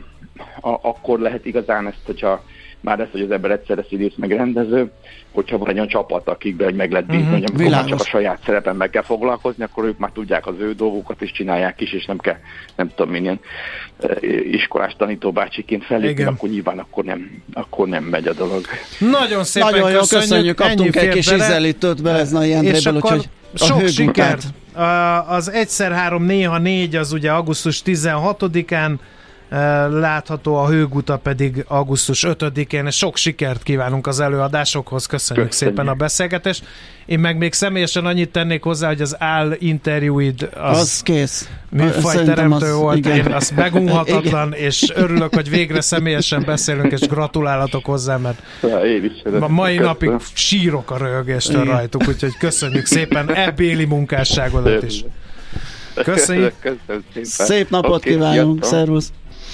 a, 0.62 0.80
akkor 0.82 1.20
lehet 1.20 1.46
igazán 1.46 1.88
ezt, 1.88 2.06
hogyha 2.06 2.44
már 2.82 3.00
ezt, 3.00 3.12
hogy 3.12 3.22
az 3.22 3.32
ember 3.32 3.52
egyszerre 3.52 3.86
színész 3.90 4.14
meg 4.16 4.32
rendező, 4.32 4.92
hogyha 5.32 5.58
van 5.58 5.70
egy 5.70 5.76
olyan 5.76 5.88
csapat, 5.88 6.28
akikben 6.28 6.68
hogy 6.68 6.76
meg 6.76 6.92
lehet 6.92 7.08
bízni, 7.08 7.24
Mhm, 7.24 7.32
hogy 7.32 7.44
amikor 7.44 7.72
már 7.72 7.86
csak 7.86 8.00
a 8.00 8.04
saját 8.04 8.40
szerepemmel 8.46 8.90
kell 8.90 9.04
foglalkozni, 9.04 9.64
akkor 9.64 9.86
ők 9.86 9.98
már 9.98 10.12
tudják 10.14 10.48
az 10.48 10.54
ő 10.60 10.74
dolgokat 10.74 11.22
is 11.22 11.32
csinálják 11.32 11.82
is, 11.82 11.94
és 11.94 12.06
nem 12.06 12.18
kell, 12.18 12.38
nem 12.76 12.90
tudom, 12.96 13.12
milyen 13.12 13.40
iskolás 14.52 14.96
tanítóbácsiként 14.98 15.86
fellépni, 15.86 16.24
akkor 16.24 16.50
nyilván 16.50 16.80
akkor 16.80 17.04
nem, 17.04 17.42
akkor 17.54 17.88
nem 17.88 18.04
megy 18.04 18.28
a 18.28 18.34
dolog. 18.34 18.66
Nagyon 19.00 19.44
szépen 19.44 19.70
Nagyon 19.70 19.92
jó, 19.92 19.98
köszönjük, 19.98 20.28
köszönjük, 20.28 20.56
kaptunk 20.56 20.96
ennyi 20.96 21.08
egy 21.08 21.14
kis 21.14 21.32
ízelítőt 21.32 22.02
Beleznai 22.02 22.54
akkor 22.54 22.94
úgyhogy 22.96 23.30
a 23.54 23.58
sok 23.58 23.88
sikert! 23.88 24.44
Az 25.28 25.52
egyszer 25.52 25.92
három, 25.92 26.24
néha 26.24 26.58
négy 26.58 26.96
az 26.96 27.12
ugye 27.12 27.32
augusztus 27.32 27.82
16-án 27.86 28.72
eh, 28.72 28.98
látható, 29.90 30.56
a 30.56 30.68
hőguta 30.68 31.18
pedig 31.18 31.64
augusztus 31.68 32.26
5-én, 32.28 32.86
és 32.86 32.96
sok 32.96 33.16
sikert 33.18 33.64
kívánunk 33.64 34.08
az 34.08 34.20
előadásokhoz, 34.20 35.06
köszönjük, 35.06 35.48
Köszönjük. 35.48 35.76
szépen 35.78 35.92
a 35.92 35.96
beszélgetést. 35.96 36.64
Én 37.06 37.20
meg 37.20 37.38
még 37.38 37.54
személyesen 37.54 38.06
annyit 38.06 38.30
tennék 38.32 38.64
hozzá, 38.64 38.88
hogy 38.88 39.02
az 39.02 39.16
áll 39.20 39.56
interjúid 39.60 40.50
az, 40.62 40.80
Az 40.80 41.02
kész. 41.02 41.50
műfaj 41.70 42.02
Szerintem 42.02 42.36
teremtő 42.36 42.66
az- 42.66 42.80
volt, 42.80 42.98
igen. 42.98 43.16
én 43.18 43.26
az 43.34 43.50
megunhatatlan, 43.56 44.54
és 44.54 44.92
örülök, 44.96 45.34
hogy 45.36 45.50
végre 45.50 45.82
személyesen 45.82 46.44
beszélünk, 46.46 46.92
és 46.92 47.00
gratulálatok 47.08 47.86
hozzá, 47.86 48.18
mert 48.18 48.42
Ja, 48.62 48.78
én 48.80 49.04
is 49.04 49.12
a 49.42 49.48
mai 49.48 49.76
Köszönöm. 49.78 49.86
napig 49.92 50.12
sírok 50.34 50.92
a 50.92 50.98
röhögéstől 50.98 51.62
Igen. 51.62 51.74
rajtuk, 51.76 52.08
úgyhogy 52.08 52.38
köszönjük 52.38 52.86
szépen 52.86 53.34
ebbéli 53.36 53.86
munkásságodat 53.86 54.84
is. 54.84 55.04
Köszönjük. 56.04 56.54
Köszönöm 56.60 57.04
szépen. 57.14 57.24
Szép 57.24 57.70
napot 57.70 57.96
Oké, 57.96 58.10
kívánunk, 58.12 58.58
sziasztok. 58.64 58.80
szervusz! 58.80 59.12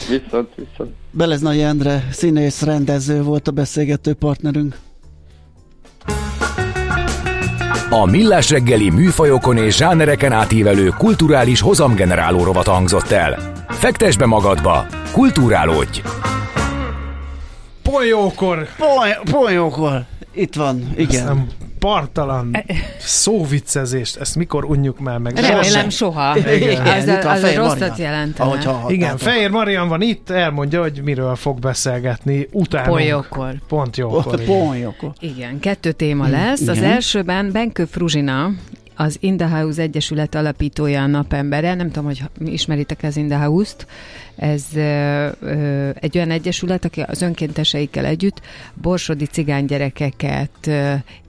Viszont, 0.09 0.49
viszont. 0.55 0.93
Beleznai 1.11 1.61
Endre, 1.61 2.07
színész, 2.11 2.61
rendező 2.61 3.23
volt 3.23 3.47
a 3.47 3.51
beszélgető 3.51 4.13
partnerünk. 4.13 4.77
A 7.89 8.05
Millás 8.05 8.49
reggeli 8.49 8.89
műfajokon 8.89 9.57
és 9.57 9.75
zsánereken 9.75 10.31
átívelő 10.31 10.89
kulturális 10.97 11.61
hozamgeneráló 11.61 12.43
rovat 12.43 12.67
hangzott 12.67 13.09
el. 13.11 13.51
Fektes 13.69 14.17
be 14.17 14.25
magadba, 14.25 14.85
kulturálódj! 15.11 16.01
Polyókor! 17.81 18.67
Polyókor! 19.31 20.05
Itt 20.33 20.55
van, 20.55 20.93
igen. 20.97 21.25
Nem 21.25 21.47
partalan 21.85 22.63
szóviccezést, 22.99 24.17
ezt 24.17 24.35
mikor 24.35 24.63
unjuk 24.63 24.99
már 24.99 25.17
meg? 25.17 25.37
Remélem 25.37 25.89
soha. 25.89 26.37
Igen. 26.37 26.97
Itt 27.07 27.23
van 27.23 27.31
az 27.33 27.39
Fehér 27.39 27.57
rosszat 27.57 27.97
jelentene. 27.97 28.61
Igen, 28.87 29.17
Fehér 29.17 29.49
Marian 29.49 29.87
van 29.87 30.01
itt, 30.01 30.29
elmondja, 30.29 30.81
hogy 30.81 31.01
miről 31.03 31.35
fog 31.35 31.59
beszélgetni 31.59 32.47
utána. 32.51 32.87
Polyókor. 32.87 33.53
Pont 33.67 33.97
jókor. 33.97 34.39
igen. 35.19 35.59
Kettő 35.59 35.91
téma 35.91 36.27
lesz. 36.27 36.67
Az 36.67 36.81
elsőben 36.81 37.51
Benkő 37.51 37.85
Fruzsina, 37.85 38.51
az 38.95 39.17
In 39.19 39.37
the 39.37 39.47
House 39.47 39.81
Egyesület 39.81 40.35
alapítója 40.35 41.01
a 41.01 41.07
napembere. 41.07 41.73
Nem 41.73 41.91
tudom, 41.91 42.05
hogy 42.05 42.23
ismeritek 42.45 42.99
az 43.03 43.17
In 43.17 43.27
the 43.27 43.37
House-t. 43.37 43.87
Ez 44.35 44.65
egy 45.99 46.15
olyan 46.15 46.31
egyesület, 46.31 46.85
aki 46.85 47.01
az 47.01 47.21
önkénteseikkel 47.21 48.05
együtt 48.05 48.41
borsodi 48.73 49.25
cigánygyerekeket 49.25 50.69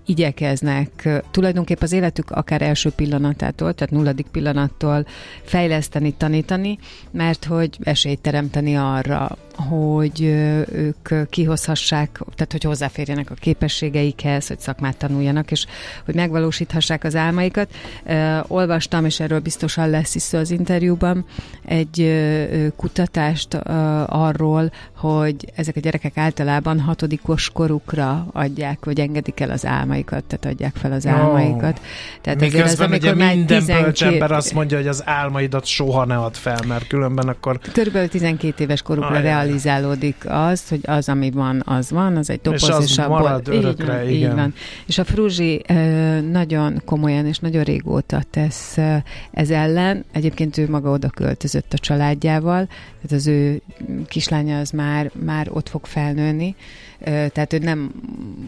igyekeznek 0.07 1.09
tulajdonképp 1.31 1.83
az 1.83 1.93
életük 1.93 2.31
akár 2.31 2.63
első 2.63 2.91
pillanatától, 2.91 3.75
tehát 3.75 3.93
nulladik 3.93 4.27
pillanattól 4.27 5.07
fejleszteni, 5.43 6.13
tanítani, 6.13 6.79
mert 7.11 7.45
hogy 7.45 7.79
esélyt 7.83 8.21
teremteni 8.21 8.77
arra, 8.77 9.37
hogy 9.57 10.23
ők 10.73 11.29
kihozhassák, 11.31 12.21
tehát 12.35 12.53
hogy 12.53 12.63
hozzáférjenek 12.63 13.31
a 13.31 13.35
képességeikhez, 13.35 14.47
hogy 14.49 14.59
szakmát 14.59 14.97
tanuljanak, 14.97 15.51
és 15.51 15.67
hogy 16.05 16.15
megvalósíthassák 16.15 17.05
az 17.05 17.17
álmaikat. 17.17 17.75
Olvastam, 18.47 19.05
és 19.05 19.21
erről 19.21 19.41
biztosan 19.41 19.91
lesz 19.91 20.15
is 20.15 20.23
szó 20.23 20.39
az 20.39 20.51
interjúban, 20.51 21.25
egy 21.65 22.01
ö, 22.01 22.67
ö, 23.55 24.03
arról, 24.07 24.71
hogy 24.97 25.53
ezek 25.55 25.77
a 25.77 25.81
gyerekek 25.81 26.17
általában 26.17 26.81
hatodikos 26.81 27.51
korukra 27.53 28.27
adják, 28.33 28.85
vagy 28.85 29.01
engedik 29.01 29.41
el 29.41 29.51
az 29.51 29.67
álmaikat, 29.67 30.25
tehát 30.25 30.45
adják 30.57 30.75
fel 30.77 30.93
az 30.93 31.07
álmaikat. 31.07 31.81
Tehát 32.21 32.43
azért 32.43 32.65
az, 32.65 32.79
Miközben 32.79 32.93
ugye 32.93 33.15
minden 33.15 33.47
12 33.47 33.83
bölcsember 33.83 34.31
azt 34.31 34.55
mondja, 34.55 34.77
hogy 34.77 34.87
az 34.87 35.03
álmaidat 35.07 35.65
soha 35.65 36.05
ne 36.05 36.17
add 36.17 36.33
fel, 36.33 36.59
mert 36.69 36.87
különben 36.87 37.29
akkor 37.29 37.59
Körülbelül 37.73 38.09
12 38.09 38.63
éves 38.63 38.83
korukra 38.83 39.09
Ajaj. 39.09 39.23
realizálódik 39.23 40.17
az, 40.29 40.69
hogy 40.69 40.81
az, 40.83 41.09
ami 41.09 41.31
van, 41.31 41.63
az 41.65 41.91
van, 41.91 42.17
az 42.17 42.31
egy 42.31 42.41
doboz, 42.43 42.63
És 42.63 42.69
az 42.69 42.99
abból- 42.99 43.19
marad 43.19 43.49
így 43.53 43.55
örökre, 43.65 43.87
van, 43.97 44.09
igen. 44.09 44.31
Így 44.31 44.35
van. 44.37 44.55
És 44.87 44.99
a 44.99 45.05
Fruzsi 45.05 45.63
nagyon 46.31 46.83
komolyan 46.85 47.27
és 47.27 47.39
nagyon 47.39 47.63
régóta 47.63 48.23
tesz 48.31 48.79
ez 49.31 49.51
ellen. 49.51 50.05
Egyébként 50.13 50.59
ő 50.59 50.69
maga 50.71 50.91
oda 50.91 51.09
költözött 51.09 51.73
a 51.73 51.79
családjával, 51.79 52.67
tehát 52.67 53.13
az 53.13 53.27
ő 53.27 53.61
kislánya 54.09 54.59
az 54.59 54.71
már, 54.71 54.86
már 55.13 55.49
ott 55.51 55.69
fog 55.69 55.87
felnőni, 55.87 56.55
tehát 57.05 57.53
ő 57.53 57.59
nem 57.59 57.93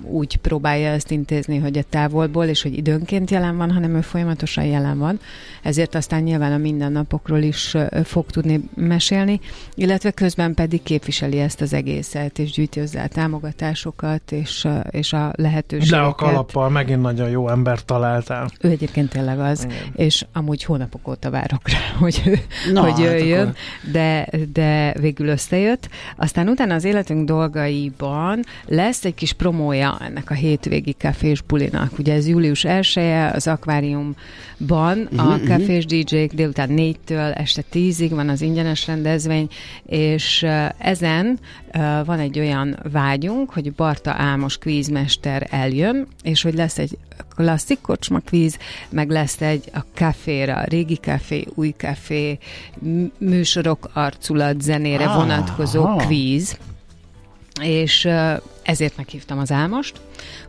úgy 0.02 0.36
próbálja 0.36 0.88
ezt 0.90 1.10
intézni, 1.10 1.58
hogy 1.58 1.78
a 1.78 1.82
távolból, 1.90 2.44
és 2.44 2.62
hogy 2.62 2.76
időnként 2.76 3.30
jelen 3.30 3.56
van, 3.56 3.70
hanem 3.72 3.94
ő 3.94 4.00
folyamatosan 4.00 4.64
jelen 4.64 4.98
van. 4.98 5.20
Ezért 5.62 5.94
aztán 5.94 6.22
nyilván 6.22 6.52
a 6.52 6.56
mindennapokról 6.58 7.40
is 7.42 7.76
fog 8.04 8.26
tudni 8.30 8.60
mesélni, 8.74 9.40
illetve 9.74 10.10
közben 10.10 10.54
pedig 10.54 10.82
képviseli 10.82 11.38
ezt 11.40 11.60
az 11.60 11.72
egészet, 11.72 12.38
és 12.38 12.50
gyűjti 12.50 12.80
hozzá 12.80 13.04
a 13.04 13.08
támogatásokat, 13.08 14.32
és, 14.32 14.68
és 14.90 15.12
a 15.12 15.16
le 15.18 15.24
a 15.24 15.32
lehetőségeket. 15.36 16.14
kalappal 16.14 16.68
megint 16.70 17.00
nagyon 17.02 17.30
jó 17.30 17.48
ember 17.48 17.82
találtál. 17.84 18.50
Ő 18.60 18.68
egyébként 18.70 19.10
tényleg 19.10 19.38
az, 19.40 19.64
Igen. 19.64 19.76
és 19.94 20.24
amúgy 20.32 20.64
hónapok 20.64 21.08
óta 21.08 21.30
várok 21.30 21.68
rá, 21.68 21.78
hogy, 21.98 22.22
ő, 22.26 22.38
Na, 22.72 22.80
hogy 22.80 22.90
hát 22.90 22.98
jöjjön, 23.00 23.40
akkor- 23.40 23.56
de, 23.92 24.28
de 24.52 24.94
végül 25.00 25.28
összejött. 25.28 25.88
Aztán 26.16 26.48
utána 26.48 26.74
az 26.74 26.84
életünk 26.84 27.26
dolgaiban 27.26 28.37
lesz 28.66 29.04
egy 29.04 29.14
kis 29.14 29.32
promója 29.32 29.98
ennek 30.00 30.30
a 30.30 30.34
hétvégi 30.34 30.94
kafés 30.98 31.40
bulinak. 31.42 31.98
Ugye 31.98 32.14
ez 32.14 32.28
július 32.28 32.64
1 32.64 32.98
az 33.32 33.46
akváriumban 33.46 34.16
Mhm, 35.10 35.18
a 35.18 35.38
kafés 35.46 35.86
DJ-k 35.86 36.32
délután 36.32 36.68
4-től 36.72 37.38
este 37.38 37.62
10-ig 37.72 38.10
van 38.10 38.28
az 38.28 38.40
ingyenes 38.40 38.86
rendezvény, 38.86 39.48
és 39.86 40.46
ezen 40.78 41.38
van 42.04 42.18
egy 42.18 42.38
olyan 42.38 42.78
vágyunk, 42.92 43.50
hogy 43.50 43.72
Barta 43.72 44.14
Álmos 44.16 44.58
kvízmester 44.58 45.46
eljön, 45.50 46.06
és 46.22 46.42
hogy 46.42 46.54
lesz 46.54 46.78
egy 46.78 46.98
klasszik 47.36 47.80
kocsma 47.80 48.18
kvíz, 48.18 48.58
meg 48.90 49.10
lesz 49.10 49.40
egy 49.40 49.64
a 49.74 49.80
kaféra, 49.94 50.62
régi 50.64 50.98
kafé, 51.02 51.46
új 51.54 51.74
kafé, 51.78 52.38
műsorok 53.18 53.90
arculat 53.92 54.60
zenére 54.60 55.04
Ah, 55.04 55.16
vonatkozó 55.16 55.84
aha. 55.84 55.96
kvíz, 55.96 56.58
és 57.60 58.06
ezért 58.68 58.96
meghívtam 58.96 59.38
az 59.38 59.52
Álmost. 59.52 60.00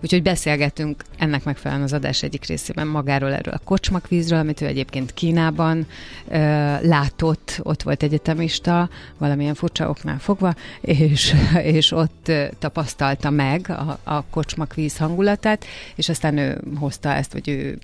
Úgyhogy 0.04 0.22
beszélgetünk 0.22 1.04
ennek 1.18 1.44
megfelelően 1.44 1.86
az 1.86 1.94
adás 1.94 2.24
egyik 2.24 2.46
részében 2.46 2.88
magáról 2.88 3.34
erről 3.34 3.54
a 3.54 3.62
kocsmakvízről, 3.64 4.40
amit 4.40 4.62
ő 4.62 4.66
egyébként 4.66 5.14
Kínában 5.14 5.88
ö, 6.28 6.38
látott, 6.82 7.60
ott 7.64 7.82
volt 7.84 8.04
egyetemista, 8.04 8.90
valamilyen 9.18 9.54
furcsa 9.54 9.90
oknál 9.90 10.20
fogva, 10.20 10.56
és, 10.82 11.34
és 11.76 11.92
ott 11.92 12.32
tapasztalta 12.60 13.30
meg 13.30 13.66
a, 13.70 14.00
a 14.04 14.24
kocsmakvíz 14.30 14.98
hangulatát, 14.98 15.66
és 15.96 16.10
aztán 16.10 16.38
ő 16.38 16.62
hozta 16.76 17.10
ezt, 17.14 17.34
vagy 17.34 17.50
ő 17.50 17.78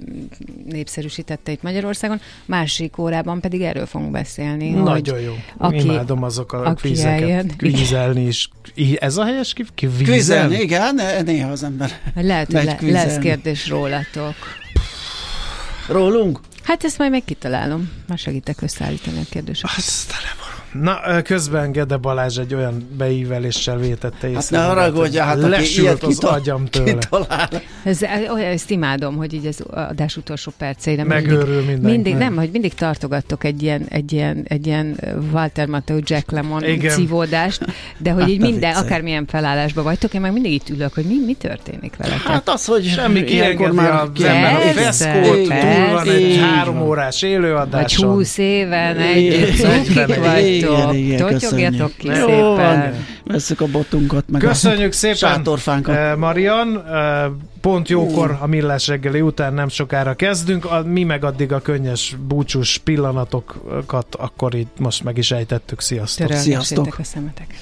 népszerűsítette 0.65 1.51
itt 1.51 1.61
Magyarországon. 1.61 2.19
Másik 2.45 2.97
órában 2.97 3.39
pedig 3.39 3.61
erről 3.61 3.85
fogunk 3.85 4.11
beszélni. 4.11 4.69
Nagyon 4.69 5.19
jó. 5.19 5.33
aki- 5.57 5.83
Imádom 5.83 6.23
azok 6.23 6.53
a 6.53 6.65
aki 6.65 6.81
kvízeket. 6.87 7.21
eljön. 7.21 7.51
Kvízelni 7.57 8.25
is. 8.25 8.49
Ez 8.99 9.17
a 9.17 9.23
helyes 9.25 9.53
kvíz? 9.75 10.24
Kvízelni? 10.25 10.59
igen, 10.61 11.01
néha 11.25 11.51
az 11.51 11.63
ember. 11.63 11.91
Lehet, 12.15 12.51
hogy 12.51 12.63
le, 12.63 12.77
lesz 12.81 13.17
kérdés 13.17 13.67
rólatok. 13.67 14.35
Rólunk? 15.87 16.39
Hát 16.63 16.83
ezt 16.83 16.97
majd 16.97 17.11
még 17.11 17.23
kitalálom. 17.25 17.91
Már 18.07 18.17
segítek 18.17 18.61
összeállítani 18.61 19.19
a 19.19 19.25
kérdéseket. 19.29 19.77
Azt 19.77 20.11
van. 20.39 20.54
Na, 20.81 21.21
közben 21.23 21.71
Gede 21.71 21.97
Balázs 21.97 22.37
egy 22.37 22.53
olyan 22.53 22.87
beíveléssel 22.97 23.77
vétette 23.77 24.27
Hát 24.27 24.35
észre. 24.37 24.57
ne 24.57 24.67
magát, 24.67 24.77
haragudj, 24.77 24.99
hogy 25.17 25.17
hát 25.17 25.43
aki 25.43 25.81
ilyet 25.81 26.03
az 26.03 26.09
kital- 26.15 26.35
agyam 26.39 26.65
tőle. 26.65 26.91
kitalál. 26.91 27.49
Ez, 27.83 28.01
olyan, 28.33 28.51
ezt 28.51 28.69
imádom, 28.69 29.15
hogy 29.15 29.33
így 29.33 29.45
az 29.45 29.63
adás 29.71 30.17
utolsó 30.17 30.51
perceire 30.57 31.03
Megőrül 31.03 31.55
mindenki. 31.55 31.85
mindig, 31.85 32.15
nem, 32.15 32.35
hogy 32.35 32.49
mindig 32.51 32.73
tartogattok 32.73 33.43
egy 33.43 33.63
ilyen, 33.63 33.85
egy 33.89 34.11
ilyen, 34.13 34.45
egy 34.47 34.67
ilyen 34.67 34.99
Walter 35.31 35.67
Matthau, 35.67 35.99
Jack 36.03 36.31
Lemon 36.31 36.63
Igen. 36.63 36.91
szívódást, 36.91 37.65
de 37.97 38.11
hogy 38.11 38.29
így 38.29 38.37
Hát, 38.41 38.47
a 38.47 38.51
minden, 38.51 38.69
vicce. 38.73 38.85
akármilyen 38.85 39.25
felállásban 39.27 39.83
vagytok, 39.83 40.13
én 40.13 40.21
meg 40.21 40.33
mindig 40.33 40.51
itt 40.53 40.69
ülök, 40.69 40.93
hogy 40.93 41.05
mi, 41.05 41.15
mi 41.25 41.33
történik 41.33 41.95
veletek. 41.97 42.21
Hát 42.21 42.49
az, 42.49 42.65
hogy 42.65 42.83
Semmi 42.85 43.23
kiengedi 43.23 43.63
az 43.77 44.09
ki- 44.13 44.25
ember 44.25 44.53
a 44.53 44.59
feszkót, 44.59 45.35
túl 45.47 45.91
van 45.93 46.09
egy 46.09 46.37
három 46.37 46.81
órás 46.81 47.21
Vagy 47.21 47.29
élőadáson. 47.29 48.09
20 48.13 48.37
éven 48.37 48.95
cukik 49.57 49.89
igen, 49.89 50.19
vagytok, 50.21 50.64
igen, 50.93 51.17
totyogjatok 51.17 51.91
ki 51.97 52.07
köszönjük. 52.07 52.37
Jó 52.39 52.55
van. 52.55 52.57
szépen. 52.75 53.05
Vesszük 53.23 53.61
a 53.61 53.67
botunkat, 53.67 54.29
meg 54.29 54.41
Köszönjük 54.41 54.89
a 54.91 54.95
szépen, 55.03 55.15
sátorfánkat. 55.15 55.95
eh, 55.95 56.15
Marian. 56.15 56.83
Eh, 56.87 57.25
Pont 57.61 57.89
jókor 57.89 58.37
a 58.41 58.47
millás 58.47 58.87
reggeli 58.87 59.21
után 59.21 59.53
nem 59.53 59.67
sokára 59.69 60.13
kezdünk. 60.13 60.65
A, 60.65 60.83
mi 60.83 61.03
meg 61.03 61.23
addig 61.23 61.51
a 61.51 61.59
könnyes 61.61 62.15
búcsús 62.27 62.77
pillanatokat 62.77 64.15
akkor 64.15 64.53
így 64.55 64.67
most 64.79 65.03
meg 65.03 65.17
is 65.17 65.31
ejtettük. 65.31 65.81
Sziasztok! 65.81 66.31
Sziasztok. 66.33 66.95
a 66.99 67.03
szemeteket. 67.03 67.61